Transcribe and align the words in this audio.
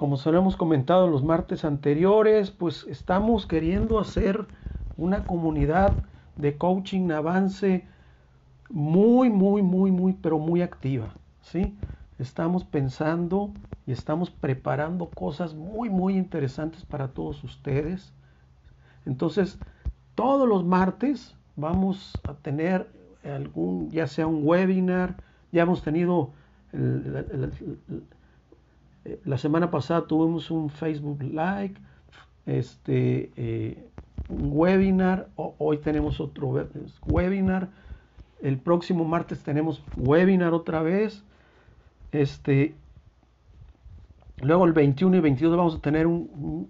como 0.00 0.16
se 0.16 0.32
lo 0.32 0.38
hemos 0.38 0.56
comentado 0.56 1.08
los 1.08 1.22
martes 1.22 1.62
anteriores, 1.62 2.50
pues 2.50 2.86
estamos 2.88 3.44
queriendo 3.44 3.98
hacer 3.98 4.46
una 4.96 5.26
comunidad 5.26 5.92
de 6.36 6.56
coaching 6.56 7.10
avance 7.10 7.84
muy, 8.70 9.28
muy, 9.28 9.60
muy, 9.60 9.90
muy, 9.90 10.14
pero 10.14 10.38
muy 10.38 10.62
activa, 10.62 11.12
¿sí? 11.42 11.76
Estamos 12.18 12.64
pensando 12.64 13.50
y 13.86 13.92
estamos 13.92 14.30
preparando 14.30 15.10
cosas 15.10 15.52
muy, 15.54 15.90
muy 15.90 16.16
interesantes 16.16 16.82
para 16.82 17.08
todos 17.08 17.44
ustedes. 17.44 18.14
Entonces, 19.04 19.58
todos 20.14 20.48
los 20.48 20.64
martes 20.64 21.36
vamos 21.56 22.18
a 22.26 22.32
tener 22.32 22.88
algún, 23.22 23.90
ya 23.90 24.06
sea 24.06 24.26
un 24.26 24.48
webinar, 24.48 25.16
ya 25.52 25.64
hemos 25.64 25.82
tenido, 25.82 26.30
la 29.24 29.38
semana 29.38 29.70
pasada 29.70 30.06
tuvimos 30.06 30.50
un 30.50 30.70
Facebook 30.70 31.22
Live, 31.22 31.74
este, 32.46 33.30
eh, 33.36 33.88
un 34.28 34.50
webinar, 34.52 35.28
hoy 35.36 35.78
tenemos 35.78 36.20
otro 36.20 36.68
webinar, 37.06 37.68
el 38.42 38.58
próximo 38.58 39.04
martes 39.04 39.42
tenemos 39.42 39.82
webinar 39.96 40.52
otra 40.52 40.82
vez, 40.82 41.24
este, 42.12 42.74
luego 44.40 44.66
el 44.66 44.72
21 44.72 45.16
y 45.16 45.20
22 45.20 45.56
vamos 45.56 45.76
a 45.76 45.80
tener 45.80 46.06
un, 46.06 46.68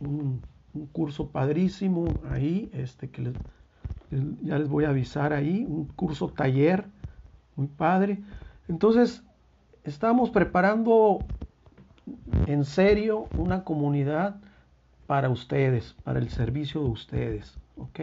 un, 0.00 0.42
curso 0.92 1.28
padrísimo 1.28 2.06
ahí, 2.30 2.70
este, 2.72 3.10
que 3.10 3.32
ya 4.42 4.58
les 4.58 4.68
voy 4.68 4.84
a 4.84 4.88
avisar 4.88 5.34
ahí, 5.34 5.66
un 5.68 5.84
curso 5.84 6.28
taller, 6.28 6.86
muy 7.56 7.66
padre. 7.66 8.20
Entonces, 8.68 9.22
estamos 9.84 10.30
preparando 10.30 11.18
en 12.46 12.64
serio 12.64 13.28
una 13.36 13.64
comunidad 13.64 14.36
para 15.06 15.28
ustedes, 15.28 15.94
para 16.04 16.18
el 16.18 16.30
servicio 16.30 16.82
de 16.82 16.88
ustedes, 16.88 17.58
¿ok? 17.76 18.00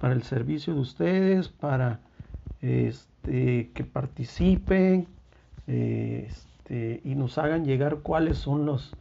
Para 0.00 0.14
el 0.14 0.22
servicio 0.22 0.74
de 0.74 0.80
ustedes, 0.80 1.48
para 1.48 2.00
este, 2.60 3.70
que 3.74 3.84
participen 3.84 5.06
este, 5.66 7.00
y 7.04 7.14
nos 7.14 7.38
hagan 7.38 7.64
llegar 7.64 7.98
cuáles 7.98 8.38
son 8.38 8.66
los 8.66 8.94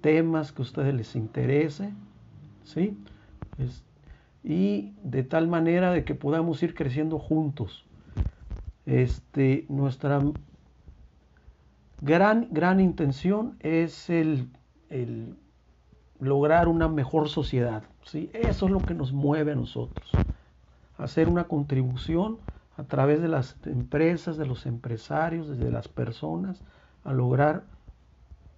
temas 0.00 0.52
que 0.52 0.62
a 0.62 0.64
ustedes 0.64 0.94
les 0.94 1.16
interese, 1.16 1.90
¿sí? 2.64 2.96
y 4.42 4.92
de 5.02 5.22
tal 5.22 5.48
manera 5.48 5.90
de 5.90 6.04
que 6.04 6.14
podamos 6.14 6.62
ir 6.62 6.74
creciendo 6.74 7.18
juntos. 7.18 7.86
Este, 8.84 9.64
nuestra 9.70 10.20
gran, 12.04 12.48
gran 12.50 12.80
intención 12.80 13.56
es 13.60 14.10
el, 14.10 14.48
lograr 16.20 16.68
una 16.68 16.88
mejor 16.88 17.28
sociedad. 17.28 17.82
¿sí? 18.04 18.30
Eso 18.34 18.66
es 18.66 18.72
lo 18.72 18.80
que 18.80 18.94
nos 18.94 19.12
mueve 19.12 19.52
a 19.52 19.56
nosotros. 19.56 20.10
Hacer 20.98 21.28
una 21.28 21.44
contribución 21.44 22.38
a 22.76 22.84
través 22.84 23.22
de 23.22 23.28
las 23.28 23.56
empresas, 23.64 24.36
de 24.36 24.46
los 24.46 24.66
empresarios, 24.66 25.48
desde 25.48 25.70
las 25.70 25.88
personas, 25.88 26.62
a 27.04 27.12
lograr 27.12 27.64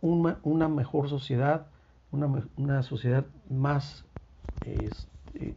una, 0.01 0.39
una 0.43 0.69
mejor 0.69 1.09
sociedad, 1.09 1.67
una, 2.11 2.29
una 2.57 2.83
sociedad 2.83 3.25
más, 3.49 4.05
este, 4.65 5.55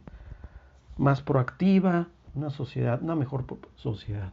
más 0.96 1.22
proactiva, 1.22 2.08
una 2.34 2.50
sociedad, 2.50 3.02
una 3.02 3.16
mejor 3.16 3.44
sociedad. 3.76 4.32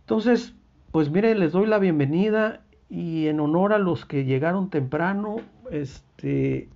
Entonces, 0.00 0.54
pues 0.94 1.10
mire, 1.10 1.34
les 1.34 1.50
doy 1.50 1.66
la 1.66 1.80
bienvenida 1.80 2.60
y 2.88 3.26
en 3.26 3.40
honor 3.40 3.72
a 3.72 3.78
los 3.78 4.04
que 4.04 4.24
llegaron 4.24 4.70
temprano, 4.70 5.38
este, 5.72 6.68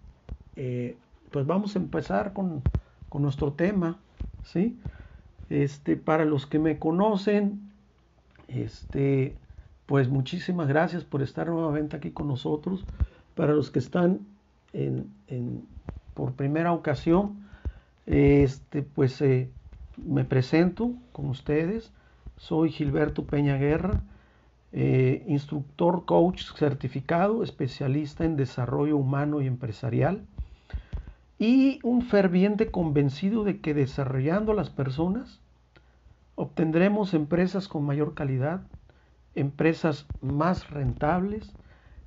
eh, 0.56 0.96
pues 1.30 1.46
vamos 1.46 1.76
a 1.76 1.78
empezar 1.78 2.32
con, 2.32 2.62
nuestro 3.14 3.52
tema, 3.52 3.96
¿sí? 4.42 4.76
Este, 5.50 5.96
para 5.96 6.24
los 6.24 6.46
que 6.46 6.58
me 6.58 6.80
conocen, 6.80 7.70
este, 8.48 9.36
pues 9.86 10.08
muchísimas 10.08 10.66
gracias 10.66 11.04
por 11.04 11.22
estar 11.22 11.46
nuevamente 11.46 11.96
aquí 11.96 12.10
con 12.10 12.26
nosotros. 12.26 12.84
Para 13.36 13.52
los 13.52 13.70
que 13.70 13.78
están 13.78 14.26
en, 14.72 15.12
por 16.14 16.32
primera 16.32 16.72
ocasión, 16.72 17.46
este, 18.06 18.82
pues 18.82 19.22
eh, 19.22 19.48
me 19.96 20.24
presento 20.24 20.94
con 21.12 21.26
ustedes. 21.26 21.92
Soy 22.36 22.72
Gilberto 22.72 23.24
Peña 23.24 23.56
Guerra 23.58 24.02
eh, 24.72 25.24
instructor 25.26 26.04
coach 26.04 26.44
certificado, 26.56 27.42
especialista 27.42 28.24
en 28.24 28.36
desarrollo 28.36 28.96
humano 28.96 29.40
y 29.40 29.46
empresarial, 29.46 30.26
y 31.38 31.78
un 31.82 32.02
ferviente 32.02 32.70
convencido 32.70 33.44
de 33.44 33.60
que 33.60 33.72
desarrollando 33.72 34.54
las 34.54 34.70
personas 34.70 35.40
obtendremos 36.34 37.14
empresas 37.14 37.68
con 37.68 37.84
mayor 37.84 38.14
calidad, 38.14 38.62
empresas 39.34 40.06
más 40.20 40.70
rentables, 40.70 41.52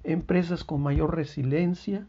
empresas 0.04 0.64
con 0.64 0.82
mayor 0.82 1.16
resiliencia, 1.16 2.06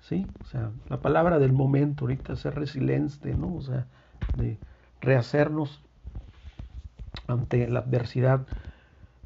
¿sí? 0.00 0.26
O 0.42 0.46
sea, 0.46 0.70
la 0.88 1.00
palabra 1.00 1.38
del 1.38 1.52
momento 1.52 2.04
ahorita 2.04 2.32
es 2.32 2.40
ser 2.40 2.54
resiliente, 2.54 3.34
¿no? 3.34 3.54
O 3.54 3.62
sea, 3.62 3.86
de 4.36 4.58
rehacernos 5.00 5.80
ante 7.26 7.68
la 7.68 7.80
adversidad 7.80 8.46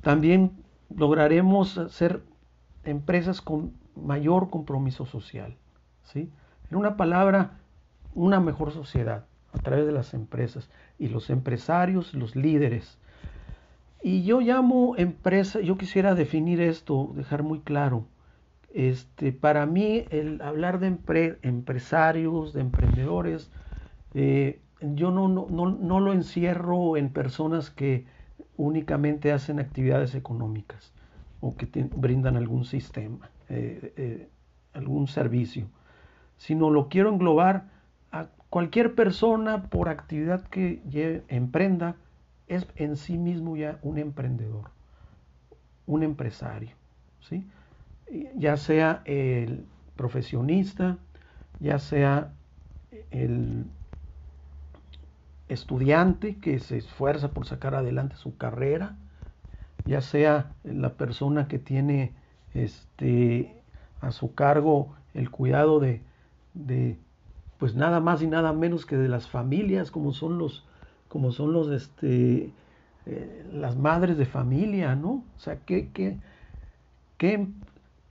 también 0.07 0.53
lograremos 0.95 1.81
ser 1.89 2.23
empresas 2.85 3.41
con 3.41 3.73
mayor 3.97 4.51
compromiso 4.51 5.05
social. 5.05 5.57
¿sí? 6.05 6.31
En 6.71 6.77
una 6.77 6.97
palabra, 6.97 7.59
una 8.15 8.39
mejor 8.39 8.71
sociedad 8.71 9.25
a 9.53 9.59
través 9.59 9.85
de 9.85 9.91
las 9.91 10.15
empresas 10.15 10.71
y 10.97 11.09
los 11.09 11.29
empresarios, 11.29 12.15
los 12.15 12.37
líderes. 12.37 12.99
Y 14.01 14.23
yo 14.23 14.39
llamo 14.39 14.95
empresa, 14.97 15.59
yo 15.59 15.77
quisiera 15.77 16.15
definir 16.15 16.61
esto, 16.61 17.11
dejar 17.17 17.43
muy 17.43 17.59
claro. 17.59 18.07
Este, 18.73 19.33
para 19.33 19.67
mí, 19.67 20.05
el 20.11 20.41
hablar 20.41 20.79
de 20.79 20.87
empresarios, 21.43 22.53
de 22.53 22.61
emprendedores, 22.61 23.51
eh, 24.15 24.61
yo 24.81 25.11
no, 25.11 25.27
no, 25.27 25.49
no, 25.51 25.99
lo 25.99 26.13
encierro 26.13 26.97
en 26.97 27.11
personas 27.11 27.71
que 27.71 28.07
únicamente 28.57 29.33
hacen 29.33 29.59
actividades 29.61 30.15
económicas 30.15 30.93
o 31.41 31.57
que 31.57 31.67
brindan 31.95 32.37
algún 32.37 32.65
sistema, 32.65 33.31
eh, 33.49 33.93
eh, 33.97 34.29
algún 34.73 35.07
servicio, 35.07 35.67
sino 36.37 36.71
lo 36.71 36.89
quiero 36.89 37.11
englobar 37.11 37.65
a 38.13 38.29
cualquier 38.51 38.95
persona 38.95 39.65
por 39.65 39.89
actividad 39.89 40.43
que 40.49 41.23
emprenda, 41.29 41.97
es 42.49 42.67
en 42.77 42.97
sí 42.97 43.19
mismo 43.19 43.57
ya 43.57 43.79
un 43.83 43.99
emprendedor, 43.99 44.71
un 45.87 46.03
empresario, 46.03 46.77
¿sí? 47.21 47.47
ya 48.37 48.57
sea 48.57 49.03
el 49.05 49.65
profesionista, 49.97 50.99
ya 51.59 51.79
sea 51.79 52.33
el 53.11 53.67
estudiante 55.49 56.37
que 56.37 56.59
se 56.59 56.79
esfuerza 56.79 57.31
por 57.31 57.47
sacar 57.47 57.75
adelante 57.75 58.17
su 58.17 58.37
carrera, 58.37 58.97
ya 59.85 60.01
sea 60.01 60.53
la 60.65 60.95
persona 60.95 61.49
que 61.49 61.59
tiene 61.59 62.13
este, 62.55 63.63
a 64.01 64.11
su 64.11 64.35
cargo 64.35 64.95
el 65.15 65.31
cuidado 65.31 65.81
de, 65.81 66.03
de, 66.55 66.99
pues 67.59 67.75
nada 67.75 68.01
más 68.01 68.23
y 68.23 68.27
nada 68.27 68.53
menos 68.53 68.87
que 68.87 68.97
de 68.97 69.09
las 69.09 69.29
familias, 69.29 69.91
como 69.91 70.13
son 70.13 70.39
los, 70.39 70.65
como 71.09 71.31
son 71.33 71.53
los, 71.53 71.69
este, 71.71 72.51
eh, 73.07 73.47
las 73.53 73.77
madres 73.77 74.19
de 74.19 74.27
familia, 74.27 74.95
¿no? 74.97 75.25
O 75.37 75.39
sea, 75.39 75.61
¿qué, 75.65 75.91
qué, 75.93 76.19
qué 77.17 77.47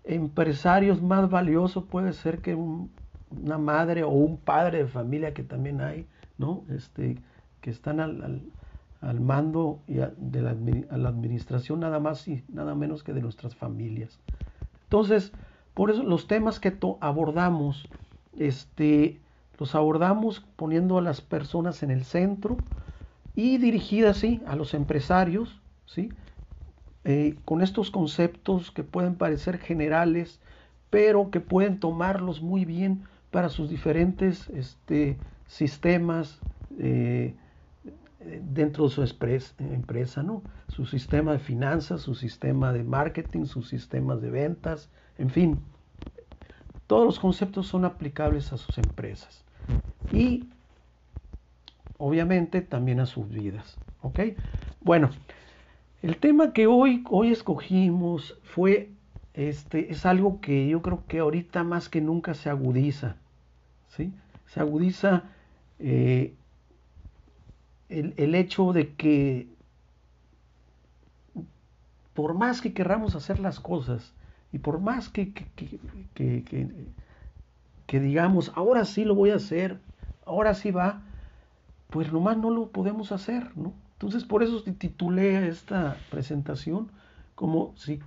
empresarios 0.06 1.02
más 1.02 1.30
valiosos 1.30 1.84
puede 1.84 2.14
ser 2.14 2.40
que 2.40 2.56
una 2.56 3.58
madre 3.58 4.04
o 4.04 4.10
un 4.10 4.38
padre 4.38 4.80
de 4.80 4.88
familia 4.88 5.34
que 5.34 5.44
también 5.44 5.82
hay? 5.82 6.08
¿No? 6.38 6.64
Este, 6.70 7.18
que 7.62 7.70
están 7.70 8.00
al, 8.00 8.42
al, 9.02 9.20
mando 9.20 9.80
y 9.88 9.96
de 9.96 10.42
la, 10.42 11.10
administración 11.10 11.80
nada 11.80 12.00
más 12.00 12.28
y 12.28 12.44
nada 12.50 12.76
menos 12.76 13.04
que 13.04 13.14
de 13.14 13.22
nuestras 13.22 13.56
familias. 13.56 14.20
Entonces, 14.84 15.32
por 15.74 15.92
eso 15.92 16.04
los 16.04 16.28
temas 16.28 16.60
que 16.60 16.78
abordamos, 17.02 17.88
este, 18.38 19.20
los 19.60 19.76
abordamos 19.76 20.46
poniendo 20.56 20.98
a 20.98 21.02
las 21.02 21.22
personas 21.22 21.84
en 21.84 21.92
el 21.92 22.04
centro 22.04 22.58
y 23.36 23.58
dirigidas, 23.58 24.24
a 24.46 24.56
los 24.56 24.74
empresarios, 24.74 25.60
¿sí? 25.86 26.10
Eh, 27.04 27.36
con 27.46 27.62
estos 27.62 27.92
conceptos 27.92 28.72
que 28.72 28.84
pueden 28.84 29.16
parecer 29.16 29.60
generales, 29.60 30.40
pero 30.90 31.30
que 31.30 31.40
pueden 31.40 31.80
tomarlos 31.80 32.42
muy 32.42 32.66
bien 32.66 33.04
para 33.30 33.50
sus 33.50 33.70
diferentes 33.70 34.50
este, 34.50 35.18
sistemas, 35.48 36.40
eh, 36.80 37.36
dentro 38.20 38.86
de 38.86 38.90
su 38.90 39.04
empresa, 39.60 40.24
¿no? 40.24 40.42
Su 40.68 40.86
sistema 40.86 41.34
de 41.34 41.40
finanzas, 41.40 42.02
su 42.02 42.16
sistema 42.16 42.74
de 42.74 42.84
marketing, 42.84 43.46
sus 43.46 43.68
sistemas 43.68 44.22
de 44.22 44.32
ventas, 44.32 44.90
en 45.18 45.30
fin. 45.30 45.60
Todos 46.88 47.06
los 47.06 47.20
conceptos 47.20 47.68
son 47.68 47.86
aplicables 47.86 48.52
a 48.52 48.58
sus 48.58 48.78
empresas. 48.78 49.44
Y 50.12 50.50
obviamente 51.98 52.62
también 52.62 53.00
a 53.00 53.06
sus 53.06 53.30
vidas. 53.30 53.78
¿Ok? 54.02 54.20
Bueno, 54.82 55.10
el 56.02 56.18
tema 56.18 56.54
que 56.54 56.68
hoy, 56.68 57.04
hoy 57.10 57.32
escogimos 57.32 58.38
fue, 58.44 58.92
este, 59.34 59.92
es 59.92 60.06
algo 60.06 60.42
que 60.42 60.68
yo 60.68 60.82
creo 60.82 61.04
que 61.08 61.20
ahorita 61.20 61.64
más 61.64 61.90
que 61.90 62.02
nunca 62.02 62.34
se 62.34 62.50
agudiza. 62.50 63.16
¿sí? 63.88 64.14
Se 64.46 64.60
agudiza 64.60 65.24
eh, 65.80 66.34
el, 67.90 68.36
hecho 68.36 68.74
de 68.74 68.94
que 68.94 69.48
por 72.14 72.34
más 72.34 72.62
que 72.62 72.74
querramos 72.74 73.16
hacer 73.16 73.40
las 73.40 73.60
cosas 73.60 74.14
y 74.52 74.60
por 74.60 74.80
más 74.80 75.10
que, 75.10 75.34
que, 77.86 78.00
digamos, 78.00 78.52
ahora 78.56 78.86
sí 78.86 79.04
lo 79.04 79.16
voy 79.16 79.32
a 79.32 79.36
hacer, 79.36 79.80
ahora 80.26 80.54
sí 80.54 80.72
va, 80.72 81.02
pues 81.90 82.12
nomás 82.12 82.38
no 82.38 82.50
lo 82.50 82.70
podemos 82.70 83.12
hacer, 83.12 83.56
¿no? 83.58 83.74
Entonces 83.94 84.24
por 84.24 84.44
eso 84.44 84.64
titulé 84.64 85.48
esta 85.48 85.98
presentación 86.10 86.90
como 87.36 87.74
si, 87.78 88.00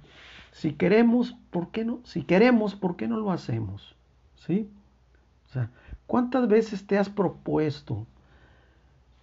si 0.53 0.73
queremos, 0.73 1.37
¿por 1.51 1.71
qué 1.71 1.85
no? 1.85 2.01
Si 2.05 2.23
queremos, 2.23 2.75
¿por 2.75 2.97
qué 2.97 3.09
no 3.09 3.19
lo 3.19 3.31
hacemos? 3.31 3.95
¿Sí? 4.37 4.69
¿Cuántas 6.09 6.49
veces 6.49 6.85
te 6.85 6.99
has 6.99 7.09
propuesto 7.09 8.05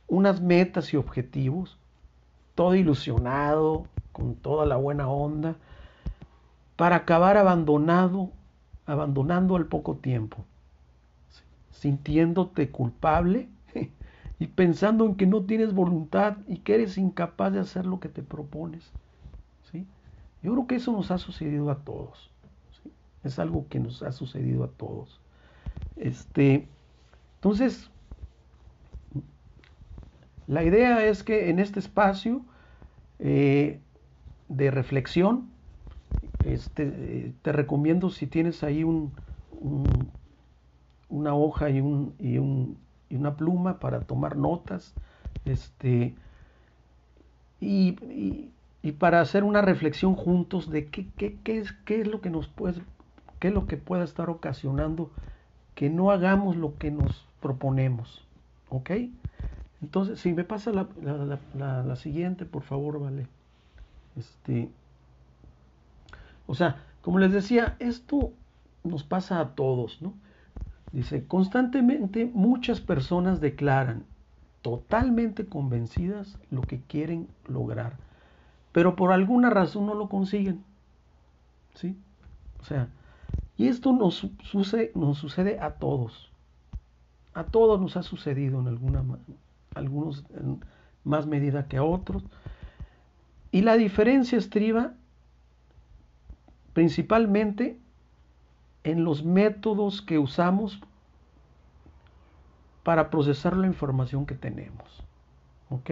unas 0.07 0.39
metas 0.39 0.93
y 0.93 0.97
objetivos, 0.97 1.77
todo 2.53 2.75
ilusionado, 2.75 3.87
con 4.13 4.35
toda 4.35 4.65
la 4.65 4.77
buena 4.77 5.09
onda, 5.09 5.55
para 6.77 6.97
acabar 6.97 7.37
abandonado, 7.37 8.29
abandonando 8.85 9.55
al 9.55 9.65
poco 9.65 9.95
tiempo, 9.95 10.37
sintiéndote 11.71 12.69
culpable 12.69 13.49
y 14.39 14.47
pensando 14.47 15.05
en 15.05 15.15
que 15.15 15.25
no 15.25 15.41
tienes 15.43 15.73
voluntad 15.73 16.37
y 16.47 16.59
que 16.59 16.75
eres 16.75 16.97
incapaz 16.97 17.51
de 17.51 17.59
hacer 17.59 17.85
lo 17.85 17.99
que 17.99 18.09
te 18.09 18.21
propones. 18.21 18.89
¿sí? 19.71 19.85
Yo 20.43 20.53
creo 20.53 20.67
que 20.67 20.75
eso 20.75 20.91
nos 20.91 21.11
ha 21.11 21.17
sucedido 21.17 21.71
a 21.71 21.79
todos. 21.79 22.29
Es 23.23 23.39
algo 23.39 23.65
que 23.69 23.79
nos 23.79 24.03
ha 24.03 24.11
sucedido 24.11 24.63
a 24.63 24.67
todos. 24.67 25.19
Este, 25.95 26.67
entonces, 27.45 27.91
la 30.47 30.63
idea 30.63 31.05
es 31.05 31.21
que 31.21 31.51
en 31.51 31.59
este 31.59 31.79
espacio 31.79 32.41
eh, 33.19 33.79
de 34.49 34.71
reflexión, 34.71 35.51
este, 36.43 37.35
te 37.43 37.51
recomiendo 37.51 38.09
si 38.09 38.25
tienes 38.25 38.63
ahí 38.63 38.83
un, 38.83 39.11
una 41.07 41.35
hoja 41.35 41.69
y 41.69 41.81
un, 41.81 42.15
y 42.17 42.39
y 43.13 43.15
una 43.15 43.35
pluma 43.35 43.79
para 43.79 44.01
tomar 44.01 44.37
notas, 44.37 44.95
este, 45.45 46.15
y, 47.61 48.49
para 48.97 49.21
hacer 49.21 49.43
una 49.43 49.61
reflexión 49.61 50.15
juntos 50.15 50.71
de 50.71 50.87
qué, 50.87 51.05
qué, 51.15 51.59
es, 51.59 51.73
qué 51.85 52.01
es 52.01 52.07
lo 52.07 52.21
que 52.21 52.31
nos 52.31 52.47
puede, 52.47 52.81
qué 53.39 53.49
es 53.49 53.53
lo 53.53 53.67
que 53.67 53.77
pueda 53.77 54.03
estar 54.03 54.31
ocasionando 54.31 55.11
que 55.75 55.89
no 55.89 56.09
hagamos 56.09 56.55
lo 56.55 56.77
que 56.77 56.89
nos 56.89 57.27
proponemos. 57.45 58.25
¿Ok? 58.69 58.89
Entonces, 59.83 60.19
si 60.19 60.33
me 60.33 60.43
pasa 60.43 60.71
la, 60.73 61.95
siguiente, 61.95 62.43
por 62.43 62.63
favor, 62.63 62.99
vale. 62.99 63.27
Este, 64.17 64.67
o 66.47 66.55
sea, 66.55 66.81
como 67.03 67.19
les 67.19 67.31
decía, 67.31 67.75
esto 67.77 68.31
nos 68.83 69.03
pasa 69.03 69.39
a 69.39 69.49
todos, 69.49 70.01
¿no? 70.01 70.15
Dice, 70.91 71.27
constantemente 71.27 72.25
muchas 72.25 72.81
personas 72.81 73.41
declaran 73.41 74.05
totalmente 74.63 75.45
convencidas 75.45 76.39
lo 76.49 76.61
que 76.61 76.79
quieren 76.81 77.27
lograr, 77.47 77.97
pero 78.71 78.95
por 78.95 79.11
alguna 79.11 79.51
razón 79.51 79.85
no 79.85 79.93
lo 79.93 80.09
consiguen. 80.09 80.63
¿Sí? 81.75 81.95
O 82.59 82.63
sea, 82.63 82.87
y 83.55 83.67
esto 83.67 83.93
nos 83.93 84.27
sucede, 84.41 84.91
nos 84.95 85.19
sucede 85.19 85.59
a 85.59 85.75
todos. 85.75 86.31
A 87.35 87.43
todos 87.43 87.79
nos 87.79 87.95
ha 87.97 88.01
sucedido 88.01 88.59
en 88.59 88.67
alguna 88.67 89.03
algunos 89.75 90.25
en 90.35 90.63
más 91.03 91.27
medida 91.27 91.67
que 91.67 91.77
a 91.77 91.83
otros. 91.83 92.23
Y 93.51 93.61
la 93.61 93.77
diferencia 93.77 94.37
estriba 94.37 94.93
principalmente 96.73 97.79
en 98.83 99.03
los 99.03 99.23
métodos 99.23 100.01
que 100.01 100.19
usamos 100.19 100.81
para 102.83 103.09
procesar 103.09 103.55
la 103.55 103.65
información 103.65 104.25
que 104.25 104.35
tenemos. 104.35 105.03
¿Ok? 105.69 105.91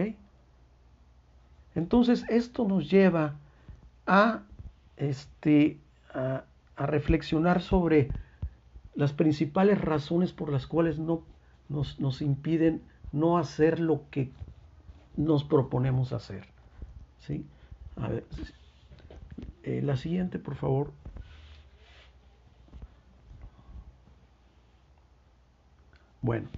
Entonces 1.74 2.24
esto 2.28 2.66
nos 2.66 2.90
lleva 2.90 3.34
a, 4.06 4.42
este, 4.96 5.78
a, 6.12 6.44
reflexionar 6.76 7.62
sobre 7.62 8.10
las 8.94 9.12
principales 9.12 9.80
razones 9.80 10.32
por 10.32 10.52
las 10.52 10.66
cuales 10.66 10.98
no, 10.98 11.22
nos, 11.74 12.22
impiden 12.22 12.82
no 13.12 13.38
hacer 13.38 13.80
lo 13.80 14.08
que 14.10 14.30
nos 15.16 15.44
proponemos 15.44 16.12
hacer. 16.12 16.46
¿Sí? 17.18 17.46
A 17.96 18.08
ver, 18.08 18.24
eh, 19.62 19.82
la 19.82 19.96
siguiente, 19.96 20.38
por 20.38 20.54
favor. 20.56 20.92
Bueno, 26.22 26.48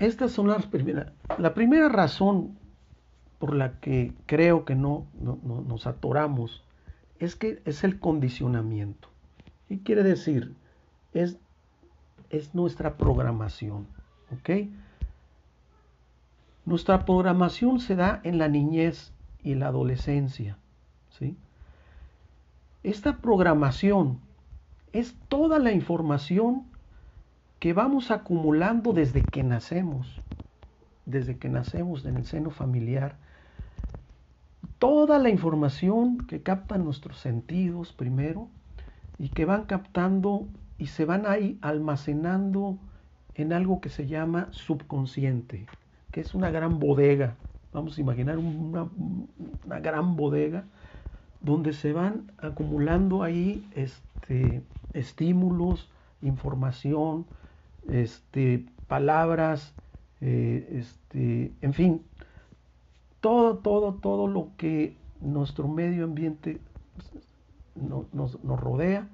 estas 0.00 0.32
son 0.32 0.48
las 0.48 0.66
primeras. 0.66 1.12
La 1.38 1.54
primera 1.54 1.88
razón 1.88 2.58
por 3.38 3.54
la 3.54 3.78
que 3.80 4.12
creo 4.26 4.64
que 4.64 4.74
no, 4.74 5.06
nos 5.20 5.86
atoramos 5.86 6.64
es 7.18 7.36
que 7.36 7.62
es 7.64 7.84
el 7.84 8.00
condicionamiento. 8.00 9.08
¿Qué 9.68 9.82
quiere 9.82 10.02
decir? 10.02 10.54
Es, 11.12 11.38
es 12.30 12.54
nuestra 12.54 12.96
programación. 12.96 13.86
¿Ok? 14.32 14.68
Nuestra 16.64 17.04
programación 17.04 17.80
se 17.80 17.96
da 17.96 18.20
en 18.22 18.38
la 18.38 18.48
niñez 18.48 19.12
y 19.42 19.54
la 19.54 19.68
adolescencia. 19.68 20.56
¿sí? 21.10 21.36
Esta 22.82 23.18
programación 23.18 24.20
es 24.92 25.14
toda 25.28 25.58
la 25.58 25.72
información 25.72 26.64
que 27.58 27.72
vamos 27.72 28.10
acumulando 28.10 28.92
desde 28.92 29.22
que 29.22 29.42
nacemos, 29.42 30.20
desde 31.04 31.36
que 31.36 31.48
nacemos 31.48 32.04
en 32.04 32.16
el 32.16 32.24
seno 32.24 32.50
familiar. 32.50 33.16
Toda 34.78 35.18
la 35.18 35.28
información 35.28 36.26
que 36.26 36.42
captan 36.42 36.84
nuestros 36.84 37.18
sentidos 37.18 37.92
primero 37.92 38.48
y 39.18 39.28
que 39.28 39.44
van 39.44 39.64
captando 39.64 40.46
y 40.80 40.86
se 40.86 41.04
van 41.04 41.26
ahí 41.26 41.58
almacenando 41.60 42.78
en 43.34 43.52
algo 43.52 43.80
que 43.80 43.90
se 43.90 44.08
llama 44.08 44.48
subconsciente, 44.50 45.66
que 46.10 46.20
es 46.20 46.34
una 46.34 46.50
gran 46.50 46.80
bodega. 46.80 47.36
Vamos 47.72 47.96
a 47.96 48.00
imaginar 48.00 48.38
una, 48.38 48.88
una 49.64 49.78
gran 49.80 50.16
bodega 50.16 50.64
donde 51.40 51.72
se 51.72 51.92
van 51.92 52.32
acumulando 52.38 53.22
ahí 53.22 53.64
este, 53.74 54.62
estímulos, 54.92 55.88
información, 56.22 57.26
este, 57.88 58.66
palabras, 58.88 59.74
eh, 60.20 60.66
este, 60.72 61.52
en 61.60 61.72
fin, 61.72 62.02
todo, 63.20 63.58
todo, 63.58 63.94
todo 63.94 64.26
lo 64.26 64.48
que 64.56 64.96
nuestro 65.20 65.68
medio 65.68 66.04
ambiente 66.04 66.60
nos, 68.12 68.42
rodea 68.42 69.08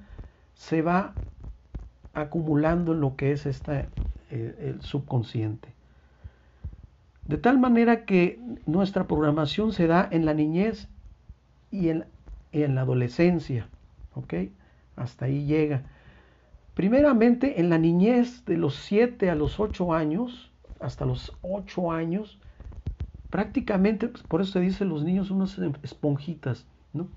se 0.54 0.82
va 0.82 1.12
acumulando 2.16 2.92
en 2.92 3.00
lo 3.00 3.14
que 3.14 3.32
es 3.32 3.46
esta, 3.46 3.87
eh, 4.30 4.56
el 4.58 4.82
subconsciente. 4.82 5.68
De 7.26 7.37
tal 7.37 7.58
manera 7.58 8.04
que 8.04 8.40
nuestra 8.66 9.06
programación 9.06 9.73
se 9.73 9.87
da 9.87 10.08
en 10.11 10.25
la 10.25 10.32
niñez 10.32 10.88
y 11.70 11.90
en, 11.90 12.06
en 12.52 12.75
la 12.75 12.82
adolescencia. 12.82 13.68
¿Ok? 14.14 14.35
Hasta 14.96 15.26
ahí 15.26 15.44
llega. 15.44 15.82
Primeramente, 16.75 17.61
en 17.61 17.68
la 17.68 17.78
niñez 17.78 18.44
de 18.46 18.56
los 18.56 18.76
7 18.76 19.28
a 19.30 19.35
los 19.35 19.61
8 19.61 19.92
años, 19.92 20.50
hasta 20.80 21.04
los 21.04 21.37
8 21.42 21.92
años, 21.92 22.38
prácticamente, 23.28 24.08
pues, 24.08 24.23
por 24.23 24.40
eso 24.40 24.52
se 24.52 24.61
dice 24.61 24.85
los 24.85 25.04
niños 25.04 25.30
unas 25.30 25.58
esponjitas, 25.82 26.66
¿no? 26.94 27.08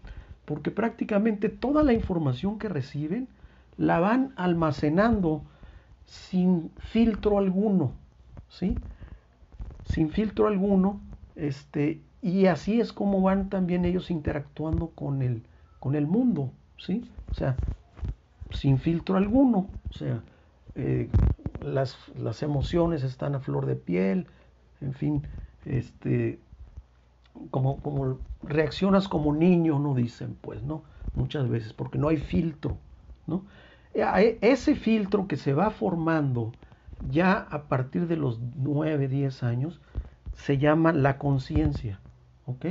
Porque 0.45 0.71
prácticamente 0.71 1.47
toda 1.47 1.83
la 1.83 1.93
información 1.93 2.59
que 2.59 2.67
reciben 2.67 3.27
la 3.79 3.99
van 3.99 4.33
almacenando 4.35 5.41
sin 6.05 6.69
filtro 6.79 7.37
alguno, 7.37 7.93
¿sí? 8.49 8.77
sin 9.85 10.09
filtro 10.09 10.47
alguno, 10.47 10.99
este, 11.35 12.01
y 12.21 12.47
así 12.47 12.81
es 12.81 12.91
como 12.91 13.21
van 13.21 13.49
también 13.49 13.85
ellos 13.85 14.11
interactuando 14.11 14.89
con 14.89 15.21
el, 15.21 15.43
con 15.79 15.95
el 15.95 16.07
mundo, 16.07 16.51
¿sí? 16.77 17.09
O 17.31 17.33
sea, 17.33 17.55
sin 18.51 18.79
filtro 18.79 19.15
alguno, 19.15 19.69
o 19.89 19.93
sea, 19.93 20.21
eh, 20.75 21.09
las, 21.61 21.97
las, 22.17 22.43
emociones 22.43 23.03
están 23.03 23.33
a 23.35 23.39
flor 23.39 23.65
de 23.65 23.77
piel, 23.77 24.27
en 24.81 24.93
fin, 24.93 25.23
este, 25.65 26.37
como, 27.49 27.77
como 27.77 28.19
reaccionas 28.43 29.07
como 29.07 29.33
niño, 29.33 29.79
no 29.79 29.95
dicen, 29.95 30.37
pues, 30.41 30.63
¿no? 30.63 30.83
Muchas 31.15 31.47
veces, 31.47 31.71
porque 31.71 31.97
no 31.97 32.09
hay 32.09 32.17
filtro, 32.17 32.77
¿no? 33.25 33.45
E, 33.93 34.37
ese 34.41 34.75
filtro 34.75 35.27
que 35.27 35.37
se 35.37 35.53
va 35.53 35.71
formando 35.71 36.51
ya 37.09 37.47
a 37.49 37.63
partir 37.63 38.07
de 38.07 38.17
los 38.17 38.39
9, 38.57 39.07
10 39.07 39.43
años, 39.43 39.81
se 40.33 40.57
llama 40.57 40.93
la 40.93 41.17
conciencia, 41.17 41.99
¿ok? 42.45 42.65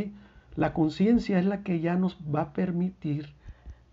La 0.56 0.72
conciencia 0.72 1.38
es 1.38 1.44
la 1.44 1.62
que 1.62 1.80
ya 1.80 1.96
nos 1.96 2.18
va 2.34 2.42
a 2.42 2.52
permitir 2.52 3.34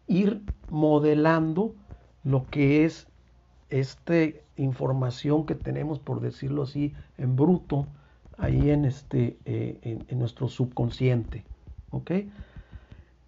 ir 0.08 0.42
modelando 0.70 1.76
lo 2.24 2.46
que 2.46 2.86
es 2.86 3.08
esta 3.70 4.14
información 4.58 5.46
que 5.46 5.56
tenemos, 5.56 6.00
por 6.00 6.22
decirlo 6.22 6.64
así, 6.64 6.94
en 7.18 7.36
bruto, 7.36 7.88
ahí 8.38 8.70
en, 8.70 8.86
este, 8.86 9.38
eh, 9.46 10.04
en, 10.08 10.20
nuestro 10.20 10.48
subconsciente. 10.48 11.44
¿ok? 11.92 12.12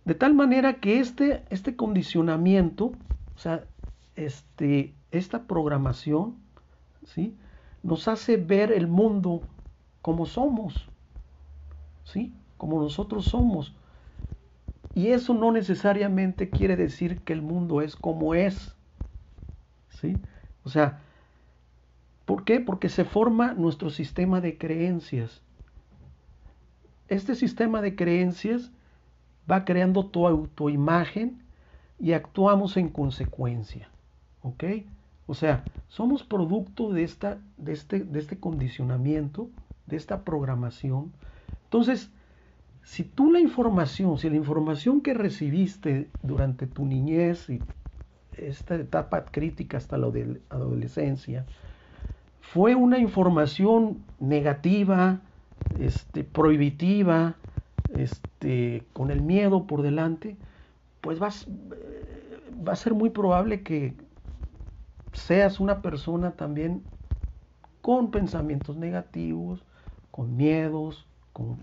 De 0.06 0.16
tal 0.16 0.34
manera 0.34 0.76
que 0.76 1.00
este, 1.00 1.44
este 1.50 1.76
condicionamiento, 1.76 2.86
o 3.36 3.40
sea, 3.40 3.64
este, 4.18 4.94
esta 5.12 5.44
programación, 5.44 6.36
¿sí? 7.06 7.38
nos 7.84 8.08
hace 8.08 8.36
ver 8.36 8.72
el 8.74 8.88
mundo 8.88 9.44
como 10.02 10.26
somos, 10.26 10.90
¿sí? 12.04 12.34
como 12.58 12.82
nosotros 12.82 13.26
somos. 13.26 13.74
Y 14.94 15.10
eso 15.10 15.34
no 15.34 15.52
necesariamente 15.52 16.50
quiere 16.50 16.76
decir 16.76 17.22
que 17.22 17.32
el 17.32 17.42
mundo 17.42 17.82
es 17.82 17.96
como 17.96 18.34
es. 18.34 18.76
¿sí? 19.90 20.18
O 20.64 20.70
sea, 20.70 21.00
¿por 22.26 22.44
qué? 22.44 22.60
Porque 22.60 22.90
se 22.90 23.06
forma 23.06 23.54
nuestro 23.54 23.92
sistema 23.92 24.42
de 24.42 24.58
creencias. 24.58 25.42
Este 27.08 27.36
sistema 27.36 27.82
de 27.82 27.96
creencias 27.96 28.72
va 29.50 29.64
creando 29.66 30.08
tu 30.08 30.28
autoimagen 30.28 31.44
y 32.00 32.14
actuamos 32.14 32.76
en 32.76 32.90
consecuencia. 32.90 33.90
¿Ok? 34.42 34.64
O 35.28 35.34
sea, 35.34 35.64
somos 35.90 36.24
producto 36.24 36.92
de, 36.92 37.04
esta, 37.04 37.38
de, 37.58 37.74
este, 37.74 38.00
de 38.00 38.20
este 38.20 38.40
condicionamiento, 38.40 39.50
de 39.86 39.98
esta 39.98 40.24
programación. 40.24 41.12
Entonces, 41.66 42.10
si 42.84 43.04
tú 43.04 43.32
la 43.32 43.42
información, 43.42 44.18
si 44.18 44.30
la 44.30 44.38
información 44.38 45.02
que 45.02 45.14
recibiste 45.14 46.08
durante 46.24 46.68
tu 46.68 46.86
niñez 46.86 47.50
y 47.50 47.60
esta 48.38 48.76
etapa 48.76 49.26
crítica 49.26 49.78
hasta 49.78 49.98
la 49.98 50.08
adolescencia, 50.50 51.46
fue 52.40 52.76
una 52.76 52.98
información 52.98 53.98
negativa, 54.20 55.20
este, 55.80 56.24
prohibitiva, 56.24 57.36
este, 57.90 58.84
con 58.94 59.12
el 59.12 59.22
miedo 59.22 59.68
por 59.68 59.82
delante, 59.82 60.38
pues 61.02 61.20
vas, 61.20 61.48
va 62.66 62.72
a 62.72 62.76
ser 62.78 62.94
muy 62.94 63.10
probable 63.10 63.64
que 63.64 63.94
seas 65.18 65.60
una 65.60 65.82
persona 65.82 66.32
también 66.32 66.84
con 67.82 68.12
pensamientos 68.12 68.78
negativos, 68.78 69.64
con 70.12 70.36
miedos, 70.36 71.06
con, 71.34 71.58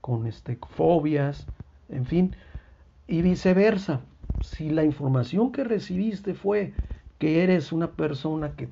con 0.00 0.26
este, 0.26 0.58
fobias, 0.76 1.46
en 1.88 2.06
fin, 2.06 2.36
y 3.06 3.22
viceversa 3.22 4.00
si 4.40 4.70
la 4.70 4.84
información 4.84 5.52
que 5.52 5.64
recibiste 5.64 6.34
fue 6.34 6.72
que 7.18 7.42
eres 7.42 7.72
una 7.72 7.92
persona 7.92 8.52
que, 8.52 8.68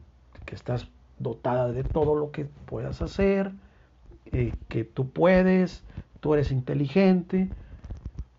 estás 0.53 0.89
dotada 1.19 1.73
de 1.73 1.83
todo 1.83 2.15
lo 2.15 2.31
que 2.31 2.45
puedas 2.45 3.03
hacer, 3.03 3.51
eh, 4.27 4.55
que 4.69 4.85
tú 4.85 5.11
puedes, 5.11 5.83
tú 6.21 6.35
eres 6.35 6.53
inteligente, 6.53 7.51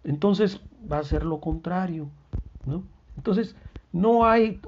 entonces 0.05 0.61
va 0.89 0.99
a 0.99 1.03
ser 1.03 1.25
lo 1.25 1.41
contrario, 1.41 2.07
¿no? 2.65 2.83
Entonces 3.17 3.57
no 3.91 4.25
hay, 4.25 4.61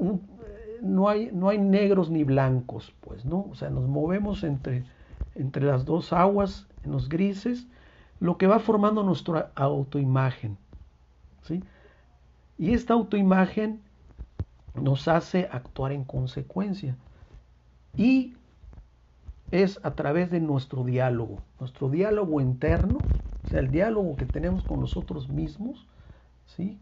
no 0.81 1.09
hay, 1.09 1.31
no 1.33 1.49
hay 1.49 1.57
negros 1.57 2.09
ni 2.09 2.23
blancos, 2.23 2.93
pues, 3.01 3.25
¿no? 3.25 3.47
O 3.51 3.55
sea, 3.55 3.69
nos 3.69 3.87
movemos 3.87 4.43
entre, 4.43 4.85
entre 5.35 5.65
las 5.65 5.85
dos 5.85 6.13
aguas, 6.13 6.67
en 6.83 6.91
los 6.91 7.09
grises, 7.09 7.67
lo 8.19 8.37
que 8.37 8.47
va 8.47 8.59
formando 8.59 9.03
nuestra 9.03 9.51
autoimagen, 9.55 10.57
¿sí? 11.43 11.63
Y 12.57 12.73
esta 12.73 12.93
autoimagen 12.93 13.81
nos 14.75 15.07
hace 15.07 15.47
actuar 15.51 15.91
en 15.91 16.03
consecuencia. 16.03 16.97
Y 17.95 18.35
es 19.51 19.79
a 19.83 19.95
través 19.95 20.29
de 20.31 20.39
nuestro 20.39 20.83
diálogo, 20.83 21.41
nuestro 21.59 21.89
diálogo 21.89 22.41
interno, 22.41 22.99
o 23.43 23.47
sea, 23.47 23.59
el 23.59 23.71
diálogo 23.71 24.15
que 24.17 24.25
tenemos 24.25 24.63
con 24.63 24.79
nosotros 24.79 25.29
mismos, 25.29 25.87
¿sí? 26.45 26.79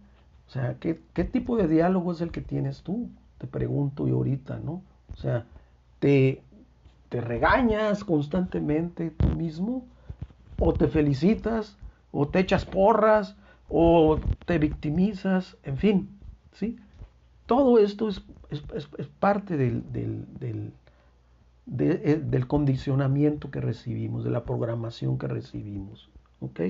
O 0.47 0.49
sea, 0.51 0.79
¿qué, 0.79 1.01
qué 1.13 1.23
tipo 1.23 1.57
de 1.57 1.67
diálogo 1.67 2.11
es 2.11 2.21
el 2.21 2.31
que 2.31 2.41
tienes 2.41 2.83
tú? 2.83 3.09
Te 3.37 3.47
pregunto 3.47 4.07
yo 4.07 4.15
ahorita, 4.15 4.59
¿no? 4.59 4.81
O 5.13 5.17
sea, 5.17 5.45
¿te, 5.99 6.41
te 7.09 7.21
regañas 7.21 8.03
constantemente 8.03 9.11
tú 9.11 9.27
mismo? 9.27 9.85
¿O 10.59 10.73
te 10.73 10.87
felicitas? 10.87 11.77
¿O 12.11 12.27
te 12.27 12.39
echas 12.39 12.65
porras? 12.65 13.35
o 13.69 14.19
te 14.45 14.59
victimizas, 14.59 15.57
en 15.63 15.77
fin, 15.77 16.09
¿sí? 16.53 16.77
Todo 17.45 17.79
esto 17.79 18.09
es, 18.09 18.21
parte 19.19 19.57
del, 19.57 19.83
del, 19.91 20.73
eh, 21.79 22.21
del, 22.23 22.47
condicionamiento 22.47 23.51
que 23.51 23.61
recibimos, 23.61 24.23
de 24.23 24.31
la 24.31 24.45
programación 24.45 25.17
que 25.17 25.27
recibimos, 25.27 26.09
¿ok? 26.39 26.61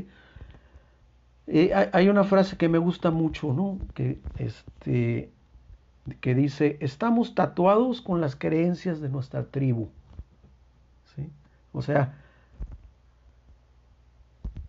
Eh, 1.50 1.90
hay 1.94 2.10
una 2.10 2.24
frase 2.24 2.58
que 2.58 2.68
me 2.68 2.78
gusta 2.78 3.10
mucho, 3.10 3.54
¿no? 3.54 3.80
Que, 3.94 4.20
este, 4.38 5.32
que 6.16 6.36
dice, 6.36 6.78
estamos 6.80 7.36
tatuados 7.36 8.02
con 8.02 8.22
las 8.22 8.36
creencias 8.36 9.02
de 9.02 9.10
nuestra 9.10 9.46
tribu, 9.46 9.90
¿sí? 11.16 11.30
O 11.74 11.82
sea, 11.82 12.16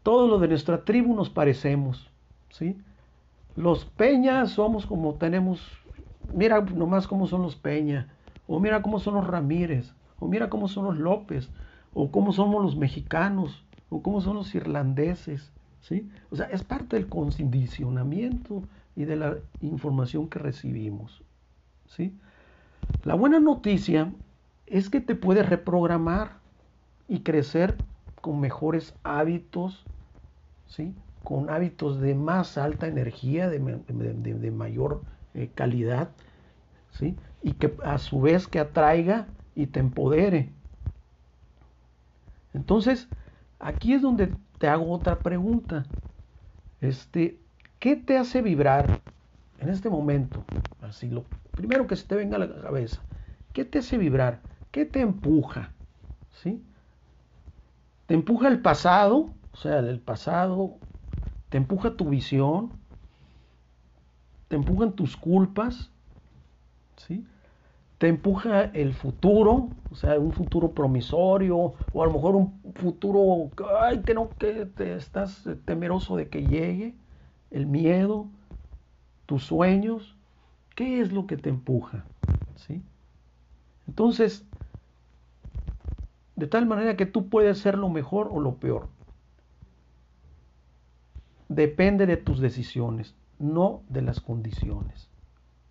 todo 0.03 0.27
lo 0.27 0.39
de 0.39 0.49
nuestra 0.49 0.85
tribu 0.85 1.15
nos 1.15 1.31
parecemos, 1.31 2.11
¿sí? 2.51 2.77
Los 3.57 3.85
Peñas 3.85 4.51
somos 4.51 4.87
como 4.87 5.15
tenemos, 5.15 5.61
mira 6.33 6.61
nomás 6.61 7.07
cómo 7.07 7.27
son 7.27 7.43
los 7.43 7.57
Peña, 7.57 8.09
o 8.47 8.61
mira 8.61 8.83
cómo 8.83 8.99
son 8.99 9.15
los 9.15 9.27
Ramírez, 9.27 9.93
o 10.19 10.29
mira 10.29 10.49
cómo 10.49 10.69
son 10.69 10.87
los 10.87 10.99
López, 10.99 11.51
o 11.95 12.11
cómo 12.11 12.33
somos 12.33 12.63
los 12.63 12.77
mexicanos, 12.77 13.65
o 13.91 14.03
cómo 14.03 14.21
son 14.21 14.37
los 14.37 14.55
irlandeses, 14.55 15.53
¿sí? 15.81 16.11
O 16.31 16.37
sea, 16.37 16.47
es 16.47 16.63
parte 16.63 16.97
del 16.97 17.09
condicionamiento 17.09 18.63
y 18.97 19.05
de 19.05 19.17
la 19.17 19.37
información 19.61 20.29
que 20.29 20.39
recibimos, 20.39 21.23
¿sí? 21.89 22.15
La 23.05 23.15
buena 23.15 23.41
noticia 23.41 24.13
es 24.67 24.91
que 24.91 25.01
te 25.01 25.15
puedes 25.15 25.49
reprogramar 25.49 26.39
y 27.09 27.21
crecer 27.21 27.77
con 28.21 28.41
mejores 28.41 28.95
hábitos, 29.03 29.85
¿sí? 30.67 30.95
con 31.25 31.51
hábitos 31.51 32.01
de 32.01 32.15
más 32.15 32.59
alta 32.59 32.87
energía, 32.87 33.49
de, 33.49 34.51
mayor 34.51 35.03
eh, 35.35 35.51
calidad, 35.55 36.11
¿sí? 36.91 37.17
y 37.43 37.53
que 37.53 37.75
a 37.85 37.99
su 37.99 38.21
vez 38.21 38.47
que 38.47 38.59
atraiga 38.59 39.27
y 39.55 39.67
te 39.67 39.81
empodere. 39.81 40.51
Entonces, 42.55 43.09
aquí 43.59 43.95
es 43.95 44.03
donde 44.03 44.35
te 44.59 44.69
hago 44.69 44.91
otra 44.91 45.19
pregunta. 45.19 45.87
Este, 46.81 47.39
¿Qué 47.79 47.97
te 47.97 48.19
hace 48.19 48.43
vibrar 48.43 49.01
en 49.61 49.69
este 49.69 49.89
momento? 49.89 50.45
Así, 50.81 51.09
lo 51.09 51.25
primero 51.59 51.89
que 51.89 51.97
se 51.97 52.07
te 52.07 52.15
venga 52.15 52.37
a 52.37 52.41
la 52.41 52.63
cabeza. 52.63 53.05
¿Qué 53.53 53.65
te 53.65 53.81
hace 53.81 53.99
vibrar? 53.99 54.43
¿Qué 54.71 54.85
te 54.85 55.01
empuja? 55.01 55.73
¿Sí? 56.31 56.63
¿Te 58.07 58.15
empuja 58.15 58.47
el 58.49 58.63
pasado? 58.63 59.35
O 59.53 59.57
sea, 59.57 59.81
el 59.81 60.01
pasado 60.01 60.79
te 61.49 61.59
empuja 61.59 61.97
tu 61.97 62.09
visión, 62.11 62.73
te 64.49 64.55
empujan 64.55 64.93
tus 64.93 65.17
culpas, 65.17 65.91
¿sí? 66.97 67.27
te 67.99 68.09
empuja 68.09 68.65
el 68.75 68.95
futuro, 68.95 69.71
o 69.91 69.95
sea, 69.97 70.19
un 70.19 70.33
futuro 70.33 70.75
promisorio, 70.75 71.75
o 71.93 72.03
a 72.03 72.07
lo 72.07 72.13
mejor 72.13 72.37
un 72.37 72.61
futuro 72.77 73.51
ay, 73.83 74.05
que 74.05 74.15
no, 74.15 74.37
que 74.39 74.67
te 74.67 74.95
estás 74.97 75.49
temeroso 75.67 76.17
de 76.17 76.29
que 76.31 76.47
llegue, 76.47 76.97
el 77.51 77.67
miedo, 77.67 78.29
tus 79.27 79.45
sueños, 79.45 80.18
¿qué 80.79 81.01
es 81.01 81.11
lo 81.11 81.27
que 81.27 81.37
te 81.37 81.49
empuja? 81.49 82.05
¿Sí? 82.55 82.81
Entonces, 83.89 84.45
de 86.37 86.47
tal 86.47 86.67
manera 86.67 86.97
que 86.97 87.05
tú 87.05 87.29
puedes 87.29 87.59
ser 87.59 87.77
lo 87.77 87.89
mejor 87.89 88.29
o 88.31 88.39
lo 88.39 88.55
peor. 88.55 88.87
Depende 91.49 92.07
de 92.07 92.17
tus 92.17 92.39
decisiones, 92.39 93.17
no 93.41 93.83
de 93.89 94.03
las 94.03 94.21
condiciones. 94.21 95.09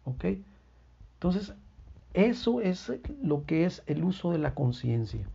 ¿Ok? 0.04 0.26
Entonces, 1.14 1.54
eso 2.14 2.60
es 2.60 2.92
lo 3.24 3.46
que 3.46 3.64
es 3.64 3.84
el 3.86 4.04
uso 4.04 4.32
de 4.32 4.40
la 4.40 4.56
conciencia. 4.56 5.26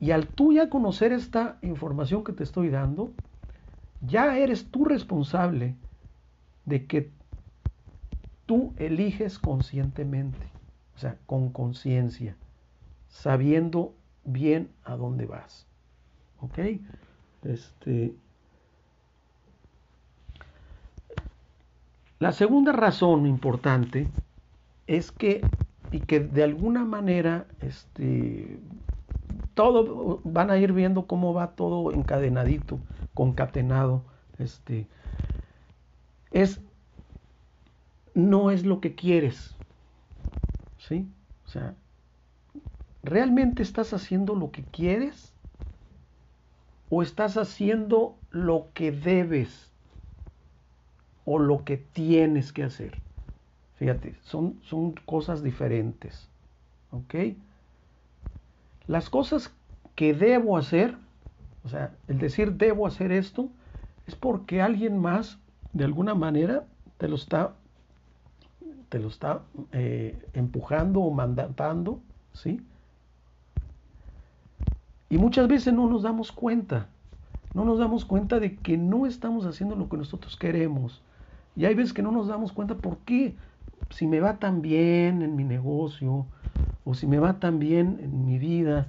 Y 0.00 0.12
al 0.12 0.28
tú 0.28 0.54
ya 0.54 0.70
conocer 0.70 1.12
esta 1.12 1.58
información 1.60 2.24
que 2.24 2.32
te 2.32 2.42
estoy 2.42 2.70
dando, 2.70 3.12
ya 4.00 4.38
eres 4.38 4.70
tú 4.70 4.86
responsable 4.86 5.74
de 6.64 6.86
que 6.86 7.12
tú 8.46 8.72
eliges 8.76 9.38
conscientemente, 9.38 10.46
o 10.96 10.98
sea, 10.98 11.16
con 11.26 11.50
conciencia, 11.50 12.36
sabiendo 13.08 13.94
bien 14.24 14.70
a 14.84 14.96
dónde 14.96 15.26
vas. 15.26 15.66
¿Ok? 16.40 16.58
Este, 17.44 18.14
la 22.18 22.32
segunda 22.32 22.72
razón 22.72 23.26
importante 23.26 24.08
es 24.86 25.12
que, 25.12 25.42
y 25.92 26.00
que 26.00 26.20
de 26.20 26.42
alguna 26.42 26.84
manera, 26.84 27.46
este, 27.60 28.58
todo 29.54 30.20
van 30.24 30.50
a 30.50 30.58
ir 30.58 30.72
viendo 30.72 31.06
cómo 31.06 31.32
va 31.32 31.52
todo 31.52 31.92
encadenadito, 31.92 32.78
concatenado, 33.14 34.02
este, 34.38 34.86
es 36.32 36.60
no 38.14 38.50
es 38.50 38.64
lo 38.64 38.80
que 38.80 38.94
quieres, 38.94 39.56
¿sí? 40.78 41.06
O 41.44 41.48
sea, 41.48 41.74
¿realmente 43.02 43.62
estás 43.62 43.92
haciendo 43.92 44.34
lo 44.34 44.50
que 44.50 44.64
quieres? 44.64 45.32
¿O 46.88 47.02
estás 47.02 47.36
haciendo 47.36 48.16
lo 48.30 48.68
que 48.72 48.92
debes? 48.92 49.72
¿O 51.24 51.38
lo 51.38 51.64
que 51.64 51.76
tienes 51.76 52.52
que 52.52 52.62
hacer? 52.62 52.98
Fíjate, 53.76 54.16
son, 54.22 54.60
son 54.62 54.92
cosas 54.92 55.42
diferentes. 55.42 56.28
¿Ok? 56.90 57.14
Las 58.86 59.10
cosas 59.10 59.52
que 59.94 60.14
debo 60.14 60.56
hacer, 60.56 60.96
o 61.64 61.68
sea, 61.68 61.96
el 62.08 62.18
decir 62.18 62.52
debo 62.52 62.86
hacer 62.86 63.12
esto, 63.12 63.48
es 64.06 64.14
porque 64.14 64.60
alguien 64.60 64.98
más, 64.98 65.38
de 65.72 65.84
alguna 65.84 66.14
manera, 66.14 66.66
te 66.98 67.08
lo 67.08 67.16
está, 67.16 67.56
te 68.94 69.00
lo 69.00 69.08
está 69.08 69.40
eh, 69.72 70.16
empujando 70.34 71.00
o 71.00 71.10
mandatando, 71.10 71.98
¿sí? 72.32 72.60
Y 75.10 75.18
muchas 75.18 75.48
veces 75.48 75.74
no 75.74 75.88
nos 75.88 76.04
damos 76.04 76.30
cuenta, 76.30 76.86
no 77.54 77.64
nos 77.64 77.80
damos 77.80 78.04
cuenta 78.04 78.38
de 78.38 78.54
que 78.54 78.78
no 78.78 79.06
estamos 79.06 79.46
haciendo 79.46 79.74
lo 79.74 79.88
que 79.88 79.96
nosotros 79.96 80.36
queremos. 80.36 81.02
Y 81.56 81.64
hay 81.64 81.74
veces 81.74 81.92
que 81.92 82.02
no 82.02 82.12
nos 82.12 82.28
damos 82.28 82.52
cuenta 82.52 82.76
por 82.76 82.98
qué, 82.98 83.34
si 83.90 84.06
me 84.06 84.20
va 84.20 84.36
tan 84.36 84.62
bien 84.62 85.22
en 85.22 85.34
mi 85.34 85.42
negocio, 85.42 86.26
o 86.84 86.94
si 86.94 87.08
me 87.08 87.18
va 87.18 87.40
tan 87.40 87.58
bien 87.58 87.98
en 88.00 88.24
mi 88.24 88.38
vida, 88.38 88.86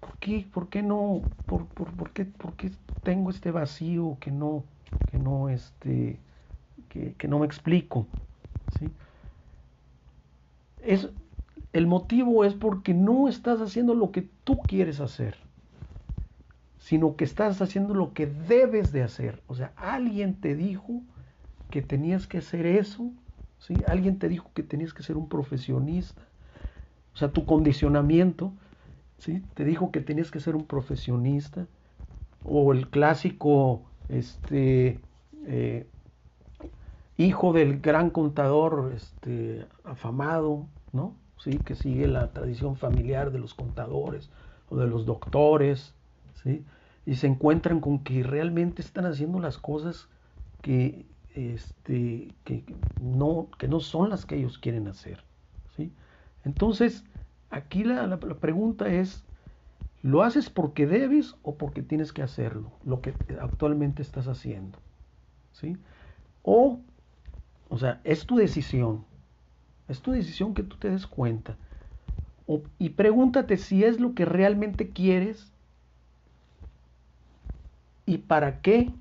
¿por 0.00 0.18
qué, 0.18 0.46
por 0.52 0.68
qué 0.68 0.82
no, 0.82 1.22
por, 1.46 1.66
qué, 2.12 2.26
por 2.26 2.52
qué 2.56 2.72
tengo 3.02 3.30
este 3.30 3.52
vacío 3.52 4.18
que 4.20 4.30
no, 4.30 4.64
que 5.10 5.18
no, 5.18 5.48
este, 5.48 6.18
que 6.90 7.26
no 7.26 7.38
me 7.38 7.46
explico? 7.46 8.06
Es, 10.86 11.10
el 11.72 11.86
motivo 11.86 12.44
es 12.44 12.54
porque 12.54 12.94
no 12.94 13.28
estás 13.28 13.60
haciendo 13.60 13.94
lo 13.94 14.12
que 14.12 14.28
tú 14.44 14.58
quieres 14.58 15.00
hacer, 15.00 15.36
sino 16.78 17.16
que 17.16 17.24
estás 17.24 17.60
haciendo 17.60 17.94
lo 17.94 18.12
que 18.12 18.26
debes 18.26 18.92
de 18.92 19.02
hacer. 19.02 19.42
O 19.46 19.54
sea, 19.54 19.72
alguien 19.76 20.40
te 20.40 20.54
dijo 20.54 21.02
que 21.70 21.82
tenías 21.82 22.26
que 22.26 22.38
hacer 22.38 22.66
eso 22.66 23.12
¿sí? 23.58 23.74
Alguien 23.86 24.18
te 24.18 24.28
dijo 24.28 24.50
que 24.54 24.62
tenías 24.62 24.94
que 24.94 25.02
ser 25.02 25.16
un 25.16 25.28
profesionista, 25.28 26.22
o 27.14 27.16
sea, 27.18 27.28
tu 27.28 27.44
condicionamiento, 27.46 28.52
¿sí? 29.18 29.42
Te 29.54 29.64
dijo 29.64 29.90
que 29.90 30.00
tenías 30.00 30.30
que 30.30 30.40
ser 30.40 30.56
un 30.56 30.66
profesionista, 30.66 31.66
o 32.44 32.72
el 32.72 32.88
clásico, 32.88 33.82
este, 34.08 35.00
eh, 35.46 35.86
hijo 37.16 37.52
del 37.52 37.80
gran 37.80 38.10
contador, 38.10 38.92
este, 38.94 39.66
afamado, 39.84 40.66
¿no? 40.96 41.14
¿Sí? 41.38 41.58
Que 41.58 41.74
sigue 41.74 42.08
la 42.08 42.32
tradición 42.32 42.76
familiar 42.76 43.30
de 43.30 43.38
los 43.38 43.54
contadores 43.54 44.30
o 44.68 44.76
de 44.76 44.86
los 44.86 45.06
doctores, 45.06 45.94
¿sí? 46.42 46.64
Y 47.04 47.16
se 47.16 47.28
encuentran 47.28 47.80
con 47.80 48.00
que 48.00 48.22
realmente 48.22 48.82
están 48.82 49.06
haciendo 49.06 49.38
las 49.38 49.58
cosas 49.58 50.08
que 50.62 51.06
este, 51.36 52.28
que, 52.44 52.64
no, 53.00 53.48
que 53.58 53.68
no 53.68 53.80
son 53.80 54.08
las 54.08 54.24
que 54.24 54.36
ellos 54.36 54.58
quieren 54.58 54.88
hacer. 54.88 55.22
¿sí? 55.76 55.92
Entonces, 56.44 57.04
aquí 57.50 57.84
la, 57.84 58.18
pregunta 58.18 58.88
es, 58.88 59.22
¿lo 60.02 60.22
haces 60.22 60.48
porque 60.48 60.86
debes 60.86 61.36
o 61.42 61.56
porque 61.56 61.82
tienes 61.82 62.12
que 62.12 62.22
hacerlo? 62.22 62.72
Lo 62.84 63.02
que 63.02 63.14
actualmente 63.40 64.02
estás 64.02 64.28
haciendo. 64.28 64.78
¿sí? 65.52 65.76
O, 66.42 66.80
o 67.68 67.78
sea, 67.78 68.00
es 68.04 68.26
tu 68.26 68.36
decisión. 68.36 69.04
Es 69.88 70.00
tu 70.00 70.12
decisión 70.12 70.54
que 70.54 70.62
tú 70.62 70.76
te 70.76 70.90
des 70.90 71.06
cuenta. 71.06 71.56
y 72.78 72.90
pregúntate 72.90 73.56
si 73.56 73.84
es 73.84 73.98
lo 74.00 74.14
que 74.14 74.24
realmente 74.24 74.90
quieres 74.90 75.50
y 78.04 78.18
para 78.18 78.60
qué 78.60 78.92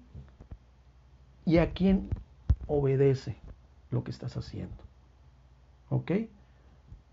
y 1.45 1.59
a 1.59 1.73
quién 1.73 2.09
obedece 2.65 3.37
lo 3.91 4.03
que 4.03 4.11
estás 4.11 4.35
haciendo. 4.35 4.83
¿Ok? 5.89 6.11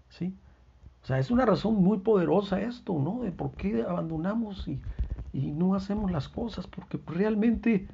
¿Sí? 0.09 0.35
O 1.03 1.07
sea, 1.07 1.19
es 1.19 1.31
una 1.31 1.45
razón 1.45 1.83
muy 1.83 1.99
poderosa 1.99 2.61
esto, 2.61 2.99
¿no? 2.99 3.23
De 3.23 3.33
por 3.33 3.53
qué 3.53 3.83
abandonamos 3.83 4.69
y, 4.69 4.81
no 5.33 5.75
hacemos 5.75 6.11
las 6.11 6.29
cosas, 6.29 6.67
porque 6.67 7.01
realmente 7.07 7.89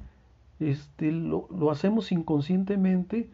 este, 0.59 1.11
lo, 1.11 1.47
hacemos 1.71 2.11
inconscientemente 2.11 3.29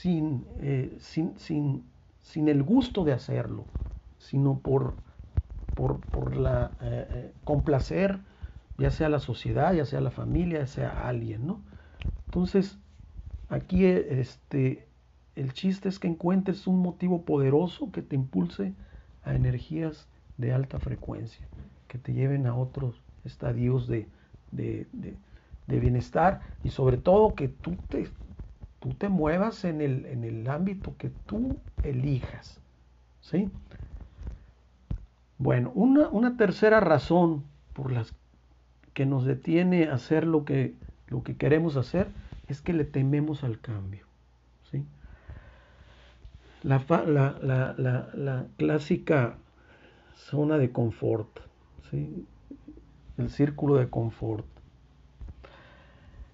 sin, 0.00 0.44
eh, 0.60 0.96
sin, 1.00 1.38
sin, 1.38 1.84
sin, 2.22 2.48
el 2.48 2.62
gusto 2.62 3.04
de 3.04 3.12
hacerlo, 3.12 3.64
sino 4.18 4.58
por, 4.58 4.94
por, 5.74 6.36
la 6.36 6.72
eh, 6.80 7.06
eh, 7.10 7.32
complacer, 7.44 8.18
ya 8.78 8.90
sea 8.90 9.08
la 9.08 9.20
sociedad, 9.20 9.72
ya 9.74 9.84
sea 9.84 10.00
la 10.00 10.10
familia, 10.10 10.60
ya 10.60 10.66
sea 10.66 11.08
alguien, 11.08 11.46
¿no? 11.46 11.60
Entonces, 12.26 12.78
Aquí 13.52 13.84
este, 13.84 14.88
el 15.36 15.52
chiste 15.52 15.90
es 15.90 15.98
que 15.98 16.08
encuentres 16.08 16.66
un 16.66 16.78
motivo 16.78 17.26
poderoso 17.26 17.92
que 17.92 18.00
te 18.00 18.16
impulse 18.16 18.72
a 19.24 19.34
energías 19.34 20.08
de 20.38 20.54
alta 20.54 20.78
frecuencia, 20.78 21.46
que 21.86 21.98
te 21.98 22.14
lleven 22.14 22.46
a 22.46 22.56
otros 22.56 23.02
estadios 23.26 23.86
de, 23.86 24.08
bienestar 25.66 26.40
y 26.64 26.70
sobre 26.70 26.96
todo 26.96 27.34
que 27.34 27.48
tú 27.48 27.76
te, 27.90 28.08
tú 28.82 28.94
te 28.94 29.08
muevas 29.08 29.64
en 29.64 29.80
el, 29.80 30.06
en 30.06 30.24
el 30.24 30.48
ámbito 30.48 30.96
que 30.98 31.10
tú 31.26 31.56
elijas. 31.84 32.60
¿sí? 33.20 33.48
Bueno, 35.38 35.70
una, 35.74 36.08
una 36.08 36.36
tercera 36.36 36.80
razón 36.80 37.44
por 37.74 37.92
las 37.92 38.12
que 38.92 39.06
nos 39.06 39.24
detiene 39.24 39.84
hacer 39.84 40.26
lo 40.26 40.44
que, 40.44 40.74
lo 41.06 41.22
que 41.22 41.36
queremos 41.36 41.76
hacer 41.76 42.08
es 42.48 42.60
que 42.60 42.72
le 42.72 42.84
tememos 42.84 43.44
al 43.44 43.60
cambio. 43.60 44.04
¿sí? 44.70 44.84
La, 46.64 46.84
la, 46.88 48.46
clásica 48.56 49.36
zona 50.16 50.58
de 50.58 50.72
confort, 50.72 51.38
¿sí? 51.88 52.26
el 53.16 53.30
círculo 53.30 53.76
de 53.76 53.88
confort. 53.88 54.51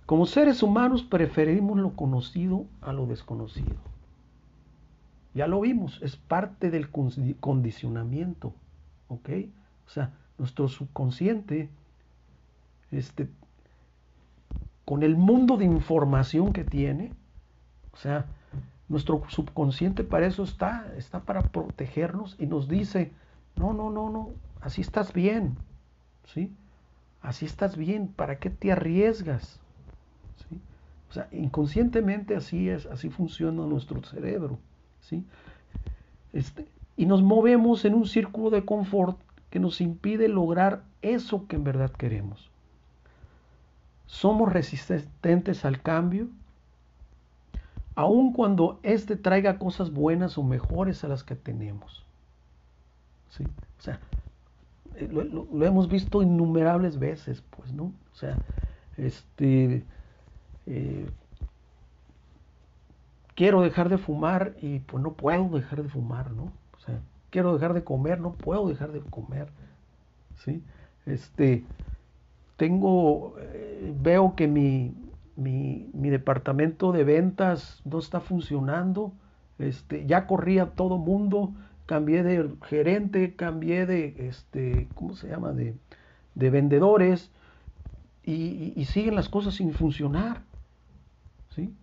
Como 0.08 0.24
seres 0.24 0.62
humanos 0.62 1.02
preferimos 1.02 1.76
lo 1.76 1.90
conocido 1.90 2.64
a 2.80 2.94
lo 2.94 3.04
desconocido. 3.04 3.76
Ya 5.34 5.46
lo 5.46 5.60
vimos, 5.60 6.00
es 6.00 6.16
parte 6.16 6.70
del 6.70 6.88
condicionamiento. 6.88 8.54
¿Ok? 9.08 9.28
O 9.86 9.90
sea, 9.90 10.14
nuestro 10.38 10.68
subconsciente 10.68 11.68
este, 12.90 13.28
con 14.86 15.02
el 15.02 15.14
mundo 15.14 15.58
de 15.58 15.66
información 15.66 16.54
que 16.54 16.64
tiene. 16.64 17.12
O 17.92 17.98
sea, 17.98 18.24
nuestro 18.88 19.24
subconsciente 19.28 20.04
para 20.04 20.26
eso 20.26 20.42
está, 20.42 20.90
está 20.96 21.20
para 21.20 21.42
protegernos 21.42 22.34
y 22.38 22.46
nos 22.46 22.66
dice, 22.66 23.12
no, 23.56 23.74
no, 23.74 23.90
no, 23.90 24.08
no, 24.08 24.30
así 24.62 24.80
estás 24.80 25.12
bien, 25.12 25.58
¿sí? 26.32 26.50
Así 27.20 27.44
estás 27.44 27.76
bien, 27.76 28.08
¿para 28.08 28.38
qué 28.38 28.48
te 28.48 28.72
arriesgas? 28.72 29.60
O 31.10 31.12
sea, 31.12 31.28
inconscientemente 31.32 32.36
así 32.36 32.68
es, 32.68 32.86
así 32.86 33.08
funciona 33.08 33.66
nuestro 33.66 34.02
cerebro, 34.02 34.58
¿sí? 35.00 35.24
Este, 36.32 36.66
y 36.96 37.06
nos 37.06 37.22
movemos 37.22 37.84
en 37.84 37.94
un 37.94 38.06
círculo 38.06 38.50
de 38.50 38.64
confort 38.64 39.18
que 39.50 39.58
nos 39.58 39.80
impide 39.80 40.28
lograr 40.28 40.82
eso 41.00 41.46
que 41.46 41.56
en 41.56 41.64
verdad 41.64 41.90
queremos. 41.90 42.50
Somos 44.06 44.52
resistentes 44.52 45.64
al 45.64 45.80
cambio, 45.80 46.28
aun 47.94 48.32
cuando 48.32 48.78
éste 48.82 49.16
traiga 49.16 49.58
cosas 49.58 49.92
buenas 49.92 50.38
o 50.38 50.42
mejores 50.42 51.04
a 51.04 51.08
las 51.08 51.24
que 51.24 51.34
tenemos. 51.34 52.04
¿Sí? 53.30 53.44
O 53.44 53.82
sea, 53.82 54.00
eh, 54.96 55.08
lo, 55.10 55.64
hemos 55.64 55.88
visto 55.88 56.22
innumerables 56.22 56.98
veces, 56.98 57.42
pues, 57.50 57.72
¿no? 57.72 57.92
O 58.12 58.14
sea, 58.14 58.36
este, 58.96 59.84
eh, 60.68 61.06
quiero 63.34 63.62
dejar 63.62 63.88
de 63.88 63.98
fumar 63.98 64.54
y 64.60 64.80
pues 64.80 65.02
no 65.02 65.12
puedo 65.12 65.48
dejar 65.48 65.82
de 65.82 65.88
fumar, 65.88 66.30
¿no? 66.32 66.52
O 66.76 66.80
sea, 66.84 67.00
quiero 67.30 67.54
dejar 67.54 67.72
de 67.72 67.84
comer, 67.84 68.20
no 68.20 68.32
puedo 68.32 68.68
dejar 68.68 68.92
de 68.92 69.00
comer, 69.00 69.48
¿sí? 70.44 70.62
Este, 71.06 71.64
tengo, 72.56 73.36
eh, 73.38 73.94
veo 73.98 74.34
que 74.34 74.46
mi, 74.48 74.94
mi, 75.36 75.88
mi, 75.94 76.10
departamento 76.10 76.92
de 76.92 77.04
ventas 77.04 77.80
no 77.84 77.98
está 77.98 78.20
funcionando, 78.20 79.12
este, 79.58 80.04
ya 80.04 80.26
corría 80.26 80.66
todo 80.70 80.98
mundo, 80.98 81.52
cambié 81.86 82.22
de 82.22 82.50
gerente, 82.64 83.36
cambié 83.36 83.86
de, 83.86 84.28
este, 84.28 84.88
¿cómo 84.94 85.14
se 85.14 85.28
llama?, 85.28 85.52
de, 85.52 85.74
de 86.34 86.50
vendedores, 86.50 87.30
y, 88.24 88.74
y, 88.76 88.84
siguen 88.84 89.14
las 89.14 89.30
cosas 89.30 89.54
sin 89.54 89.72
funcionar, 89.72 90.42
¿sí? 91.58 91.74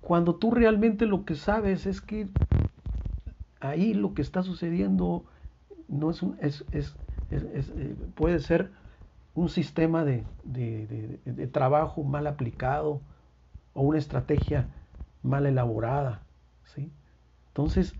Cuando 0.00 0.36
tú 0.36 0.52
realmente 0.52 1.06
lo 1.06 1.24
que 1.24 1.34
sabes 1.34 1.86
es 1.86 2.00
que 2.00 2.28
ahí 3.58 3.94
lo 3.94 4.14
que 4.14 4.22
está 4.22 4.42
sucediendo 4.42 5.24
no 5.88 6.10
es, 6.10 6.22
un, 6.22 6.36
es, 6.40 6.64
es, 6.70 6.94
es 7.30 7.70
eh, 7.70 7.96
puede 8.14 8.38
ser 8.38 8.70
un 9.34 9.48
sistema 9.48 10.04
de, 10.04 10.24
de, 10.44 11.46
trabajo 11.48 12.04
mal 12.04 12.28
aplicado 12.28 13.00
o 13.72 13.82
una 13.82 13.98
estrategia 13.98 14.68
mal 15.22 15.46
elaborada. 15.46 16.22
¿sí? 16.74 16.92
Entonces, 17.48 17.94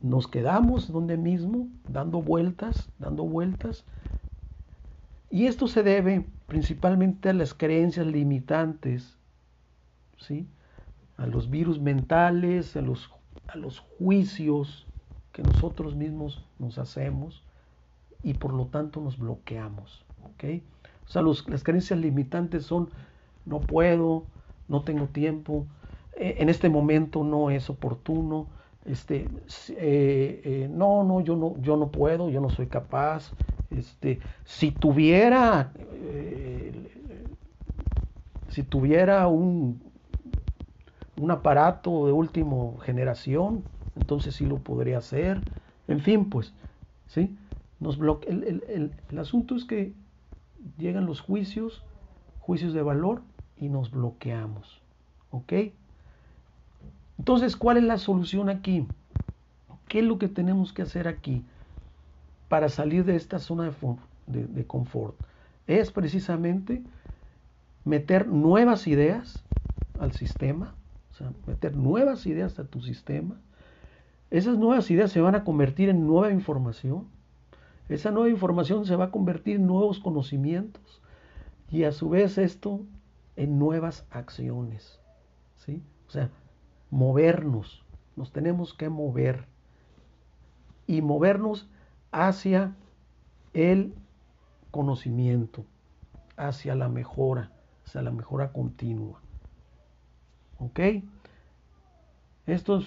nos 0.00 0.28
quedamos 0.28 0.92
donde 0.92 1.16
mismo, 1.16 1.68
dando 1.88 2.22
vueltas, 2.22 2.88
dando 3.00 3.24
vueltas. 3.24 3.84
Y 5.30 5.46
esto 5.46 5.66
se 5.66 5.82
debe 5.82 6.26
principalmente 6.48 7.28
a 7.28 7.34
las 7.34 7.52
creencias 7.52 8.06
limitantes, 8.06 9.18
¿sí? 10.16 10.48
a 11.18 11.26
los 11.26 11.50
virus 11.50 11.78
mentales, 11.78 12.74
a 12.74 12.80
los, 12.80 13.10
a 13.46 13.56
los 13.56 13.80
juicios 13.80 14.86
que 15.32 15.42
nosotros 15.42 15.94
mismos 15.94 16.42
nos 16.58 16.78
hacemos 16.78 17.44
y 18.22 18.34
por 18.34 18.54
lo 18.54 18.66
tanto 18.66 19.00
nos 19.00 19.18
bloqueamos. 19.18 20.06
¿ok? 20.24 20.62
O 21.06 21.10
sea, 21.10 21.22
las 21.22 21.62
creencias 21.62 22.00
limitantes 22.00 22.64
son 22.64 22.88
no 23.44 23.60
puedo, 23.60 24.24
no 24.68 24.82
tengo 24.82 25.06
tiempo, 25.06 25.66
eh, 26.16 26.36
en 26.38 26.48
este 26.48 26.70
momento 26.70 27.24
no 27.24 27.50
es 27.50 27.68
oportuno, 27.68 28.46
este, 28.86 29.28
eh, 29.76 30.40
eh, 30.44 30.68
no, 30.72 31.04
no, 31.04 31.20
yo 31.20 31.36
no, 31.36 31.60
yo 31.60 31.76
no 31.76 31.88
puedo, 31.90 32.30
yo 32.30 32.40
no 32.40 32.48
soy 32.48 32.68
capaz. 32.68 33.32
Este, 33.70 34.20
si 34.44 34.70
tuviera, 34.70 35.72
si 38.48 38.62
tuviera 38.62 39.28
un, 39.28 39.80
un 41.20 41.30
aparato 41.30 42.06
de 42.06 42.12
última 42.12 42.72
generación, 42.82 43.62
entonces 43.96 44.34
sí 44.34 44.46
lo 44.46 44.58
podría 44.58 44.98
hacer. 44.98 45.42
En 45.86 46.00
fin, 46.00 46.30
pues, 46.30 46.52
¿sí? 47.06 47.36
Nos 47.80 47.98
el, 48.26 48.92
el, 49.10 49.18
asunto 49.18 49.54
es 49.54 49.64
que 49.64 49.92
llegan 50.78 51.06
los 51.06 51.20
juicios, 51.20 51.84
juicios 52.40 52.72
de 52.72 52.82
valor, 52.82 53.22
y 53.56 53.68
nos 53.68 53.90
bloqueamos. 53.90 54.80
¿Ok? 55.30 55.52
Entonces, 57.18 57.56
¿cuál 57.56 57.76
es 57.76 57.84
la 57.84 57.98
solución 57.98 58.48
aquí? 58.48 58.86
¿Qué 59.88 60.00
es 60.00 60.04
lo 60.04 60.18
que 60.18 60.28
tenemos 60.28 60.72
que 60.72 60.82
hacer 60.82 61.08
aquí 61.08 61.44
para 62.48 62.68
salir 62.68 63.04
de 63.04 63.16
esta 63.16 63.38
zona 63.38 63.72
de, 64.26 64.66
confort? 64.66 65.16
Es 65.66 65.92
precisamente 65.92 66.82
meter 67.84 68.26
nuevas 68.26 68.86
ideas 68.86 69.44
al 69.98 70.12
sistema, 70.12 70.74
o 71.12 71.14
sea, 71.14 71.32
meter 71.46 71.76
nuevas 71.76 72.26
ideas 72.26 72.58
a 72.58 72.64
tu 72.64 72.80
sistema. 72.80 73.36
Esas 74.30 74.58
nuevas 74.58 74.90
ideas 74.90 75.10
se 75.10 75.20
van 75.20 75.34
a 75.34 75.44
convertir 75.44 75.88
en 75.88 76.06
nueva 76.06 76.32
información 76.32 77.06
esa 77.88 78.10
nueva 78.10 78.28
información 78.28 78.84
se 78.84 78.96
va 78.96 79.06
a 79.06 79.10
convertir 79.10 79.56
en 79.56 79.66
nuevos 79.66 79.98
conocimientos 79.98 81.00
y 81.70 81.84
a 81.84 81.92
su 81.92 82.10
vez 82.10 82.36
esto 82.36 82.80
en 83.36 83.58
nuevas 83.58 84.06
acciones. 84.10 85.00
¿sí? 85.56 85.82
O 86.06 86.10
sea, 86.10 86.30
movernos, 86.90 87.82
nos 88.14 88.32
tenemos 88.32 88.74
que 88.74 88.90
mover 88.90 89.46
y 90.86 91.00
movernos 91.00 91.66
hacia 92.12 92.74
el 93.52 93.94
conocimiento, 94.70 95.64
hacia 96.36 96.74
la 96.74 96.88
mejora, 96.88 97.50
hacia 97.86 98.02
la 98.02 98.10
mejora 98.10 98.52
continua. 98.52 99.20
¿Ok? 100.58 100.80
Esto 102.46 102.78
es 102.78 102.86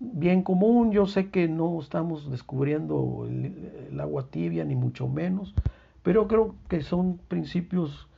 bien 0.00 0.42
común. 0.42 0.92
Yo 0.92 1.06
sé 1.06 1.30
que 1.30 1.48
no 1.48 1.78
estamos 1.80 2.30
descubriendo 2.30 3.26
el, 3.28 3.98
agua 4.00 4.26
tibia, 4.30 4.64
ni 4.64 4.74
mucho 4.74 5.08
menos, 5.08 5.54
pero 6.02 6.28
creo 6.28 6.54
que 6.68 6.82
son 6.82 7.18
principios 7.28 8.08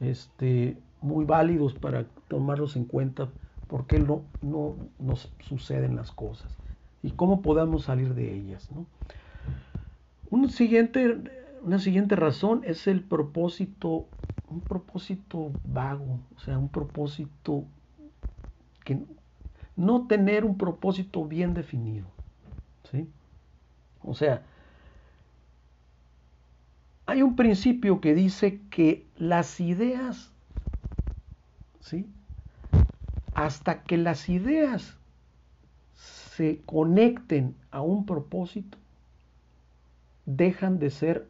este, 0.00 0.76
muy 1.00 1.24
válidos 1.24 1.74
para 1.74 2.04
tomarlos 2.28 2.76
en 2.76 2.84
cuenta 2.84 3.28
porque 3.68 3.98
no, 3.98 4.22
no 4.42 4.76
nos 4.98 5.32
suceden 5.40 5.96
las 5.96 6.10
cosas 6.10 6.56
y 7.02 7.12
cómo 7.12 7.40
podamos 7.40 7.84
salir 7.84 8.14
de 8.14 8.34
ellas. 8.34 8.68
Siguiente, 10.48 11.18
una 11.62 11.78
siguiente 11.78 12.16
razón 12.16 12.62
es 12.64 12.86
el 12.86 13.02
propósito, 13.02 14.06
un 14.48 14.60
propósito 14.60 15.52
vago, 15.64 16.20
o 16.36 16.40
sea, 16.40 16.58
un 16.58 16.68
propósito 16.68 17.64
que, 18.84 18.98
no 19.76 20.06
tener 20.06 20.44
un 20.44 20.58
propósito 20.58 21.24
bien 21.24 21.54
definido. 21.54 22.06
¿sí? 22.90 23.08
O 24.02 24.14
sea, 24.14 24.42
hay 27.06 27.22
un 27.22 27.34
principio 27.34 28.00
que 28.00 28.14
dice 28.14 28.60
que 28.70 29.06
las 29.16 29.58
ideas, 29.60 30.30
¿sí? 31.80 32.06
hasta 33.34 33.82
que 33.82 33.96
las 33.96 34.28
ideas 34.28 34.96
se 35.94 36.60
conecten 36.66 37.56
a 37.70 37.80
un 37.80 38.04
propósito, 38.06 38.78
dejan 40.36 40.78
de 40.78 40.90
ser 40.90 41.26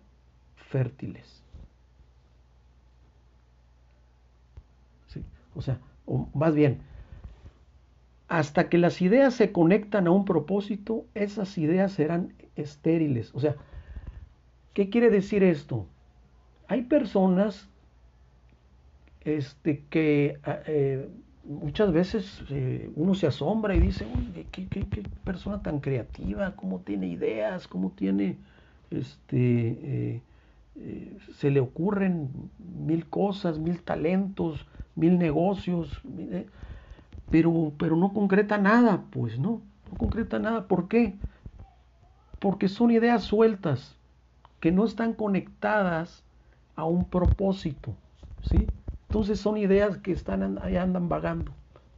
fértiles. 0.57 1.43
O 5.55 5.63
sea, 5.63 5.81
o 6.07 6.29
más 6.33 6.55
bien, 6.55 6.79
hasta 8.29 8.69
que 8.69 8.79
las 8.79 9.03
ideas 9.03 9.35
se 9.35 9.51
conectan 9.51 10.07
a 10.07 10.13
un 10.13 10.25
propósito, 10.25 11.05
esas 11.15 11.59
ideas 11.59 11.93
serán 11.93 12.35
estériles. 12.55 13.35
O 13.35 13.41
sea, 13.41 13.57
¿qué 14.73 14.89
quiere 14.89 15.11
decir 15.11 15.43
esto? 15.43 15.87
Hay 16.69 16.83
personas 16.83 17.69
este, 19.23 19.85
que 19.91 20.39
ah, 20.45 20.61
eh, 20.67 21.09
muchas 21.45 21.93
veces 21.93 22.43
eh, 22.51 22.91
uno 22.95 23.15
se 23.15 23.27
asombra 23.27 23.75
y 23.75 23.81
dice, 23.81 24.07
¿qué, 24.53 24.87
persona 25.25 25.63
tan 25.63 25.81
creativa, 25.81 26.55
cómo 26.57 26.81
tiene 26.81 27.09
ideas, 27.09 27.67
cómo 27.67 27.91
tiene, 27.91 28.37
este, 28.91 30.23
eh, 30.77 31.19
se 31.35 31.51
le 31.51 31.61
ocurren 31.61 32.31
mil 32.59 33.07
cosas, 33.07 33.59
mil 33.59 33.83
talentos, 33.83 34.67
mil 34.95 35.19
negocios 35.19 36.03
pero, 37.31 37.73
pero 37.79 37.97
no 37.97 38.13
concreta 38.13 38.59
nada, 38.59 39.05
pues 39.11 39.39
no, 39.39 39.63
no 39.91 39.97
concreta 39.97 40.39
nada. 40.39 40.67
¿Por 40.67 40.89
qué? 40.89 41.17
Porque 42.41 42.69
son 42.69 42.91
ideas 42.91 43.23
sueltas, 43.23 43.97
que 44.59 44.73
no 44.73 44.85
están 44.85 45.15
conectadas 45.15 46.25
a 46.77 46.85
un 46.85 47.05
propósito, 47.05 47.95
¿sí? 48.43 48.67
Entonces 49.09 49.41
son 49.41 49.57
ideas 49.57 49.99
que 49.99 50.13
están 50.13 50.59
ahí 50.63 50.77
andan 50.77 51.09
vagando, 51.09 51.53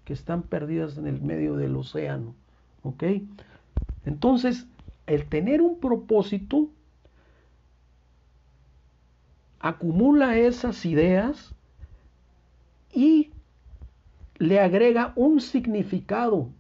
que 0.05 0.13
están 0.13 0.43
perdidas 0.43 0.99
en 0.99 1.07
el 1.07 1.21
medio 1.21 1.57
del 1.57 1.77
océano, 1.77 2.35
¿ok? 2.83 3.05
Entonces, 4.05 4.67
el 5.07 5.27
tener 5.27 5.63
un 5.63 5.79
propósito 5.79 6.69
acumula 9.63 10.37
esas 10.37 10.85
ideas 10.85 11.55
y 12.93 13.31
le 14.37 14.61
agrega 14.61 15.13
un 15.15 15.41
significado 15.41 16.51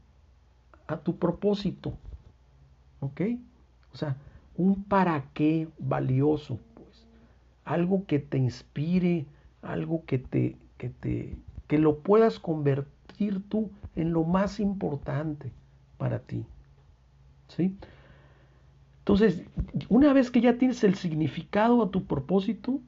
a 0.87 0.97
tu 0.97 1.19
propósito. 1.19 1.95
¿Ok? 3.01 3.23
O 3.93 3.97
sea, 3.97 4.17
un 4.57 4.85
para 4.85 5.25
qué 5.35 5.69
valioso, 5.79 6.61
pues. 6.75 7.07
Algo 7.65 8.07
que 8.07 8.21
te 8.21 8.38
inspire, 8.38 9.27
algo 9.62 10.05
que 10.07 10.19
te, 10.19 10.57
que 10.79 10.88
te, 10.88 11.37
que 11.67 11.79
lo 11.79 11.99
puedas 11.99 12.38
convertir 12.38 13.43
tú 13.49 13.71
en 13.97 14.12
lo 14.12 14.23
más 14.23 14.61
importante 14.61 15.51
para 15.99 16.21
ti. 16.21 16.45
¿Sí? 17.49 17.77
Entonces, 19.01 19.43
una 19.88 20.12
vez 20.12 20.31
que 20.31 20.41
ya 20.41 20.57
tienes 20.57 20.85
el 20.85 20.95
significado 20.95 21.83
a 21.83 21.91
tu 21.91 22.05
propósito, 22.05 22.81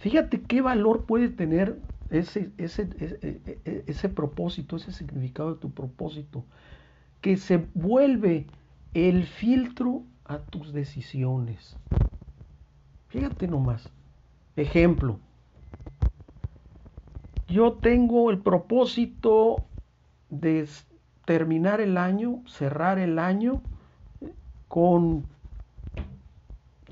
fíjate 0.00 0.40
qué 0.40 0.60
valor 0.62 1.04
puede 1.04 1.28
tener 1.28 1.78
ese, 2.10 2.50
ese, 2.58 2.88
ese, 2.98 3.84
ese, 3.86 4.08
propósito, 4.08 4.76
ese 4.76 4.92
significado 4.92 5.54
de 5.54 5.60
tu 5.60 5.70
propósito, 5.70 6.44
que 7.20 7.36
se 7.36 7.66
vuelve 7.74 8.46
el 8.94 9.24
filtro 9.24 10.02
a 10.24 10.38
tus 10.38 10.72
decisiones. 10.72 11.76
Fíjate 13.08 13.46
nomás. 13.46 13.90
Ejemplo. 14.56 15.20
Yo 17.46 17.74
tengo 17.74 18.30
el 18.30 18.38
propósito 18.38 19.64
de 20.30 20.66
terminar 21.24 21.80
el 21.80 21.96
año, 21.96 22.42
cerrar 22.46 22.98
el 22.98 23.18
año 23.18 23.60
con, 24.68 25.26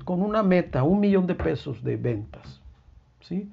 con 0.03 0.21
una 0.21 0.43
meta, 0.43 0.83
un 0.83 0.99
millón 0.99 1.27
de 1.27 1.35
pesos 1.35 1.83
de 1.83 1.95
ventas. 1.95 2.58
¿Sí? 3.21 3.49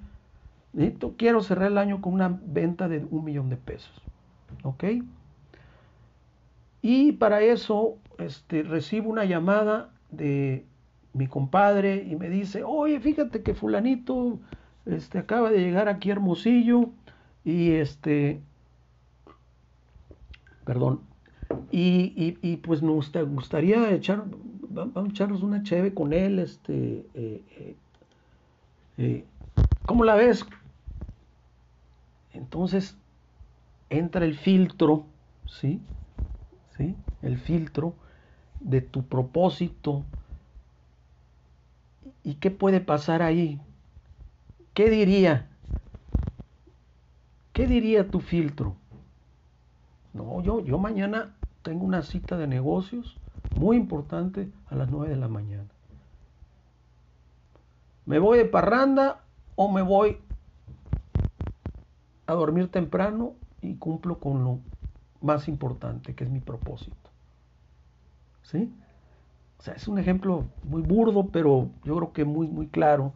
quiero 1.16 1.42
cerrar 1.42 1.72
el 1.72 1.79
año 1.79 2.00
con 2.00 2.12
una 2.12 2.38
venta 2.44 2.88
de 2.88 3.07
un 3.11 3.24
millón 3.24 3.48
de 3.48 3.57
pesos. 3.57 3.92
¿Ok? 4.62 4.85
Y 6.83 7.12
para 7.12 7.40
eso 7.40 7.96
este, 8.18 8.62
recibo 8.62 9.11
una 9.11 9.24
llamada 9.24 9.90
de 10.11 10.64
mi 11.14 11.26
compadre 11.26 12.07
y 12.09 12.16
me 12.16 12.29
dice, 12.29 12.62
oye, 12.64 13.00
fíjate 13.00 13.42
que 13.42 13.55
fulanito 13.55 14.38
este, 14.85 15.18
acaba 15.18 15.50
de 15.50 15.61
llegar 15.61 15.88
aquí 15.88 16.11
Hermosillo 16.11 16.90
y 17.44 17.72
este, 17.72 18.40
perdón, 20.64 21.00
y, 21.70 22.57
pues 22.59 22.83
nos 22.83 23.12
gustaría 23.12 23.90
echar, 23.92 24.24
vamos 24.68 24.96
a 24.96 25.12
echarnos 25.12 25.42
una 25.42 25.62
cheve 25.62 25.94
con 25.94 26.12
él, 26.12 26.38
este, 26.38 27.07
eh, 27.14 27.42
eh, 27.59 27.76
eh, 28.98 29.24
¿cómo 29.96 30.04
la 30.04 30.14
ves? 30.14 30.44
Entonces 32.35 32.98
entra 33.88 34.26
el 34.26 34.37
filtro, 34.37 35.06
¿sí? 35.46 35.80
¿Sí? 36.76 36.94
El 37.22 37.38
filtro 37.38 37.94
de 38.61 38.82
tu 38.82 39.06
propósito. 39.06 40.04
¿Y 42.22 42.35
qué 42.35 42.50
puede 42.50 42.82
pasar 42.82 43.22
ahí? 43.22 43.59
¿Qué 44.74 44.90
diría? 44.90 45.48
¿Qué 47.54 47.66
diría 47.66 48.11
tu 48.11 48.20
filtro? 48.20 48.76
No, 50.12 50.42
yo, 50.42 50.62
yo 50.62 50.76
mañana 50.76 51.35
tengo 51.62 51.87
una 51.87 52.02
cita 52.02 52.37
de 52.37 52.46
negocios 52.46 53.18
muy 53.54 53.78
importante 53.78 54.52
a 54.66 54.74
las 54.74 54.90
9 54.90 55.09
de 55.09 55.16
la 55.16 55.28
mañana. 55.28 55.70
¿Me 58.04 58.18
voy 58.18 58.37
de 58.37 58.44
parranda 58.44 59.26
o 59.57 59.71
me 59.71 59.83
voy 59.83 60.19
a 62.27 62.35
dormir 62.35 62.71
temprano 62.71 63.35
y 63.61 63.77
cumplo 63.77 64.21
con 64.21 64.45
lo 64.45 64.61
más 65.21 65.49
importante, 65.49 66.14
que 66.14 66.25
es 66.25 66.31
mi 66.31 66.40
propósito? 66.40 67.11
¿Sí? 68.42 68.73
O 69.59 69.62
sea, 69.62 69.75
es 69.75 69.88
un 69.88 69.99
ejemplo 69.99 70.45
muy 70.62 70.83
burdo, 70.83 71.27
pero 71.33 71.71
yo 71.85 71.97
creo 71.97 72.12
que 72.12 72.25
muy, 72.25 72.47
muy 72.47 72.69
claro 72.69 73.12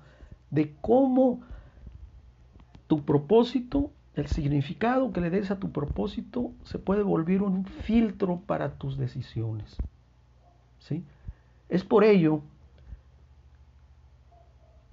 de 0.50 0.74
cómo 0.80 1.40
tu 2.88 3.04
propósito 3.04 3.90
el 4.14 4.26
significado 4.26 5.12
que 5.12 5.20
le 5.20 5.30
des 5.30 5.50
a 5.50 5.58
tu 5.60 5.70
propósito 5.70 6.52
se 6.64 6.78
puede 6.78 7.02
volver 7.02 7.42
un 7.42 7.64
filtro 7.64 8.40
para 8.40 8.74
tus 8.74 8.98
decisiones. 8.98 9.80
¿sí? 10.78 11.04
Es 11.68 11.84
por 11.84 12.02
ello 12.04 12.42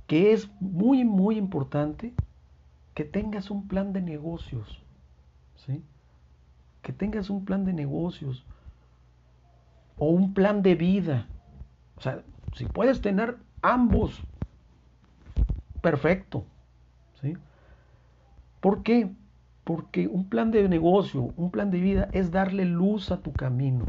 que 0.08 0.32
es 0.32 0.50
muy, 0.62 1.04
muy 1.04 1.38
importante 1.38 2.14
que 2.96 3.04
tengas 3.04 3.52
un 3.52 3.68
plan 3.68 3.94
de 3.94 4.02
negocios. 4.02 4.82
¿sí? 5.58 5.84
Que 6.82 6.94
tengas 6.94 7.30
un 7.30 7.46
plan 7.46 7.66
de 7.66 7.74
negocios 7.74 8.46
o 9.98 10.08
un 10.08 10.34
plan 10.34 10.62
de 10.64 10.76
vida. 10.76 11.28
O 11.98 12.02
sea, 12.02 12.24
si 12.54 12.66
puedes 12.66 13.02
tener 13.02 13.38
ambos, 13.62 14.24
perfecto. 15.82 16.46
¿sí? 17.22 17.36
¿Por 18.62 18.84
qué? 18.84 19.12
Porque 19.64 20.08
un 20.08 20.30
plan 20.30 20.52
de 20.52 20.68
negocio, 20.70 21.34
un 21.36 21.52
plan 21.52 21.70
de 21.70 21.82
vida 21.82 22.10
es 22.14 22.32
darle 22.32 22.64
luz 22.64 23.12
a 23.12 23.22
tu 23.22 23.34
camino, 23.34 23.86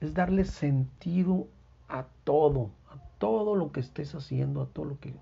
es 0.00 0.14
darle 0.14 0.44
sentido 0.44 1.48
a 1.88 2.06
todo, 2.22 2.70
todo 3.18 3.54
lo 3.54 3.72
que 3.72 3.80
estés 3.80 4.14
haciendo, 4.14 4.62
a 4.62 4.66
todo 4.66 4.84
lo 4.84 5.00
que, 5.00 5.14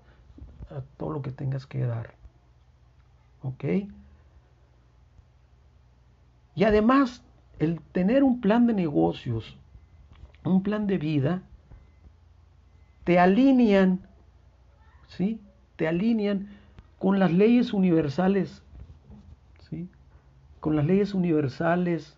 a 0.69 0.81
todo 0.97 1.11
lo 1.11 1.21
que 1.21 1.31
tengas 1.31 1.65
que 1.65 1.85
dar. 1.85 2.15
¿Ok? 3.41 3.63
Y 6.55 6.63
además, 6.63 7.23
el 7.59 7.81
tener 7.81 8.23
un 8.23 8.41
plan 8.41 8.67
de 8.67 8.73
negocios, 8.73 9.57
un 10.43 10.63
plan 10.63 10.87
de 10.87 10.97
vida, 10.97 11.43
te 13.03 13.19
alinean, 13.19 14.01
¿sí? 15.07 15.39
Te 15.75 15.87
alinean 15.87 16.49
con 16.97 17.19
las 17.19 17.31
leyes 17.31 17.73
universales, 17.73 18.63
¿sí? 19.69 19.89
con 20.59 20.75
las 20.75 20.85
leyes 20.85 21.13
universales 21.13 22.17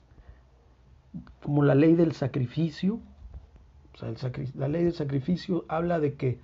como 1.43 1.63
la 1.63 1.75
ley 1.75 1.95
del 1.95 2.13
sacrificio. 2.13 2.99
O 3.97 4.15
sea, 4.17 4.31
la 4.55 4.67
ley 4.67 4.83
del 4.83 4.93
sacrificio 4.93 5.65
habla 5.67 5.99
de 5.99 6.13
que 6.13 6.39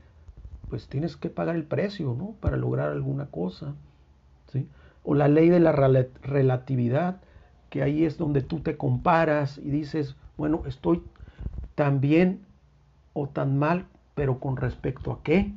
pues 0.69 0.87
tienes 0.87 1.15
que 1.17 1.29
pagar 1.29 1.55
el 1.55 1.65
precio 1.65 2.15
¿no? 2.17 2.33
para 2.39 2.57
lograr 2.57 2.89
alguna 2.89 3.27
cosa. 3.27 3.75
¿sí? 4.51 4.67
O 5.03 5.13
la 5.13 5.27
ley 5.27 5.49
de 5.49 5.59
la 5.59 5.71
relatividad, 5.71 7.21
que 7.69 7.83
ahí 7.83 8.05
es 8.05 8.17
donde 8.17 8.41
tú 8.41 8.61
te 8.61 8.75
comparas 8.75 9.59
y 9.59 9.69
dices, 9.69 10.15
bueno, 10.35 10.63
estoy 10.65 11.03
tan 11.75 12.01
bien 12.01 12.43
o 13.13 13.29
tan 13.29 13.59
mal, 13.59 13.85
pero 14.15 14.39
con 14.39 14.57
respecto 14.57 15.11
a 15.11 15.21
qué. 15.21 15.53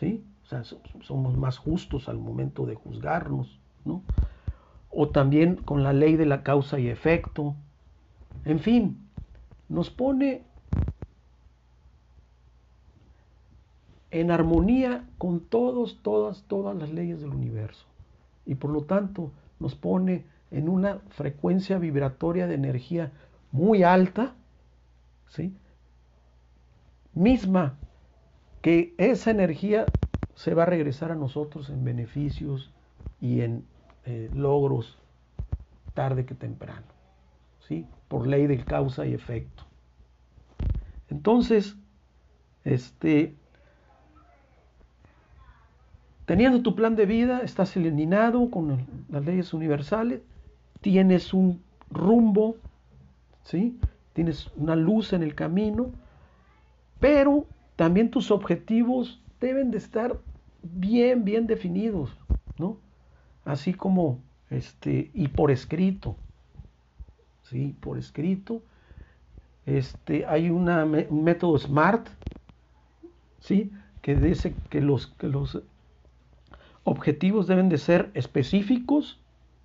¿Sí? 0.00 0.24
O 0.44 0.46
sea, 0.48 0.64
somos 1.02 1.36
más 1.36 1.58
justos 1.58 2.08
al 2.08 2.18
momento 2.18 2.66
de 2.66 2.74
juzgarnos, 2.74 3.60
¿no? 3.84 4.02
O 4.90 5.10
también 5.10 5.56
con 5.56 5.84
la 5.84 5.92
ley 5.92 6.16
de 6.16 6.26
la 6.26 6.42
causa 6.42 6.80
y 6.80 6.88
efecto. 6.88 7.54
En 8.44 8.58
fin, 8.58 9.08
nos 9.68 9.90
pone 9.90 10.47
en 14.10 14.30
armonía 14.30 15.04
con 15.18 15.40
todos, 15.40 16.00
todas, 16.02 16.44
todas 16.44 16.76
las 16.76 16.90
leyes 16.90 17.20
del 17.20 17.30
universo. 17.30 17.86
Y 18.46 18.54
por 18.54 18.70
lo 18.70 18.82
tanto 18.82 19.32
nos 19.60 19.74
pone 19.74 20.24
en 20.50 20.68
una 20.68 21.00
frecuencia 21.10 21.78
vibratoria 21.78 22.46
de 22.46 22.54
energía 22.54 23.12
muy 23.52 23.82
alta, 23.82 24.34
¿sí? 25.28 25.54
misma 27.14 27.76
que 28.62 28.94
esa 28.96 29.30
energía 29.30 29.86
se 30.34 30.54
va 30.54 30.62
a 30.62 30.66
regresar 30.66 31.10
a 31.10 31.16
nosotros 31.16 31.68
en 31.68 31.84
beneficios 31.84 32.72
y 33.20 33.40
en 33.40 33.64
eh, 34.04 34.30
logros 34.32 34.98
tarde 35.94 36.24
que 36.24 36.34
temprano, 36.34 36.86
¿sí? 37.66 37.86
Por 38.06 38.26
ley 38.26 38.46
de 38.46 38.64
causa 38.64 39.04
y 39.04 39.14
efecto. 39.14 39.64
Entonces, 41.10 41.76
este, 42.64 43.34
teniendo 46.28 46.60
tu 46.60 46.74
plan 46.74 46.94
de 46.94 47.06
vida, 47.06 47.40
estás 47.40 47.74
alineado 47.74 48.50
con 48.50 48.86
las 49.08 49.24
leyes 49.24 49.54
universales, 49.54 50.20
tienes 50.82 51.32
un 51.32 51.62
rumbo, 51.90 52.56
¿sí? 53.44 53.78
Tienes 54.12 54.50
una 54.54 54.76
luz 54.76 55.14
en 55.14 55.22
el 55.22 55.34
camino, 55.34 55.90
pero 57.00 57.46
también 57.76 58.10
tus 58.10 58.30
objetivos 58.30 59.22
deben 59.40 59.70
de 59.70 59.78
estar 59.78 60.18
bien, 60.62 61.24
bien 61.24 61.46
definidos, 61.46 62.14
¿no? 62.58 62.76
Así 63.46 63.72
como, 63.72 64.18
este, 64.50 65.10
y 65.14 65.28
por 65.28 65.50
escrito, 65.50 66.14
¿sí? 67.44 67.74
Por 67.80 67.96
escrito. 67.96 68.60
Este, 69.64 70.26
hay 70.26 70.50
un 70.50 70.66
método 71.24 71.56
SMART, 71.56 72.06
¿sí? 73.40 73.72
Que 74.02 74.14
dice 74.14 74.54
que 74.68 74.82
los 74.82 75.06
objetivos 76.88 77.46
deben 77.46 77.68
de 77.68 77.78
ser 77.78 78.10
específicos, 78.14 79.20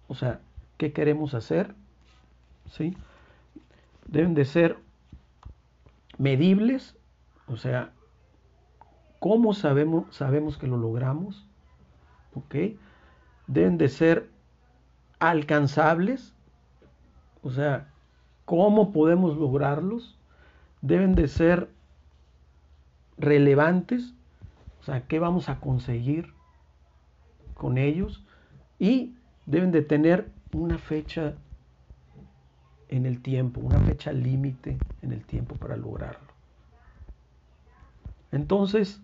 o 0.08 0.16
sea, 0.16 0.42
¿qué 0.78 0.92
queremos 0.92 1.34
hacer? 1.34 1.74
¿Sí? 2.70 2.98
Deben 4.08 4.34
de 4.34 4.46
ser 4.46 4.78
medibles, 6.18 6.96
O 7.48 7.58
sea, 7.58 7.92
¿cómo 9.20 9.54
sabemos, 9.54 10.16
sabemos 10.16 10.58
que 10.58 10.68
lo 10.68 10.78
logramos? 10.78 11.46
¿Ok? 12.34 12.56
Deben 13.48 13.78
de 13.78 13.90
ser 13.90 14.30
alcanzables. 15.20 16.34
O 17.42 17.52
sea, 17.52 17.90
¿cómo 18.46 18.94
podemos 18.94 19.38
lograrlos? 19.38 20.18
Deben 20.82 21.16
de 21.16 21.28
ser 21.28 21.70
relevantes. 23.18 24.14
O 24.80 24.84
sea, 24.84 25.06
¿qué 25.08 25.20
vamos 25.20 25.50
a 25.50 25.60
conseguir 25.60 26.33
con 27.64 27.78
ellos? 27.78 28.22
Y 28.78 29.16
deben 29.46 29.72
de 29.72 29.84
tener 29.84 30.30
una 30.52 30.78
fecha 30.78 31.36
en 32.90 33.06
el 33.06 33.22
tiempo, 33.22 33.62
una 33.62 33.80
fecha 33.80 34.12
límite 34.12 34.78
en 35.02 35.14
el 35.14 35.24
tiempo 35.24 35.56
para 35.56 35.78
lograrlo. 35.78 36.28
Entonces, 38.34 39.02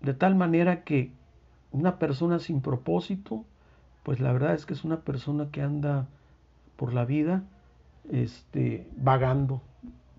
de 0.00 0.14
tal 0.14 0.34
manera 0.34 0.82
que 0.82 1.12
una 1.70 2.00
persona 2.00 2.40
sin 2.40 2.60
propósito, 2.60 3.44
pues 4.02 4.18
la 4.18 4.32
verdad 4.32 4.54
es 4.54 4.66
que 4.66 4.74
es 4.74 4.82
una 4.82 5.02
persona 5.02 5.48
que 5.52 5.62
anda 5.62 6.08
por 6.74 6.92
la 6.92 7.04
vida 7.04 7.44
este, 8.10 8.84
vagando, 8.96 9.62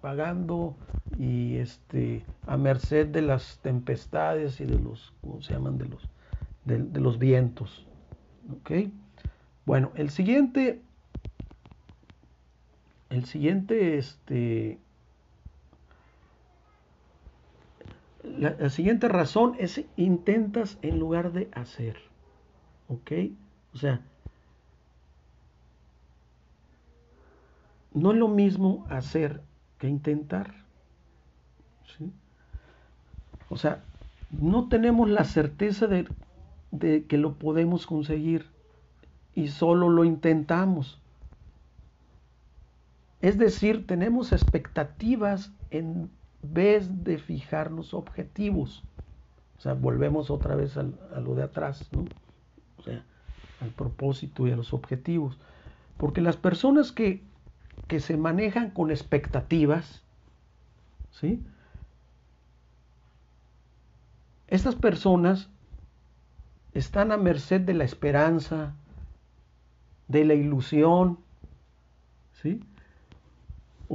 vagando 0.01 0.77
y 1.19 1.57
este, 1.57 2.23
a 2.47 2.55
merced 2.55 3.07
de 3.07 3.23
las 3.23 3.59
tempestades 3.61 4.61
y 4.61 4.65
de 4.65 4.79
los, 4.79 5.13
¿cómo 5.19 5.41
se 5.41 5.51
llaman? 5.51 5.77
De 5.77 5.85
los, 5.85 6.07
de, 6.65 6.99
los 6.99 7.19
vientos. 7.19 7.85
¿Ok? 8.51 8.89
Bueno, 9.65 9.91
el 9.95 10.09
siguiente, 10.09 10.81
el 13.09 13.25
siguiente, 13.25 13.97
este, 13.97 14.79
la, 18.23 18.69
siguiente 18.69 19.07
razón 19.07 19.55
es 19.59 19.83
intentas 19.95 20.77
en 20.81 20.99
lugar 20.99 21.31
de 21.31 21.49
hacer. 21.53 21.97
¿Ok? 22.89 23.11
O 23.73 23.77
sea, 23.77 24.01
no 27.93 28.11
es 28.11 28.17
lo 28.17 28.27
mismo 28.27 28.85
hacer 28.89 29.41
que 29.77 29.87
intentar. 29.87 30.53
¿sí? 31.97 32.11
O 33.49 33.57
sea, 33.57 33.83
no 34.31 34.67
tenemos 34.67 35.09
la 35.09 35.23
certeza 35.23 35.87
de, 35.87 36.07
de 36.73 37.05
que 37.05 37.19
lo 37.19 37.35
podemos 37.35 37.85
conseguir 37.85 38.47
y 39.35 39.49
solo 39.49 39.89
lo 39.89 40.03
intentamos. 40.03 40.99
Es 43.21 43.37
decir, 43.37 43.85
tenemos 43.85 44.31
expectativas 44.31 45.51
en 45.69 46.09
vez 46.41 47.03
de 47.03 47.19
fijarnos 47.19 47.93
objetivos. 47.93 48.83
O 49.57 49.61
sea, 49.61 49.75
volvemos 49.75 50.31
otra 50.31 50.55
vez 50.55 50.75
a 50.75 50.83
lo 51.19 51.35
de 51.35 51.43
atrás, 51.43 51.87
¿no? 51.91 52.05
O 52.77 52.81
sea, 52.81 53.05
al 53.61 53.69
propósito 53.69 54.47
y 54.47 54.51
a 54.51 54.55
los 54.55 54.73
objetivos. 54.73 55.37
Porque 55.97 56.21
las 56.21 56.37
personas 56.37 56.91
que, 56.91 57.21
que 57.87 57.99
se 57.99 58.17
manejan 58.17 58.71
con 58.71 58.89
expectativas, 58.89 60.01
¿sí? 61.11 61.39
Estas 64.47 64.75
personas 64.75 65.49
están 66.73 67.11
a 67.11 67.17
merced 67.17 67.61
de 67.61 67.73
la 67.73 67.83
esperanza, 67.83 68.73
de 70.07 70.25
la 70.25 70.33
ilusión, 70.33 71.19
¿sí? 72.41 72.61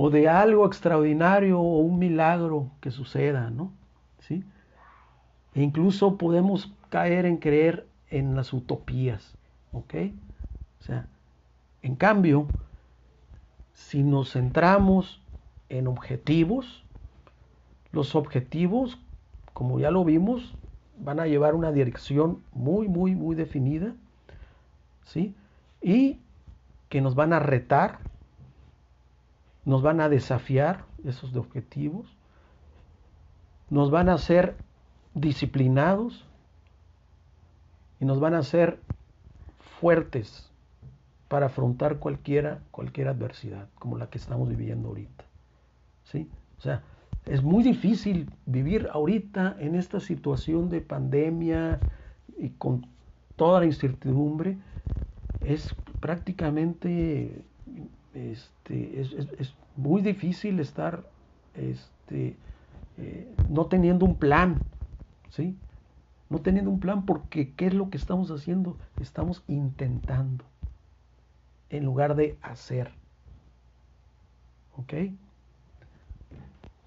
o 0.00 0.10
de 0.10 0.28
algo 0.28 0.66
extraordinario 0.66 1.60
o 1.60 1.78
un 1.78 1.98
milagro 1.98 2.70
que 2.80 2.90
suceda, 2.90 3.50
¿no? 3.50 3.72
¿Sí? 4.20 4.44
E 5.54 5.62
incluso 5.62 6.16
podemos 6.16 6.72
caer 6.88 7.26
en 7.26 7.38
creer 7.38 7.86
en 8.10 8.36
las 8.36 8.52
utopías, 8.52 9.34
¿ok? 9.72 9.94
O 10.80 10.84
sea, 10.84 11.06
en 11.82 11.96
cambio, 11.96 12.46
si 13.72 14.02
nos 14.02 14.32
centramos 14.32 15.20
en 15.68 15.88
objetivos, 15.88 16.84
los 17.90 18.14
objetivos, 18.14 18.98
como 19.52 19.80
ya 19.80 19.90
lo 19.90 20.04
vimos, 20.04 20.54
van 21.00 21.20
a 21.20 21.26
llevar 21.26 21.54
una 21.54 21.72
dirección 21.72 22.42
muy, 22.52 22.88
muy, 22.88 23.14
muy 23.14 23.34
definida, 23.34 23.94
¿sí? 25.04 25.34
Y 25.80 26.20
que 26.88 27.00
nos 27.00 27.14
van 27.14 27.32
a 27.32 27.38
retar 27.38 27.98
nos 29.68 29.82
van 29.82 30.00
a 30.00 30.08
desafiar 30.08 30.86
esos 31.04 31.36
objetivos, 31.36 32.16
nos 33.68 33.90
van 33.90 34.08
a 34.08 34.14
hacer 34.14 34.56
disciplinados 35.12 36.24
y 38.00 38.06
nos 38.06 38.18
van 38.18 38.32
a 38.32 38.38
hacer 38.38 38.80
fuertes 39.78 40.50
para 41.28 41.46
afrontar 41.46 41.98
cualquiera, 41.98 42.62
cualquier 42.70 43.08
adversidad, 43.08 43.68
como 43.78 43.98
la 43.98 44.08
que 44.08 44.16
estamos 44.16 44.48
viviendo 44.48 44.88
ahorita. 44.88 45.26
¿Sí? 46.04 46.30
O 46.56 46.62
sea, 46.62 46.82
es 47.28 47.42
muy 47.42 47.62
difícil 47.62 48.30
vivir 48.46 48.88
ahorita 48.92 49.56
en 49.60 49.74
esta 49.74 50.00
situación 50.00 50.70
de 50.70 50.80
pandemia 50.80 51.78
y 52.38 52.50
con 52.50 52.86
toda 53.36 53.60
la 53.60 53.66
incertidumbre. 53.66 54.56
Es 55.40 55.74
prácticamente 56.00 57.42
este, 58.14 59.00
es, 59.00 59.54
muy 59.76 60.02
difícil 60.02 60.58
estar 60.58 61.04
este, 61.54 62.36
eh, 62.96 63.32
no 63.48 63.66
teniendo 63.66 64.06
un 64.06 64.16
plan, 64.16 64.60
¿sí? 65.30 65.56
No 66.30 66.40
teniendo 66.40 66.70
un 66.70 66.80
plan 66.80 67.06
porque 67.06 67.52
¿qué 67.52 67.66
es 67.66 67.74
lo 67.74 67.90
que 67.90 67.96
estamos 67.96 68.30
haciendo? 68.30 68.76
Estamos 69.00 69.44
intentando 69.46 70.44
en 71.70 71.84
lugar 71.84 72.16
de 72.16 72.38
hacer. 72.42 72.90
¿Ok? 74.76 74.94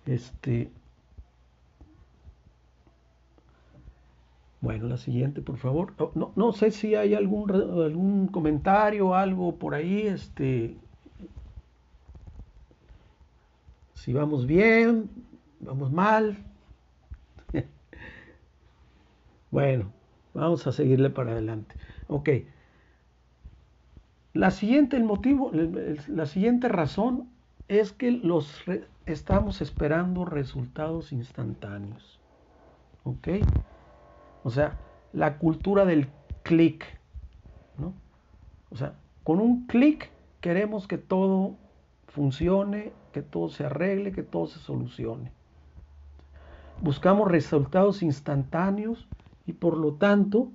Este. 0.05 0.71
Bueno, 4.61 4.87
la 4.87 4.97
siguiente, 4.97 5.41
por 5.41 5.57
favor. 5.57 5.93
No, 6.15 6.33
no 6.35 6.53
sé 6.53 6.71
si 6.71 6.95
hay 6.95 7.15
algún, 7.15 7.51
algún 7.51 8.27
comentario, 8.27 9.15
algo 9.15 9.55
por 9.55 9.73
ahí, 9.73 10.01
este, 10.01 10.77
si 14.01 14.13
vamos 14.13 14.47
bien, 14.47 15.11
vamos 15.59 15.91
mal. 15.91 16.35
bueno, 19.51 19.91
vamos 20.33 20.65
a 20.65 20.71
seguirle 20.71 21.11
para 21.11 21.33
adelante. 21.33 21.75
Ok. 22.07 22.29
La 24.33 24.49
siguiente, 24.49 24.97
el 24.97 25.03
motivo, 25.03 25.51
la 26.07 26.25
siguiente 26.25 26.67
razón 26.67 27.29
es 27.67 27.93
que 27.93 28.09
los 28.09 28.63
estamos 29.05 29.61
esperando 29.61 30.25
resultados 30.25 31.11
instantáneos. 31.11 32.19
¿Ok? 33.03 33.27
O 34.43 34.49
sea, 34.49 34.77
la 35.13 35.37
cultura 35.37 35.85
del 35.85 36.07
clic. 36.43 36.85
¿no? 37.77 37.93
O 38.69 38.75
sea, 38.75 38.93
con 39.23 39.39
un 39.39 39.67
clic 39.67 40.11
queremos 40.39 40.87
que 40.87 40.97
todo 40.97 41.55
funcione 42.07 42.91
que 43.11 43.21
todo 43.21 43.49
se 43.49 43.65
arregle, 43.65 44.11
que 44.11 44.23
todo 44.23 44.47
se 44.47 44.59
solucione. 44.59 45.31
Buscamos 46.81 47.29
resultados 47.29 48.01
instantáneos 48.01 49.07
y 49.45 49.53
por 49.53 49.77
lo 49.77 49.93
tanto, 49.93 50.51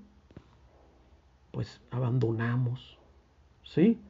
pues 1.52 1.80
abandonamos. 1.90 2.98
¿Sí? 3.62 4.00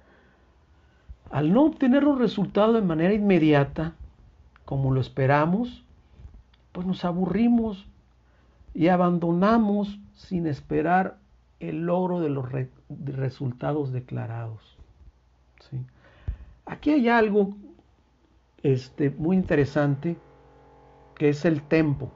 Al 1.30 1.52
no 1.52 1.64
obtener 1.64 2.04
los 2.04 2.18
resultados 2.18 2.74
de 2.74 2.82
manera 2.82 3.12
inmediata, 3.14 3.94
como 4.66 4.92
lo 4.92 5.00
esperamos, 5.00 5.84
pues 6.72 6.86
nos 6.86 7.06
aburrimos 7.06 7.86
y 8.74 8.88
abandonamos 8.88 9.98
sin 10.12 10.46
esperar 10.46 11.16
el 11.60 11.86
logro 11.86 12.20
de 12.20 12.28
los 12.28 12.46
resultados 12.88 13.92
declarados. 13.92 14.76
¿sí? 15.70 15.78
Aquí 16.66 16.90
hay 16.90 17.08
algo 17.08 17.56
este, 18.62 19.10
muy 19.10 19.36
interesante, 19.36 20.18
que 21.14 21.30
es 21.30 21.46
el 21.46 21.62
tempo. 21.62 22.10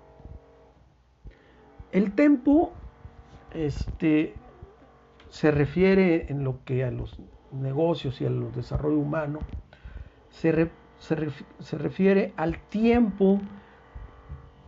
El 1.92 2.12
tempo 2.12 2.72
este, 3.54 4.34
se 5.30 5.50
refiere 5.50 6.30
en 6.30 6.44
lo 6.44 6.62
que 6.64 6.84
a 6.84 6.90
los 6.90 7.18
negocios 7.52 8.20
y 8.20 8.26
al 8.26 8.52
desarrollo 8.52 8.98
humano, 8.98 9.38
se, 10.30 10.70
se 11.00 11.78
refiere 11.78 12.32
al 12.36 12.58
tiempo 12.68 13.40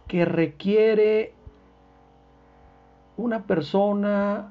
que 0.08 0.24
requiere 0.24 1.34
una 3.16 3.46
persona 3.46 4.50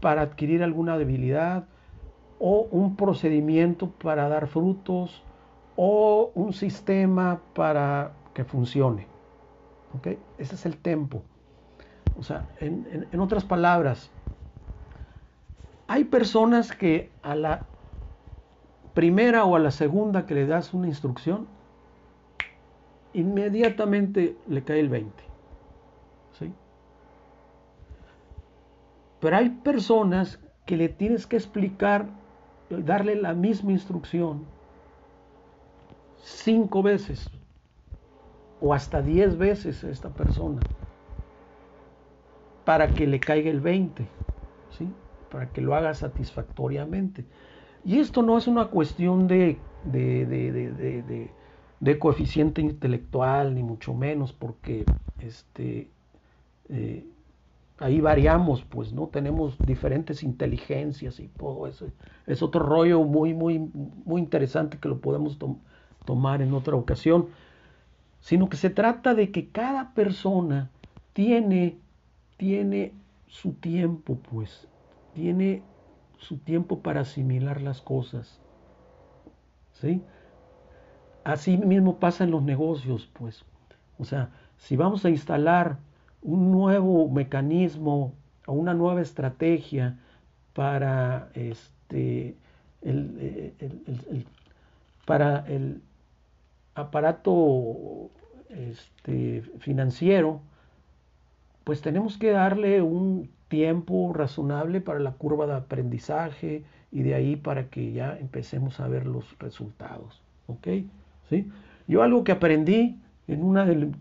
para 0.00 0.22
adquirir 0.22 0.62
alguna 0.62 0.98
debilidad 0.98 1.64
o 2.38 2.68
un 2.70 2.96
procedimiento 2.96 3.90
para 3.90 4.28
dar 4.28 4.46
frutos 4.46 5.22
o 5.76 6.30
un 6.34 6.52
sistema 6.52 7.40
para 7.54 8.12
que 8.34 8.44
funcione. 8.44 9.06
Ese 10.38 10.54
es 10.54 10.66
el 10.66 10.76
tempo. 10.76 11.22
O 12.18 12.22
sea, 12.22 12.48
en, 12.60 13.08
en 13.10 13.20
otras 13.20 13.44
palabras, 13.44 14.10
hay 15.86 16.04
personas 16.04 16.72
que 16.72 17.10
a 17.22 17.34
la 17.34 17.64
primera 18.96 19.44
o 19.44 19.54
a 19.56 19.58
la 19.58 19.70
segunda 19.70 20.24
que 20.24 20.34
le 20.34 20.46
das 20.46 20.72
una 20.72 20.86
instrucción, 20.86 21.46
inmediatamente 23.12 24.38
le 24.48 24.64
cae 24.64 24.80
el 24.80 24.88
20. 24.88 25.12
¿sí? 26.38 26.50
Pero 29.20 29.36
hay 29.36 29.50
personas 29.50 30.40
que 30.64 30.78
le 30.78 30.88
tienes 30.88 31.26
que 31.26 31.36
explicar, 31.36 32.06
darle 32.70 33.16
la 33.16 33.34
misma 33.34 33.72
instrucción 33.72 34.46
cinco 36.22 36.82
veces 36.82 37.30
o 38.62 38.72
hasta 38.72 39.02
diez 39.02 39.36
veces 39.36 39.84
a 39.84 39.90
esta 39.90 40.08
persona 40.08 40.62
para 42.64 42.88
que 42.88 43.06
le 43.06 43.20
caiga 43.20 43.50
el 43.50 43.60
20, 43.60 44.08
¿sí? 44.70 44.88
para 45.30 45.50
que 45.50 45.60
lo 45.60 45.74
haga 45.74 45.92
satisfactoriamente. 45.92 47.26
Y 47.86 48.00
esto 48.00 48.22
no 48.22 48.36
es 48.36 48.48
una 48.48 48.66
cuestión 48.66 49.28
de, 49.28 49.58
coeficiente 52.00 52.60
intelectual, 52.60 53.54
ni 53.54 53.62
mucho 53.62 53.94
menos, 53.94 54.32
porque 54.32 54.84
este, 55.20 55.88
eh, 56.68 57.06
ahí 57.78 58.00
variamos, 58.00 58.64
pues, 58.64 58.92
¿no? 58.92 59.06
Tenemos 59.06 59.56
diferentes 59.64 60.24
inteligencias 60.24 61.20
y 61.20 61.28
todo 61.28 61.68
eso. 61.68 61.86
Es 62.26 62.42
otro 62.42 62.66
rollo 62.66 63.04
muy, 63.04 63.34
muy, 63.34 63.60
muy 63.60 64.20
interesante 64.20 64.78
que 64.78 64.88
lo 64.88 64.98
podemos 64.98 65.38
tomar 66.04 66.42
en 66.42 66.54
otra 66.54 66.74
ocasión. 66.74 67.28
Sino 68.18 68.48
que 68.48 68.56
se 68.56 68.70
trata 68.70 69.14
de 69.14 69.30
que 69.30 69.50
cada 69.50 69.94
persona 69.94 70.70
tiene, 71.12 71.76
tiene 72.36 72.94
su 73.28 73.52
tiempo, 73.52 74.18
pues, 74.28 74.66
tiene 75.14 75.62
su 76.18 76.38
tiempo 76.38 76.80
para 76.80 77.00
asimilar 77.02 77.60
las 77.60 77.80
cosas. 77.80 78.40
¿Sí? 79.72 80.02
Así 81.24 81.56
mismo 81.56 81.98
pasa 81.98 82.24
en 82.24 82.30
los 82.30 82.42
negocios, 82.42 83.08
pues. 83.12 83.44
O 83.98 84.04
sea, 84.04 84.30
si 84.58 84.76
vamos 84.76 85.04
a 85.04 85.10
instalar 85.10 85.78
un 86.22 86.50
nuevo 86.50 87.08
mecanismo 87.08 88.14
o 88.46 88.52
una 88.52 88.74
nueva 88.74 89.00
estrategia 89.00 89.98
para 90.54 91.28
este 91.34 92.36
el, 92.82 94.26
para 95.04 95.44
el 95.48 95.82
aparato 96.74 98.10
este, 98.50 99.42
financiero, 99.58 100.40
pues 101.64 101.80
tenemos 101.80 102.18
que 102.18 102.30
darle 102.30 102.82
un 102.82 103.30
tiempo 103.48 104.12
razonable 104.12 104.80
para 104.80 104.98
la 104.98 105.12
curva 105.12 105.46
de 105.46 105.54
aprendizaje 105.54 106.64
y 106.90 107.02
de 107.02 107.14
ahí 107.14 107.36
para 107.36 107.68
que 107.68 107.92
ya 107.92 108.16
empecemos 108.18 108.80
a 108.80 108.88
ver 108.88 109.06
los 109.06 109.38
resultados. 109.38 110.22
¿Ok? 110.46 110.68
¿sí? 111.28 111.50
Yo 111.86 112.02
algo 112.02 112.24
que 112.24 112.32
aprendí 112.32 112.98
en 113.28 113.42
una 113.42 113.64
del, 113.64 113.92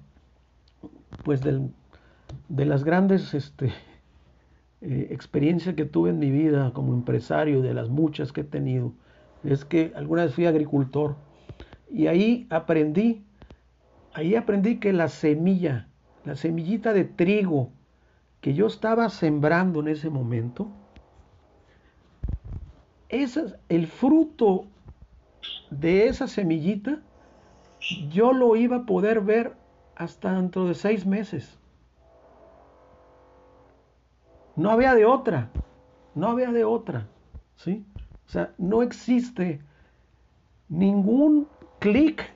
pues 1.23 1.41
de 1.41 2.65
las 2.65 2.83
grandes 2.83 3.33
este, 3.33 3.67
eh, 4.81 5.07
experiencias 5.11 5.75
que 5.75 5.85
tuve 5.85 6.11
en 6.11 6.19
mi 6.19 6.31
vida 6.31 6.71
como 6.73 6.93
empresario, 6.93 7.61
de 7.61 7.73
las 7.73 7.89
muchas 7.89 8.31
que 8.31 8.41
he 8.41 8.45
tenido, 8.45 8.93
es 9.43 9.65
que 9.65 9.91
alguna 9.95 10.23
vez 10.23 10.33
fui 10.33 10.45
agricultor 10.45 11.15
y 11.91 12.07
ahí 12.07 12.47
aprendí, 12.49 13.23
ahí 14.13 14.35
aprendí 14.35 14.77
que 14.77 14.91
la 14.91 15.07
semilla, 15.07 15.87
la 16.23 16.35
semillita 16.35 16.93
de 16.93 17.05
trigo 17.05 17.71
que 18.45 18.53
yo 18.53 18.67
estaba 18.67 19.09
sembrando 19.09 19.79
en 19.79 19.87
ese 19.87 20.11
momento, 20.11 20.67
el 23.09 23.87
fruto 23.87 24.67
de 25.71 26.05
esa 26.05 26.27
semillita 26.27 26.99
yo 28.11 28.33
lo 28.33 28.55
iba 28.55 28.75
a 28.75 28.85
poder 28.85 29.21
ver 29.21 29.55
hasta 29.95 30.35
dentro 30.35 30.67
de 30.67 30.75
seis 30.75 31.07
meses. 31.07 31.57
No 34.55 34.69
había 34.69 34.93
de 34.93 35.05
otra, 35.05 35.49
no 36.13 36.27
había 36.27 36.51
de 36.51 36.65
otra, 36.65 37.07
¿sí? 37.55 37.83
O 38.27 38.29
sea, 38.29 38.53
no 38.59 38.83
existe 38.83 39.59
ningún 40.69 41.47
clic, 41.79 42.31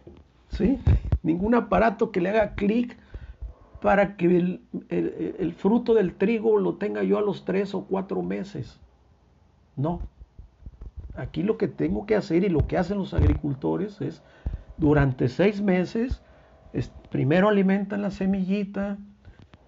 ¿sí? 0.48 0.80
Ningún 1.22 1.54
aparato 1.54 2.10
que 2.10 2.20
le 2.20 2.30
haga 2.30 2.56
clic 2.56 2.98
para 3.82 4.18
que 4.18 4.60
el, 4.90 5.54
fruto 5.58 5.94
del 5.94 6.14
trigo 6.14 6.58
lo 6.58 6.76
tenga 6.76 7.04
yo 7.04 7.18
a 7.18 7.22
los 7.22 7.46
tres 7.46 7.74
o 7.74 7.86
cuatro 7.86 8.22
meses. 8.22 8.80
No. 9.76 10.02
Aquí 11.16 11.44
lo 11.44 11.58
que 11.58 11.68
tengo 11.68 12.06
que 12.06 12.16
hacer 12.16 12.44
y 12.44 12.50
lo 12.50 12.68
que 12.68 12.78
hacen 12.78 12.98
los 12.98 13.14
agricultores 13.14 14.02
es 14.02 14.22
durante 14.78 15.28
seis 15.28 15.62
meses, 15.62 16.22
primero 17.10 17.50
alimentan 17.50 18.02
la 18.02 18.12
semillita, 18.12 18.98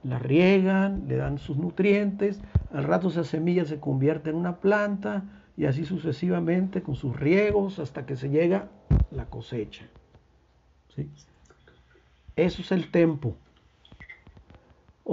la 0.04 0.20
riegan, 0.20 1.06
le 1.08 1.18
dan 1.18 1.38
sus 1.38 1.58
nutrientes, 1.58 2.42
al 2.74 2.84
rato 2.86 3.10
esa 3.10 3.24
semilla 3.24 3.66
se 3.66 3.80
convierte 3.80 4.30
en 4.30 4.36
una 4.36 4.58
planta 4.58 5.24
y 5.58 5.66
así 5.66 5.86
sucesivamente 5.86 6.82
con 6.82 6.96
sus 6.96 7.18
riegos 7.20 7.80
hasta 7.80 8.06
que 8.06 8.16
se 8.16 8.30
llega 8.30 8.70
la 9.12 9.26
cosecha. 9.26 9.86
Eso 12.36 12.62
es 12.62 12.72
el 12.72 12.90
tempo. 12.92 13.36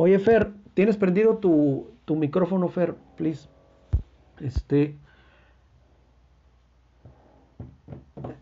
Oye, 0.00 0.20
Fer, 0.20 0.52
¿tienes 0.74 0.96
prendido 0.96 1.38
tu, 1.38 1.90
tu 2.04 2.14
micrófono, 2.14 2.68
Fer? 2.68 2.94
Please. 3.16 3.48
Este, 4.38 4.96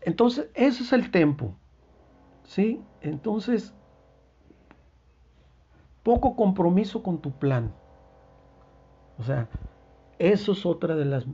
Entonces, 0.01 0.51
ese 0.53 0.83
es 0.83 0.93
el 0.93 1.09
tempo. 1.09 1.55
¿Sí? 2.43 2.79
Entonces, 3.01 3.73
poco 6.03 6.35
compromiso 6.35 7.01
con 7.01 7.17
tu 7.21 7.31
plan. 7.31 7.73
O 9.17 9.23
sea, 9.23 9.49
eso 10.19 10.51
es 10.51 10.63
otra 10.63 10.95
de 10.95 11.05
las 11.05 11.25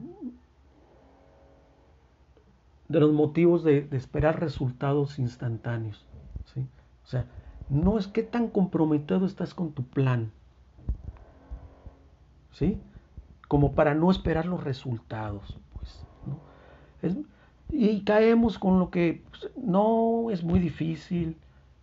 de 2.88 3.00
los 3.02 3.12
motivos 3.12 3.66
de, 3.66 3.90
esperar 3.92 4.40
resultados 4.40 5.20
instantáneos. 5.20 6.08
¿sí? 6.46 6.66
O 7.04 7.08
sea, 7.08 7.26
no 7.70 7.98
es 7.98 8.08
que 8.08 8.24
tan 8.24 8.48
comprometido 8.48 9.26
estás 9.26 9.54
con 9.54 9.72
tu 9.72 9.84
plan. 9.84 10.32
¿Sí? 12.52 12.80
Como 13.48 13.74
para 13.74 13.96
no 13.96 14.12
esperar 14.12 14.46
los 14.46 14.64
resultados. 14.64 15.58
Pues, 17.02 17.18
y 17.70 18.04
caemos 18.04 18.60
con 18.60 18.80
lo 18.80 18.92
que 18.92 19.24
pues, 19.30 19.52
no 19.58 20.30
es 20.30 20.44
muy 20.44 20.60
difícil, 20.60 21.38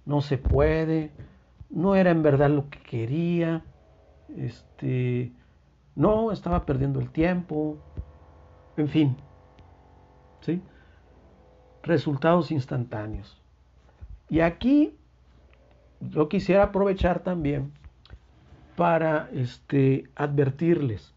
no 0.07 0.20
se 0.20 0.39
puede, 0.39 1.11
no 1.68 1.95
era 1.97 2.11
en 2.11 2.22
verdad 2.22 2.51
lo 2.51 2.70
que 2.70 2.78
quería, 2.78 3.64
este, 4.37 5.33
no 5.95 6.33
estaba 6.33 6.64
perdiendo 6.64 7.01
el 7.01 7.11
tiempo, 7.11 7.76
en 8.76 8.89
fin, 8.89 9.16
¿sí? 10.41 10.62
Resultados 11.83 12.51
instantáneos. 12.51 13.41
Y 14.28 14.41
aquí 14.41 14.97
yo 16.01 16.29
quisiera 16.29 16.65
aprovechar 16.65 17.21
también 17.23 17.73
para 18.77 19.29
este, 19.33 20.05
advertirles. 20.17 21.13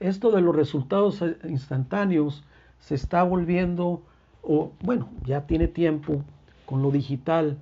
Esto 0.00 0.30
de 0.30 0.40
los 0.40 0.54
resultados 0.54 1.22
instantáneos 1.44 2.44
se 2.78 2.94
está 2.94 3.22
volviendo, 3.22 4.02
o 4.42 4.72
bueno, 4.80 5.08
ya 5.24 5.46
tiene 5.46 5.68
tiempo 5.68 6.22
con 6.64 6.82
lo 6.82 6.90
digital, 6.90 7.58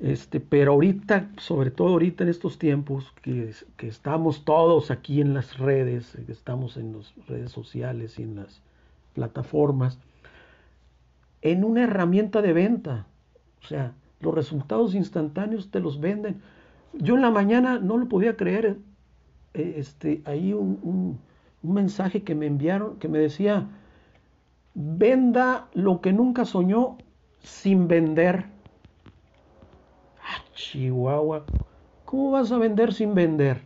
este, 0.00 0.40
pero 0.40 0.72
ahorita, 0.72 1.28
sobre 1.38 1.70
todo 1.70 1.88
ahorita 1.88 2.24
en 2.24 2.30
estos 2.30 2.58
tiempos, 2.58 3.12
que, 3.22 3.52
que 3.76 3.88
estamos 3.88 4.44
todos 4.44 4.90
aquí 4.90 5.20
en 5.20 5.34
las 5.34 5.58
redes, 5.58 6.16
que 6.24 6.32
estamos 6.32 6.76
en 6.76 6.96
las 6.96 7.12
redes 7.26 7.52
sociales 7.52 8.18
y 8.18 8.22
en 8.22 8.36
las 8.36 8.62
plataformas, 9.14 9.98
en 11.42 11.64
una 11.64 11.84
herramienta 11.84 12.42
de 12.42 12.52
venta. 12.52 13.06
O 13.62 13.66
sea, 13.66 13.92
los 14.20 14.34
resultados 14.34 14.94
instantáneos 14.94 15.70
te 15.70 15.80
los 15.80 16.00
venden. 16.00 16.40
Yo 16.92 17.14
en 17.16 17.22
la 17.22 17.30
mañana 17.30 17.78
no 17.78 17.96
lo 17.96 18.08
podía 18.08 18.36
creer. 18.36 18.78
Eh, 19.54 19.74
este, 19.76 20.22
ahí 20.24 20.52
un, 20.52 21.18
un 21.62 21.74
mensaje 21.74 22.22
que 22.22 22.34
me 22.34 22.46
enviaron 22.46 22.98
que 22.98 23.08
me 23.08 23.18
decía, 23.18 23.68
Venda 24.80 25.66
lo 25.74 26.00
que 26.00 26.12
nunca 26.12 26.44
soñó 26.44 26.98
sin 27.40 27.88
vender. 27.88 28.44
Ah, 30.22 30.44
Chihuahua. 30.54 31.44
¿Cómo 32.04 32.30
vas 32.30 32.52
a 32.52 32.58
vender 32.58 32.94
sin 32.94 33.12
vender? 33.12 33.62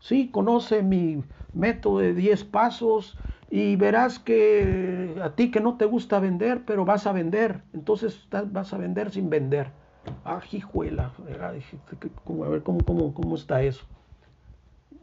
Sí, 0.00 0.28
conoce 0.28 0.82
mi 0.82 1.24
método 1.54 2.00
de 2.00 2.12
10 2.12 2.44
pasos 2.44 3.16
y 3.54 3.76
verás 3.76 4.18
que 4.18 5.14
a 5.22 5.30
ti 5.36 5.52
que 5.52 5.60
no 5.60 5.76
te 5.76 5.84
gusta 5.84 6.18
vender, 6.18 6.64
pero 6.66 6.84
vas 6.84 7.06
a 7.06 7.12
vender, 7.12 7.62
entonces 7.72 8.26
vas 8.50 8.74
a 8.74 8.78
vender 8.78 9.12
sin 9.12 9.30
vender. 9.30 9.68
Ah, 10.24 10.40
hijuela, 10.50 11.12
a 11.38 12.48
ver 12.48 12.64
cómo, 12.64 12.80
cómo, 12.84 13.14
cómo 13.14 13.36
está 13.36 13.62
eso. 13.62 13.84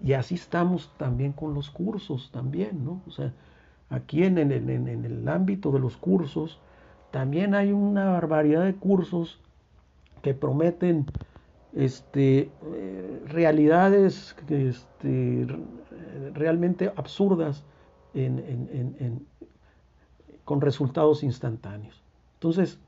Y 0.04 0.12
así 0.12 0.36
estamos 0.36 0.91
también 0.97 1.32
con 1.32 1.54
los 1.54 1.70
cursos, 1.70 2.30
también, 2.34 2.84
¿no? 2.84 3.02
O 3.08 3.12
sea, 3.12 3.32
aquí 3.89 4.26
en, 4.26 4.38
en, 4.38 4.52
en 4.52 5.06
el 5.06 5.26
ámbito 5.30 5.72
de 5.72 5.80
los 5.80 5.95
cursos, 5.95 6.60
también 7.10 7.56
hay 7.56 7.72
una 7.72 8.10
barbaridad 8.10 8.66
de 8.66 8.76
cursos 8.76 9.39
que 10.22 10.34
prometen 10.34 11.06
este, 11.72 12.52
eh, 12.76 13.24
realidades 13.30 14.36
este, 14.49 15.47
realmente 16.34 16.91
absurdas 16.97 17.64
con 20.43 20.62
resultados 20.62 21.24
instantáneos. 21.24 22.01
Entonces, 22.36 22.80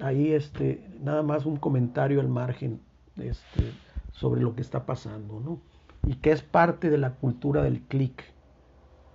ahí 0.00 0.32
este, 0.32 0.84
nada 1.00 1.22
más 1.22 1.46
un 1.46 1.56
comentario 1.56 2.20
al 2.20 2.28
margen 2.28 2.80
este, 3.16 3.72
sobre 4.12 4.40
lo 4.40 4.54
que 4.54 4.62
está 4.62 4.86
pasando, 4.86 5.40
¿no? 5.40 5.60
Y 6.06 6.16
que 6.16 6.32
es 6.32 6.42
parte 6.42 6.90
de 6.90 6.98
la 6.98 7.14
cultura 7.14 7.62
del 7.62 7.80
clic. 7.82 8.24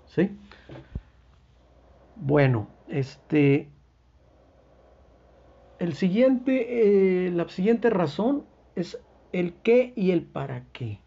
¿Sí? 0.08 0.32
Bueno, 2.16 2.68
este, 2.88 3.70
el 5.80 5.94
siguiente, 5.94 7.28
eh, 7.28 7.32
la 7.32 7.48
siguiente 7.50 7.90
razón 7.90 8.46
es 8.76 9.00
el 9.34 9.54
qué 9.54 9.94
y 9.96 10.12
el 10.12 10.24
para 10.24 10.64
qué. 10.72 11.00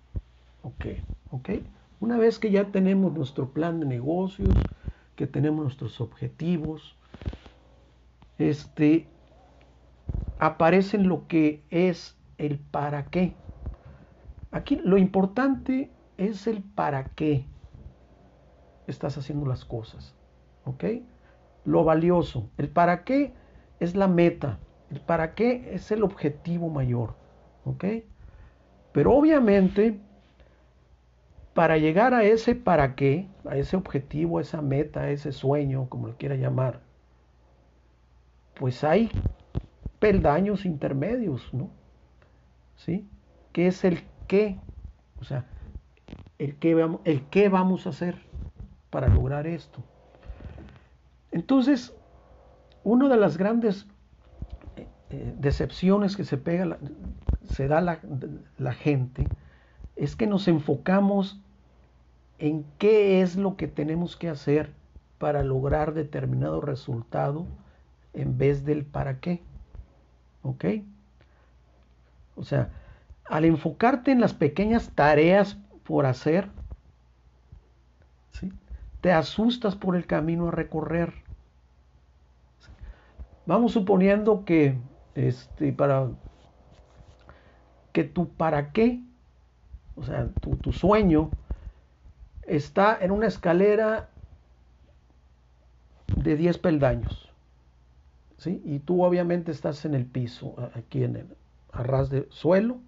Ok, 0.63 0.87
ok. 1.31 1.51
Una 2.01 2.17
vez 2.17 2.39
que 2.39 2.51
ya 2.51 2.67
tenemos 2.67 3.13
nuestro 3.13 3.51
plan 3.51 3.81
de 3.81 3.87
negocios, 3.87 4.55
que 5.17 5.27
tenemos 5.27 5.65
nuestros 5.65 6.01
objetivos, 6.01 6.97
este, 8.39 9.09
aparecen 10.39 11.09
lo 11.09 11.27
que 11.27 11.65
es 11.71 12.17
el 12.39 12.59
para 12.59 13.07
qué. 13.07 13.35
Aquí 14.53 14.77
lo 14.77 14.97
importante 14.97 15.91
es 16.17 16.47
el 16.47 16.63
para 16.63 17.05
qué 17.11 17.45
estás 18.87 19.19
haciendo 19.19 19.47
las 19.47 19.65
cosas. 19.65 20.15
¿Ok? 20.65 20.85
Lo 21.65 21.85
valioso. 21.85 22.49
El 22.57 22.69
para 22.69 23.05
qué 23.05 23.35
es 23.81 23.97
la 23.97 24.09
meta. 24.09 24.59
El 24.91 25.01
para 25.01 25.35
qué 25.35 25.75
es 25.75 25.91
el 25.91 26.03
objetivo 26.03 26.69
mayor. 26.69 27.15
¿Ok? 27.65 27.85
Pero 28.93 29.15
obviamente, 29.15 30.01
para 31.59 31.77
llegar 31.77 32.15
a 32.15 32.23
ese 32.23 32.55
para 32.55 32.95
qué, 32.95 33.27
a 33.45 33.57
ese 33.57 33.77
objetivo, 33.77 34.39
a 34.39 34.43
esa 34.43 34.63
meta, 34.63 35.01
a 35.01 35.11
ese 35.11 35.33
sueño, 35.33 35.89
como 35.89 36.07
lo 36.07 36.17
quiera 36.17 36.37
llamar, 36.37 36.83
pues 38.55 38.85
hay 38.85 39.11
peldaños 39.99 40.65
intermedios, 40.65 41.53
¿no? 41.53 41.69
¿Sí? 42.77 43.09
¿Qué 43.51 43.67
es 43.67 43.83
el 43.85 44.05
qué? 44.29 44.57
O 45.21 45.25
sea, 45.25 45.47
el 46.39 46.55
qué, 46.55 46.77
vamos, 46.77 47.01
el 47.03 47.25
qué 47.25 47.49
vamos 47.49 47.87
a 47.87 47.91
hacer 47.91 48.15
para 48.89 49.09
lograr 49.09 49.49
esto. 49.49 49.83
Entonces, 51.33 51.93
una 52.85 53.09
de 53.09 53.17
las 53.17 53.37
grandes 53.37 53.89
eh, 55.11 55.35
decepciones 55.41 56.17
que 56.17 56.23
se 56.23 56.37
pega, 56.37 56.79
se 57.51 57.67
da 57.67 57.81
la, 57.81 57.99
la 58.59 58.75
gente, 58.75 59.27
es 59.97 60.15
que 60.15 60.29
nos 60.29 60.47
enfocamos 60.47 61.43
en 62.39 62.65
qué 62.79 63.21
es 63.23 63.37
lo 63.37 63.57
que 63.57 63.69
tenemos 63.69 64.17
que 64.17 64.29
hacer 64.29 64.73
para 65.19 65.43
lograr 65.43 65.95
determinado 65.95 66.61
resultado 66.61 67.47
en 68.13 68.39
vez 68.39 68.65
del 68.65 68.85
para 68.85 69.21
qué. 69.21 69.43
¿Ok? 70.43 70.65
O 72.37 72.45
sea, 72.45 72.71
al 73.25 73.45
enfocarte 73.45 74.13
en 74.13 74.21
las 74.21 74.35
pequeñas 74.35 74.91
tareas 74.95 75.59
por 75.85 76.07
hacer, 76.07 76.49
¿sí? 78.33 78.53
te 79.01 79.13
asustas 79.13 79.77
por 79.77 79.97
el 79.97 80.07
camino 80.07 80.49
a 80.49 80.53
recorrer. 80.53 81.13
Vamos 83.47 83.73
suponiendo 83.73 84.45
que 84.45 84.79
este, 85.15 85.73
para 85.73 86.11
que 87.93 88.05
tu 88.05 88.29
para 88.29 88.73
qué, 88.73 89.03
o 89.97 90.05
sea, 90.05 90.29
tu, 90.63 90.73
sueño, 90.73 91.31
está 92.49 92.99
en 93.01 93.11
una 93.11 93.27
escalera 93.27 94.09
de 96.17 96.37
10 96.37 96.59
peldaños. 96.59 97.31
¿sí? 98.39 98.63
Y 98.65 98.79
tú 98.81 99.03
obviamente 99.05 99.53
estás 99.53 99.85
en 99.85 99.95
el 99.95 100.07
piso, 100.07 100.55
aquí 100.75 101.05
en 101.05 101.17
el 101.17 101.27
arras 101.73 102.11
de 102.11 102.27
suelo, 102.31 102.79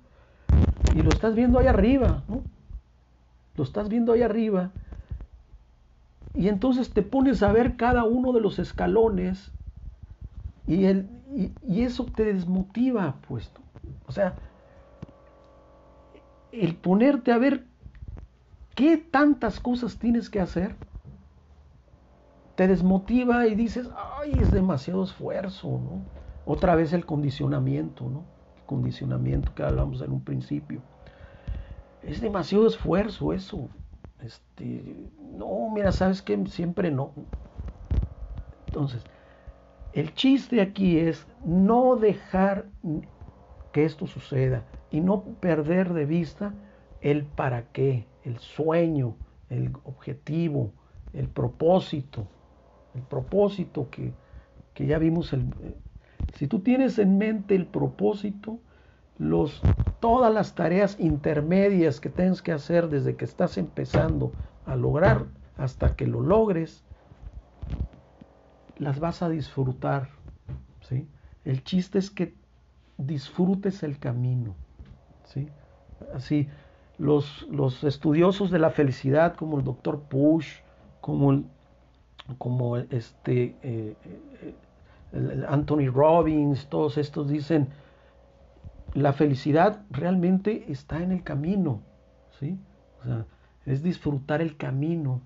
y 0.94 1.02
lo 1.02 1.10
estás 1.10 1.34
viendo 1.34 1.58
ahí 1.58 1.66
arriba, 1.66 2.22
¿no? 2.28 2.42
Lo 3.56 3.64
estás 3.64 3.88
viendo 3.88 4.12
ahí 4.12 4.22
arriba. 4.22 4.70
Y 6.34 6.48
entonces 6.48 6.90
te 6.90 7.02
pones 7.02 7.42
a 7.42 7.52
ver 7.52 7.76
cada 7.76 8.04
uno 8.04 8.32
de 8.32 8.40
los 8.40 8.58
escalones 8.58 9.50
y, 10.66 10.84
el, 10.84 11.08
y, 11.66 11.82
eso 11.82 12.04
te 12.04 12.24
desmotiva, 12.24 13.16
pues. 13.28 13.50
O 14.06 14.12
sea, 14.12 14.34
el 16.52 16.74
ponerte 16.76 17.32
a 17.32 17.38
ver 17.38 17.64
qué 18.80 18.96
tantas 18.96 19.60
cosas 19.60 19.98
tienes 19.98 20.30
que 20.30 20.40
hacer, 20.40 20.74
te 22.54 22.66
desmotiva 22.66 23.46
y 23.46 23.54
dices, 23.54 23.90
ay, 24.16 24.32
es 24.40 24.50
demasiado 24.50 25.04
esfuerzo, 25.04 25.68
¿no? 25.68 26.00
Otra 26.46 26.74
vez 26.76 26.94
el 26.94 27.04
condicionamiento, 27.04 28.08
¿no? 28.08 28.24
El 28.56 28.64
condicionamiento 28.64 29.54
que 29.54 29.64
hablamos 29.64 30.00
en 30.00 30.12
un 30.12 30.24
principio. 30.24 30.80
Es 32.02 32.22
demasiado 32.22 32.66
esfuerzo 32.66 33.34
eso. 33.34 33.68
Este, 34.18 35.10
no, 35.36 35.68
mira, 35.74 35.92
sabes 35.92 36.22
que 36.22 36.42
siempre 36.46 36.90
no. 36.90 37.12
Entonces, 38.68 39.04
el 39.92 40.14
chiste 40.14 40.62
aquí 40.62 40.96
es 40.96 41.26
no 41.44 41.96
dejar 41.96 42.64
que 43.72 43.84
esto 43.84 44.06
suceda 44.06 44.64
y 44.90 45.02
no 45.02 45.22
perder 45.38 45.92
de 45.92 46.06
vista 46.06 46.54
el 47.02 47.26
para 47.26 47.64
qué, 47.72 48.09
el 48.24 48.38
sueño, 48.38 49.16
el 49.48 49.72
objetivo, 49.84 50.72
el 51.12 51.28
propósito, 51.28 52.26
el 52.94 53.02
propósito 53.02 53.88
que, 53.90 54.12
ya 54.76 54.98
vimos. 54.98 55.32
El, 55.32 55.52
si 56.34 56.46
tú 56.46 56.60
tienes 56.60 56.98
en 56.98 57.18
mente 57.18 57.54
el 57.54 57.66
propósito, 57.66 58.60
los, 59.18 59.60
todas 60.00 60.32
las 60.32 60.54
tareas 60.54 60.98
intermedias 60.98 62.00
que 62.00 62.08
tienes 62.08 62.40
que 62.40 62.52
hacer 62.52 62.88
desde 62.88 63.16
que 63.16 63.26
estás 63.26 63.58
empezando 63.58 64.32
a 64.64 64.76
lograr 64.76 65.26
hasta 65.58 65.94
que 65.96 66.06
lo 66.06 66.22
logres, 66.22 66.82
las 68.78 68.98
vas 68.98 69.22
a 69.22 69.28
disfrutar. 69.28 70.08
¿sí? 70.88 71.06
El 71.44 71.62
chiste 71.62 71.98
es 71.98 72.10
que 72.10 72.34
disfrutes 72.96 73.82
el 73.82 73.98
camino. 73.98 74.54
¿sí? 75.24 75.48
Así, 76.14 76.48
los, 77.00 77.46
los 77.50 77.82
estudiosos 77.82 78.50
de 78.50 78.58
la 78.58 78.70
felicidad, 78.70 79.34
como 79.34 79.58
el 79.58 79.64
doctor 79.64 80.00
Push, 80.00 80.58
como, 81.00 81.44
como 82.36 82.76
este, 82.76 83.56
eh, 83.62 83.96
eh, 85.12 85.44
Anthony 85.48 85.88
Robbins, 85.90 86.66
todos 86.68 86.98
estos 86.98 87.28
dicen, 87.28 87.68
la 88.92 89.14
felicidad 89.14 89.82
realmente 89.90 90.66
está 90.68 91.02
en 91.02 91.12
el 91.12 91.22
camino. 91.22 91.80
¿sí? 92.38 92.58
O 93.00 93.04
sea, 93.04 93.24
es 93.64 93.82
disfrutar 93.82 94.42
el 94.42 94.58
camino, 94.58 95.22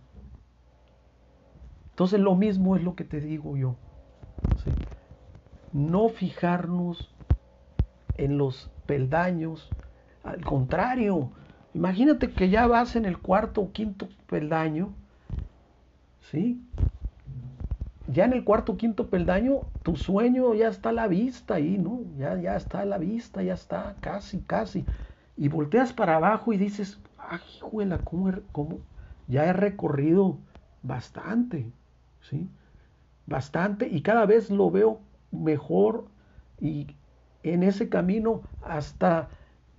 entonces 1.90 2.20
lo 2.20 2.34
mismo 2.34 2.76
es 2.76 2.82
lo 2.82 2.94
que 2.94 3.04
te 3.04 3.20
digo 3.20 3.56
yo. 3.56 3.76
No 5.72 6.08
fijarnos 6.08 7.12
en 8.16 8.38
los 8.38 8.70
peldaños. 8.86 9.70
Al 10.24 10.44
contrario, 10.44 11.30
imagínate 11.74 12.32
que 12.32 12.48
ya 12.48 12.66
vas 12.66 12.96
en 12.96 13.04
el 13.04 13.18
cuarto 13.18 13.60
o 13.62 13.72
quinto 13.72 14.08
peldaño. 14.28 14.94
¿Sí? 16.30 16.60
Ya 18.06 18.24
en 18.24 18.32
el 18.32 18.44
cuarto 18.44 18.72
o 18.72 18.76
quinto 18.76 19.08
peldaño, 19.08 19.62
tu 19.82 19.96
sueño 19.96 20.54
ya 20.54 20.68
está 20.68 20.90
a 20.90 20.92
la 20.92 21.08
vista 21.08 21.54
ahí, 21.54 21.78
¿no? 21.78 22.00
Ya, 22.18 22.36
ya 22.40 22.56
está 22.56 22.80
a 22.80 22.84
la 22.84 22.98
vista, 22.98 23.42
ya 23.42 23.54
está 23.54 23.96
casi, 24.00 24.40
casi. 24.40 24.86
Y 25.36 25.48
volteas 25.48 25.92
para 25.92 26.16
abajo 26.16 26.52
y 26.52 26.58
dices, 26.58 26.98
¡ay, 27.18 27.40
juela, 27.60 27.98
cómo, 28.04 28.32
cómo 28.52 28.78
ya 29.26 29.44
he 29.46 29.52
recorrido 29.52 30.38
bastante! 30.82 31.72
¿sí? 32.30 32.48
Bastante 33.26 33.88
y 33.88 34.02
cada 34.02 34.26
vez 34.26 34.50
lo 34.50 34.70
veo 34.70 35.00
mejor 35.30 36.06
y 36.60 36.86
en 37.42 37.62
ese 37.62 37.88
camino 37.88 38.42
hasta 38.62 39.28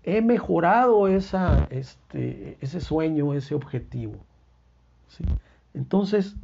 he 0.05 0.21
mejorado 0.21 1.07
esa, 1.07 1.67
este, 1.71 2.57
ese 2.61 2.79
sueño, 2.79 3.33
ese 3.33 3.55
objetivo. 3.55 4.13
¿sí? 5.07 5.25
Entonces, 5.73 6.35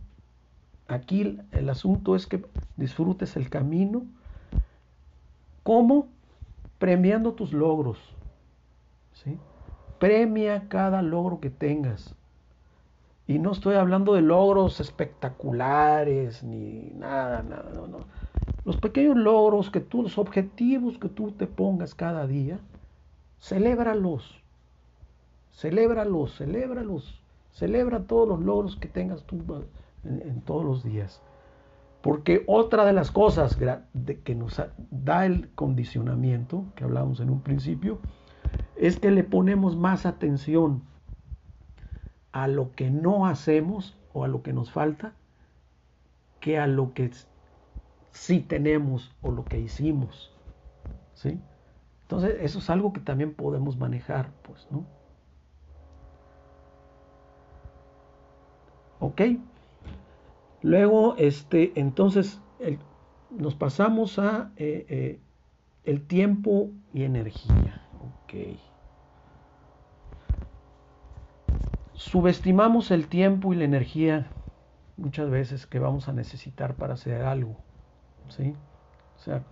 aquí 0.88 1.39
el 1.51 1.70
asunto 1.70 2.16
es 2.16 2.26
que 2.26 2.43
disfrutes 2.76 3.38
el 3.38 3.49
camino. 3.49 4.03
¿Cómo? 5.62 6.07
Premiando 6.80 7.34
tus 7.34 7.53
logros. 7.53 7.99
¿sí? 9.14 9.38
Premia 9.99 10.68
cada 10.68 11.03
logro 11.03 11.39
que 11.39 11.51
tengas. 11.51 12.16
Y 13.28 13.38
no 13.38 13.51
estoy 13.51 13.76
hablando 13.76 14.16
de 14.16 14.24
logros 14.24 14.80
espectaculares 14.80 16.43
ni 16.43 16.91
nada, 16.95 17.43
nada, 17.43 17.70
no, 17.76 17.88
no. 17.88 17.99
Los 18.66 18.78
pequeños 18.78 19.16
logros 19.16 19.70
que 19.70 19.80
tú, 19.80 20.01
los 20.01 20.18
objetivos 20.18 20.97
que 20.97 21.09
tú 21.09 21.32
te 21.32 21.45
pongas 21.45 21.93
cada 21.93 22.26
día, 22.26 22.59
celébralos. 23.42 24.42
Celébralos, 25.52 26.38
celébralos. 26.38 27.22
Celebra 27.52 28.04
todos 28.04 28.28
los 28.30 28.39
logros 28.39 28.78
que 28.78 28.88
tengas 28.88 29.24
tú 29.26 29.44
en, 30.06 30.42
todos 30.42 30.64
los 30.64 30.84
días. 30.84 31.22
Porque 32.02 32.44
otra 32.48 32.86
de 32.86 32.94
las 32.94 33.12
cosas 33.12 33.58
que 33.58 34.36
nos 34.36 34.62
da 34.89 35.26
el 35.26 35.50
condicionamiento, 35.50 36.66
que 36.76 36.86
hablábamos 36.86 37.20
en 37.20 37.30
un 37.30 37.42
principio, 37.42 38.00
es 38.78 39.00
que 39.00 39.12
le 39.12 39.24
ponemos 39.24 39.76
más 39.76 40.06
atención 40.06 40.84
a 42.32 42.48
lo 42.48 42.72
que 42.72 42.89
no 42.89 43.26
hacemos 43.28 43.98
o 44.14 44.24
a 44.24 44.30
lo 44.30 44.42
que 44.42 44.54
nos 44.54 44.72
falta 44.72 45.14
que 46.42 46.58
a 46.58 46.68
lo 46.68 46.94
que 46.94 47.12
sí 48.12 48.39
tenemos 48.42 49.16
o 49.22 49.32
lo 49.32 49.46
que 49.46 49.60
hicimos. 49.60 50.34
¿Sí? 51.14 51.39
Entonces, 52.12 52.39
eso 52.41 52.59
es 52.59 52.70
algo 52.70 52.91
que 52.91 52.99
también 52.99 53.34
podemos 53.34 53.78
manejar, 53.78 54.32
pues, 54.41 54.68
¿no? 54.70 54.86
¿Ok? 58.99 59.22
Luego, 60.62 61.16
este, 61.16 61.72
entonces, 61.80 62.41
nos 63.30 63.55
pasamos 63.55 64.20
a 64.20 64.51
eh, 64.57 64.86
eh, 64.89 65.20
el 65.86 66.05
tiempo 66.05 66.72
y 66.93 67.03
energía. 67.03 67.82
Ok. 68.01 68.59
Subestimamos 71.93 72.91
el 72.91 73.07
tiempo 73.07 73.53
y 73.53 73.55
la 73.55 73.64
energía 73.64 74.28
muchas 74.97 75.30
veces 75.30 75.66
que 75.66 75.80
vamos 75.80 76.09
a 76.09 76.12
necesitar 76.12 76.76
para 76.76 76.95
hacer 76.95 77.22
algo. 77.22 77.55
¿Sí? 78.28 78.53
O 79.16 79.20
sea, 79.22 79.45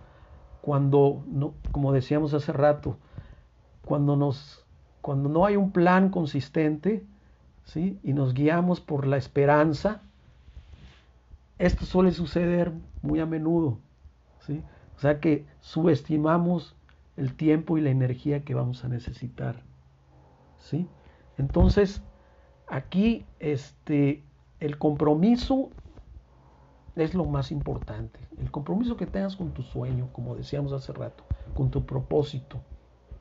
cuando, 0.60 1.24
no, 1.26 1.54
como 1.72 1.92
decíamos 1.92 2.34
hace 2.34 2.52
rato, 2.52 2.96
cuando, 3.84 4.16
nos, 4.16 4.64
cuando 5.00 5.28
no 5.28 5.46
hay 5.46 5.56
un 5.56 5.72
plan 5.72 6.10
consistente, 6.10 7.04
¿sí? 7.64 7.98
Y 8.02 8.12
nos 8.12 8.34
guiamos 8.34 8.80
por 8.80 9.06
la 9.06 9.16
esperanza, 9.16 10.02
esto 11.58 11.84
suele 11.84 12.12
suceder 12.12 12.72
muy 13.02 13.20
a 13.20 13.26
menudo, 13.26 13.78
¿sí? 14.46 14.62
O 14.96 15.00
sea 15.00 15.20
que 15.20 15.46
subestimamos 15.60 16.76
el 17.16 17.34
tiempo 17.34 17.78
y 17.78 17.80
la 17.80 17.90
energía 17.90 18.44
que 18.44 18.54
vamos 18.54 18.84
a 18.84 18.88
necesitar, 18.88 19.62
¿sí? 20.58 20.86
Entonces, 21.38 22.02
aquí 22.66 23.24
este, 23.38 24.22
el 24.58 24.78
compromiso 24.78 25.70
es 26.96 27.14
lo 27.14 27.24
más 27.24 27.52
importante. 27.52 28.20
El 28.38 28.50
compromiso 28.50 28.96
que 28.96 29.06
tengas 29.06 29.36
con 29.36 29.52
tu 29.52 29.62
sueño, 29.62 30.08
como 30.12 30.34
decíamos 30.36 30.72
hace 30.72 30.92
rato, 30.92 31.24
con 31.54 31.70
tu 31.70 31.86
propósito, 31.86 32.60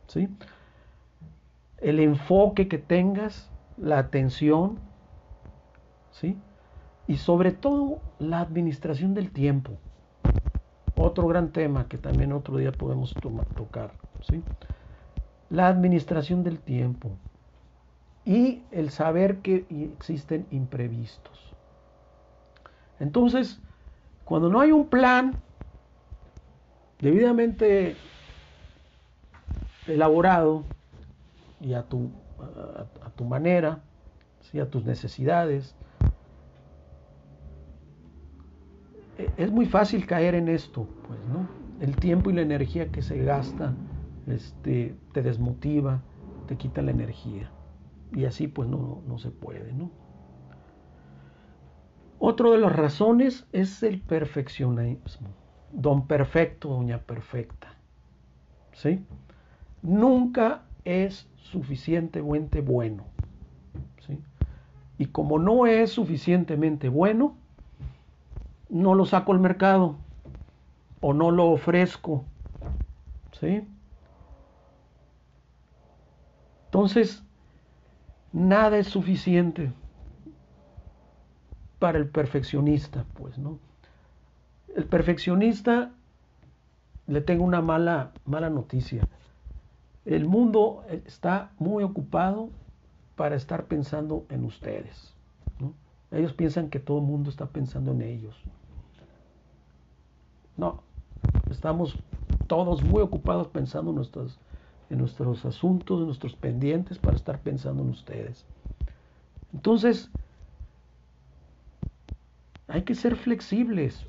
¿sí? 0.08 0.30
El 1.78 2.00
enfoque 2.00 2.68
que 2.68 2.78
tengas, 2.78 3.50
la 3.78 4.00
atención, 4.00 4.80
¿sí? 6.12 6.38
y 7.08 7.18
sobre 7.18 7.52
todo 7.52 8.00
la 8.20 8.40
administración 8.40 9.14
del 9.16 9.32
tiempo. 9.32 9.72
Otro 10.96 11.28
gran 11.28 11.52
tema 11.52 11.88
que 11.88 11.98
también 11.98 12.34
otro 12.34 12.58
día 12.58 12.72
podemos 12.72 13.16
tocar. 13.56 13.94
¿sí? 14.30 14.44
La 15.50 15.68
administración 15.68 16.44
del 16.44 16.60
tiempo 16.60 17.12
y 18.26 18.62
el 18.72 18.92
saber 18.92 19.38
que 19.38 19.66
existen 19.96 20.46
imprevistos. 20.52 21.49
Entonces, 23.00 23.60
cuando 24.26 24.50
no 24.50 24.60
hay 24.60 24.72
un 24.72 24.88
plan 24.90 25.36
debidamente 27.00 27.96
elaborado 29.88 30.66
y 31.62 31.74
a 31.74 31.84
tu, 31.84 32.12
manera, 33.28 33.80
¿sí? 34.42 34.60
a 34.60 34.70
tus 34.70 34.86
necesidades, 34.86 35.76
Eh, 39.20 39.30
es 39.38 39.52
muy 39.52 39.66
fácil 39.66 40.06
caer 40.08 40.34
en 40.34 40.48
esto, 40.48 40.88
pues, 41.08 41.20
¿no? 41.28 41.46
El 41.86 41.98
tiempo 41.98 42.30
y 42.30 42.34
la 42.34 42.42
energía 42.42 42.88
que 42.88 43.02
se 43.02 43.22
gasta 43.24 43.74
este, 44.28 44.96
te 45.14 45.22
desmotiva, 45.22 46.00
te 46.48 46.56
quita 46.56 46.82
la 46.82 46.92
energía. 46.92 47.50
Y 48.14 48.26
así 48.26 48.48
pues 48.48 48.68
no, 48.70 49.02
no 49.08 49.20
se 49.20 49.30
puede, 49.30 49.74
¿no? 49.74 49.92
Otro 52.20 52.52
de 52.52 52.58
las 52.58 52.76
razones 52.76 53.48
es 53.54 53.82
el 53.82 54.02
perfeccionismo. 54.02 55.30
Don 55.72 56.06
perfecto, 56.06 56.68
doña 56.68 56.98
perfecta. 56.98 57.74
¿Sí? 58.74 59.02
Nunca 59.82 60.64
es 60.84 61.30
suficientemente 61.38 62.60
bueno. 62.60 63.06
¿sí? 64.06 64.20
Y 64.98 65.06
como 65.06 65.40
no 65.40 65.66
es 65.66 65.92
suficientemente 65.92 66.90
bueno, 66.90 67.36
no 68.68 68.96
lo 68.96 69.06
saco 69.06 69.32
al 69.32 69.40
mercado 69.40 69.96
o 71.00 71.14
no 71.14 71.32
lo 71.32 71.46
ofrezco. 71.46 72.26
¿Sí? 73.40 73.66
Entonces, 76.66 77.24
nada 78.34 78.78
es 78.78 78.88
suficiente 78.88 79.72
para 81.80 81.98
el 81.98 82.08
perfeccionista, 82.10 83.06
pues, 83.16 83.38
¿no? 83.38 83.58
El 84.76 84.86
perfeccionista 84.86 85.92
le 87.08 87.22
tengo 87.22 87.44
una 87.44 87.62
mala 87.62 88.12
mala 88.26 88.50
noticia. 88.50 89.08
El 90.06 90.26
mundo 90.26 90.84
está 91.06 91.52
muy 91.58 91.84
ocupado 91.84 92.50
para 93.16 93.36
estar 93.36 93.66
pensando 93.66 94.26
en 94.30 94.46
ustedes. 94.46 95.14
Ellos 96.12 96.34
piensan 96.34 96.70
que 96.70 96.80
todo 96.80 97.00
el 97.00 97.06
mundo 97.06 97.30
está 97.30 97.46
pensando 97.48 97.92
en 97.92 98.02
ellos. 98.02 98.36
No, 100.58 100.82
estamos 101.50 101.96
todos 102.48 102.84
muy 102.84 103.02
ocupados 103.02 103.48
pensando 103.48 103.92
en 103.92 103.98
nuestros, 103.98 104.40
en 104.90 104.98
nuestros 104.98 105.46
asuntos, 105.46 106.00
en 106.00 106.08
nuestros 106.08 106.36
pendientes 106.36 106.98
para 106.98 107.16
estar 107.16 107.40
pensando 107.40 107.84
en 107.84 107.90
ustedes. 107.90 108.46
Entonces, 109.54 110.10
hay 112.70 112.84
que 112.84 112.96
ser 112.96 113.16
flexibles. 113.16 114.06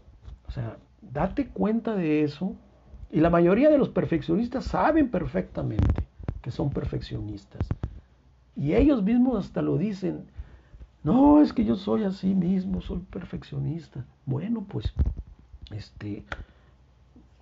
O 0.47 0.53
sea, 0.53 0.77
date 1.01 1.49
cuenta 1.49 1.95
de 1.95 2.23
eso. 2.23 2.55
Y 3.11 3.21
la 3.21 3.31
mayoría 3.31 3.71
de 3.71 3.79
los 3.79 3.89
perfeccionistas 3.89 4.67
saben 4.67 5.11
perfectamente 5.11 6.07
que 6.43 6.51
son 6.51 6.71
perfeccionistas. 6.71 7.69
Y 8.57 8.75
ellos 8.75 9.03
mismos 9.03 9.45
hasta 9.45 9.63
lo 9.63 9.77
dicen. 9.79 10.27
No, 11.03 11.43
es 11.43 11.53
que 11.53 11.65
yo 11.65 11.77
soy 11.77 12.05
así 12.05 12.35
mismo, 12.35 12.81
soy 12.83 13.01
perfeccionista. 13.01 14.05
Bueno, 14.27 14.65
pues 14.69 14.93
este, 15.71 16.25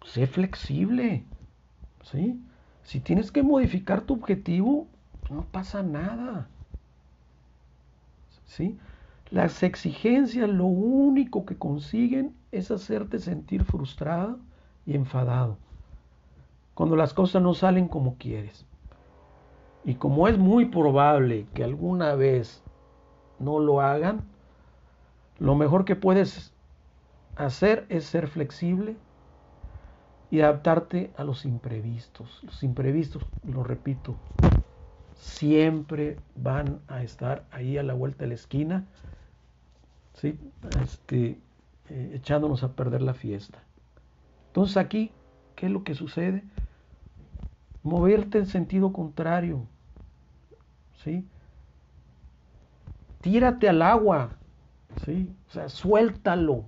sé 0.05 0.27
flexible, 0.27 1.25
¿sí? 2.05 2.41
Si 2.85 3.01
tienes 3.01 3.33
que 3.33 3.43
modificar 3.43 4.03
tu 4.03 4.15
objetivo, 4.15 4.87
no 5.29 5.43
pasa 5.43 5.83
nada, 5.83 6.49
¿sí? 8.47 8.79
Las 9.31 9.63
exigencias 9.63 10.49
lo 10.49 10.65
único 10.65 11.45
que 11.45 11.57
consiguen 11.57 12.35
es 12.51 12.71
hacerte 12.71 13.19
sentir 13.19 13.65
frustrado 13.65 14.39
y 14.87 14.95
enfadado 14.95 15.59
cuando 16.79 16.95
las 16.95 17.13
cosas 17.13 17.43
no 17.43 17.55
salen 17.55 17.89
como 17.89 18.15
quieres. 18.19 18.65
Y 19.85 19.97
como 19.97 20.29
es 20.29 20.39
muy 20.39 20.67
probable 20.67 21.49
que 21.53 21.65
alguna 21.65 22.15
vez 22.15 22.63
no 23.41 23.59
lo 23.59 23.81
hagan, 23.81 24.23
lo 25.41 25.57
mejor 25.57 25.85
que 25.85 25.97
puedes 25.97 26.53
hacer 27.35 27.85
es 27.89 28.05
ser 28.05 28.29
flexible 28.29 28.97
y 30.31 30.41
adaptarte 30.41 31.11
a 31.17 31.25
los 31.25 31.45
imprevistos. 31.45 32.45
Los 32.45 32.63
imprevistos, 32.63 33.27
lo 33.43 33.65
repito, 33.65 34.15
siempre 35.17 36.17
van 36.37 36.79
a 36.87 37.03
estar 37.03 37.45
ahí 37.51 37.77
a 37.77 37.83
la 37.83 37.95
vuelta 37.95 38.23
de 38.23 38.29
la 38.29 38.35
esquina, 38.35 38.87
¿sí? 40.21 40.39
este, 40.83 41.39
echándonos 42.13 42.63
a 42.63 42.73
perder 42.73 43.03
la 43.03 43.15
fiesta. 43.15 43.59
Entonces 44.49 44.77
aquí, 44.77 45.11
¿qué 45.57 45.67
es 45.67 45.73
lo 45.73 45.85
que 45.85 45.95
sucede? 45.95 46.45
Moverte 47.83 48.39
en 48.39 48.47
sentido 48.47 48.93
contrario. 48.93 49.67
¿sí? 51.05 51.25
Tírate 53.21 53.69
al 53.69 53.83
agua, 53.83 54.31
¿sí? 55.05 55.31
O 55.49 55.53
sea, 55.53 55.69
suéltalo. 55.69 56.65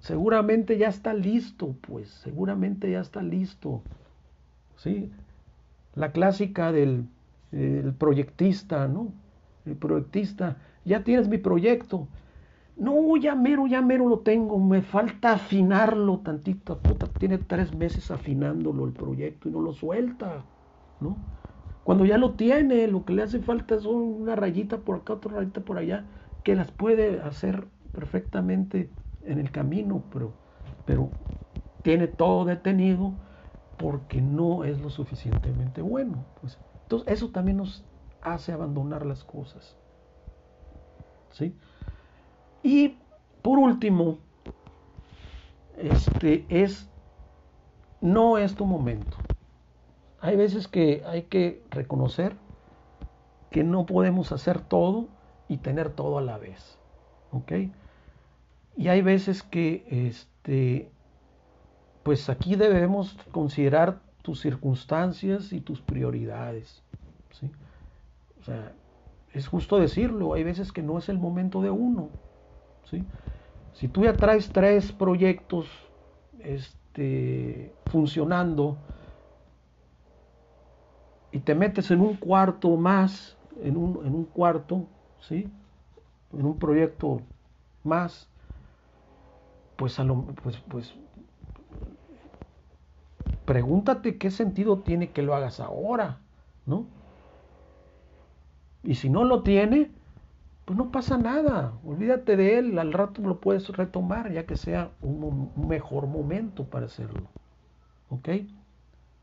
Seguramente 0.00 0.78
ya 0.78 0.88
está 0.88 1.12
listo, 1.12 1.74
pues, 1.82 2.08
seguramente 2.08 2.90
ya 2.90 3.00
está 3.00 3.22
listo. 3.22 3.82
¿Sí? 4.76 5.12
La 5.94 6.12
clásica 6.12 6.72
del 6.72 7.06
proyectista, 7.98 8.88
¿no? 8.88 9.12
El 9.66 9.76
proyectista, 9.76 10.56
ya 10.84 11.04
tienes 11.04 11.28
mi 11.28 11.38
proyecto. 11.38 12.08
No, 12.76 13.16
ya 13.16 13.34
mero, 13.34 13.66
ya 13.66 13.82
mero 13.82 14.08
lo 14.08 14.20
tengo, 14.20 14.58
me 14.58 14.82
falta 14.82 15.32
afinarlo 15.34 16.20
tantito. 16.20 16.80
Tiene 17.18 17.38
tres 17.38 17.74
meses 17.74 18.10
afinándolo 18.10 18.86
el 18.86 18.92
proyecto 18.92 19.48
y 19.48 19.52
no 19.52 19.60
lo 19.60 19.72
suelta, 19.72 20.44
¿no? 21.00 21.18
Cuando 21.84 22.04
ya 22.04 22.18
lo 22.18 22.36
tiene, 22.36 22.86
lo 22.88 23.04
que 23.04 23.12
le 23.14 23.22
hace 23.22 23.40
falta 23.40 23.74
es 23.74 23.84
una 23.86 24.36
rayita 24.36 24.78
por 24.78 24.96
acá, 24.98 25.14
otra 25.14 25.32
rayita 25.38 25.62
por 25.62 25.78
allá, 25.78 26.06
que 26.42 26.54
las 26.54 26.72
puede 26.72 27.20
hacer 27.20 27.68
perfectamente 27.92 28.90
en 29.22 29.38
el 29.40 29.50
camino, 29.50 30.04
pero, 30.12 30.32
pero 30.84 31.12
tiene 31.82 32.08
todo 32.08 32.44
detenido 32.44 33.14
porque 33.76 34.20
no 34.22 34.64
es 34.64 34.80
lo 34.80 34.90
suficientemente 34.90 35.82
bueno. 35.82 36.26
Pues. 36.40 36.58
Entonces 36.82 37.08
eso 37.12 37.30
también 37.30 37.58
nos 37.58 37.84
hace 38.20 38.52
abandonar 38.52 39.06
las 39.06 39.24
cosas. 39.24 39.76
¿Sí? 41.30 41.54
Y 42.62 42.96
por 43.42 43.58
último, 43.58 44.18
este 45.76 46.44
es 46.48 46.88
no 48.00 48.38
es 48.38 48.54
tu 48.54 48.64
momento. 48.64 49.16
Hay 50.20 50.36
veces 50.36 50.68
que 50.68 51.02
hay 51.06 51.22
que 51.22 51.62
reconocer 51.70 52.36
que 53.50 53.64
no 53.64 53.86
podemos 53.86 54.32
hacer 54.32 54.60
todo 54.60 55.08
y 55.48 55.58
tener 55.58 55.90
todo 55.90 56.18
a 56.18 56.22
la 56.22 56.38
vez. 56.38 56.78
¿Ok? 57.32 57.52
Y 58.76 58.88
hay 58.88 59.02
veces 59.02 59.42
que, 59.42 59.84
este, 60.08 60.90
pues 62.02 62.28
aquí 62.28 62.56
debemos 62.56 63.16
considerar 63.32 64.00
tus 64.22 64.40
circunstancias 64.40 65.52
y 65.52 65.60
tus 65.60 65.80
prioridades. 65.80 66.82
¿sí? 67.32 67.50
O 68.40 68.44
sea, 68.44 68.72
es 69.32 69.46
justo 69.46 69.78
decirlo, 69.78 70.34
hay 70.34 70.44
veces 70.44 70.72
que 70.72 70.82
no 70.82 70.98
es 70.98 71.08
el 71.08 71.18
momento 71.18 71.62
de 71.62 71.70
uno. 71.70 72.08
¿sí? 72.90 73.04
Si 73.74 73.88
tú 73.88 74.04
ya 74.04 74.18
traes 74.18 74.52
tres 74.52 74.92
proyectos 74.92 75.66
este, 76.40 77.72
funcionando 77.86 78.76
y 81.32 81.38
te 81.38 81.54
metes 81.54 81.90
en 81.90 82.00
un 82.00 82.16
cuarto 82.16 82.76
más, 82.76 83.36
en 83.62 83.76
un, 83.76 84.04
en 84.04 84.14
un 84.14 84.24
cuarto, 84.24 84.86
¿sí? 85.20 85.48
en 86.32 86.44
un 86.44 86.58
proyecto 86.58 87.20
más, 87.84 88.28
pues, 89.76 89.98
a 89.98 90.04
lo, 90.04 90.22
pues, 90.42 90.56
pues 90.68 90.94
pregúntate 93.44 94.18
qué 94.18 94.30
sentido 94.30 94.78
tiene 94.78 95.10
que 95.10 95.22
lo 95.22 95.34
hagas 95.34 95.60
ahora, 95.60 96.18
¿no? 96.66 96.86
Y 98.82 98.94
si 98.94 99.10
no 99.10 99.24
lo 99.24 99.42
tiene, 99.42 99.90
pues 100.64 100.78
no 100.78 100.90
pasa 100.90 101.18
nada, 101.18 101.72
olvídate 101.84 102.36
de 102.36 102.58
él, 102.58 102.78
al 102.78 102.92
rato 102.92 103.22
lo 103.22 103.40
puedes 103.40 103.68
retomar 103.68 104.32
ya 104.32 104.46
que 104.46 104.56
sea 104.56 104.90
un, 105.02 105.50
mejor 105.56 106.06
momento 106.06 106.64
para 106.64 106.86
hacerlo, 106.86 107.28
¿ok? 108.08 108.28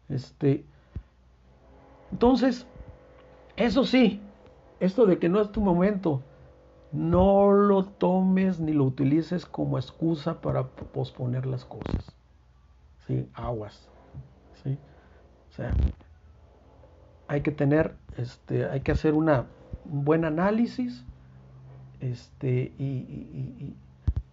Este, 0.10 0.66
entonces, 2.12 2.68
eso 3.56 3.84
sí, 3.86 4.22
esto 4.80 5.06
de 5.06 5.20
que 5.20 5.30
no 5.30 5.42
es 5.42 5.52
tu 5.52 5.62
momento, 5.62 6.22
no 6.92 7.52
lo 7.52 7.86
tomes 7.86 8.60
ni 8.60 8.74
lo 8.74 8.86
utilices 8.86 9.46
como 9.46 9.78
excusa 9.78 10.42
para 10.42 10.68
posponer 10.68 11.46
las 11.46 11.66
cosas. 11.66 12.16
¿Sí? 13.06 13.28
Aguas. 13.34 13.90
¿Sí? 14.64 14.78
O 15.50 15.54
sea, 15.54 15.74
hay 17.28 17.42
que 17.42 17.52
tener, 17.52 17.96
este, 18.18 18.66
hay 18.66 18.82
que 18.82 18.92
hacer 18.92 19.14
una, 19.14 19.48
un 19.86 20.06
buen 20.06 20.26
análisis 20.26 21.04
este, 22.00 22.74
y, 22.78 23.76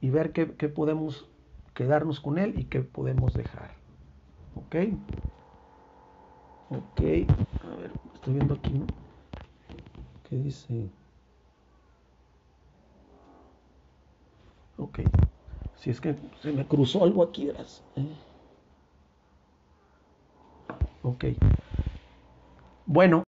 y, 0.00 0.10
ver 0.10 0.32
qué, 0.32 0.52
qué, 0.54 0.68
podemos 0.68 1.28
quedarnos 1.74 2.20
con 2.20 2.38
él 2.38 2.58
y 2.58 2.64
qué 2.64 2.80
podemos 2.80 3.34
dejar. 3.34 3.72
¿Ok? 4.54 4.76
Ok. 6.70 7.00
A 7.00 7.76
ver, 7.76 7.90
estoy 8.14 8.34
viendo 8.34 8.54
aquí, 8.54 8.72
¿no? 8.72 8.86
¿Qué 10.28 10.36
dice? 10.36 10.88
Ok. 14.76 15.00
Si 15.76 15.90
es 15.90 16.00
que 16.00 16.14
se 16.42 16.52
me 16.52 16.66
cruzó 16.66 17.02
algo 17.02 17.22
aquí, 17.22 17.46
verás. 17.46 17.82
¿eh? 17.96 18.06
Ok. 21.02 21.24
Bueno. 22.86 23.24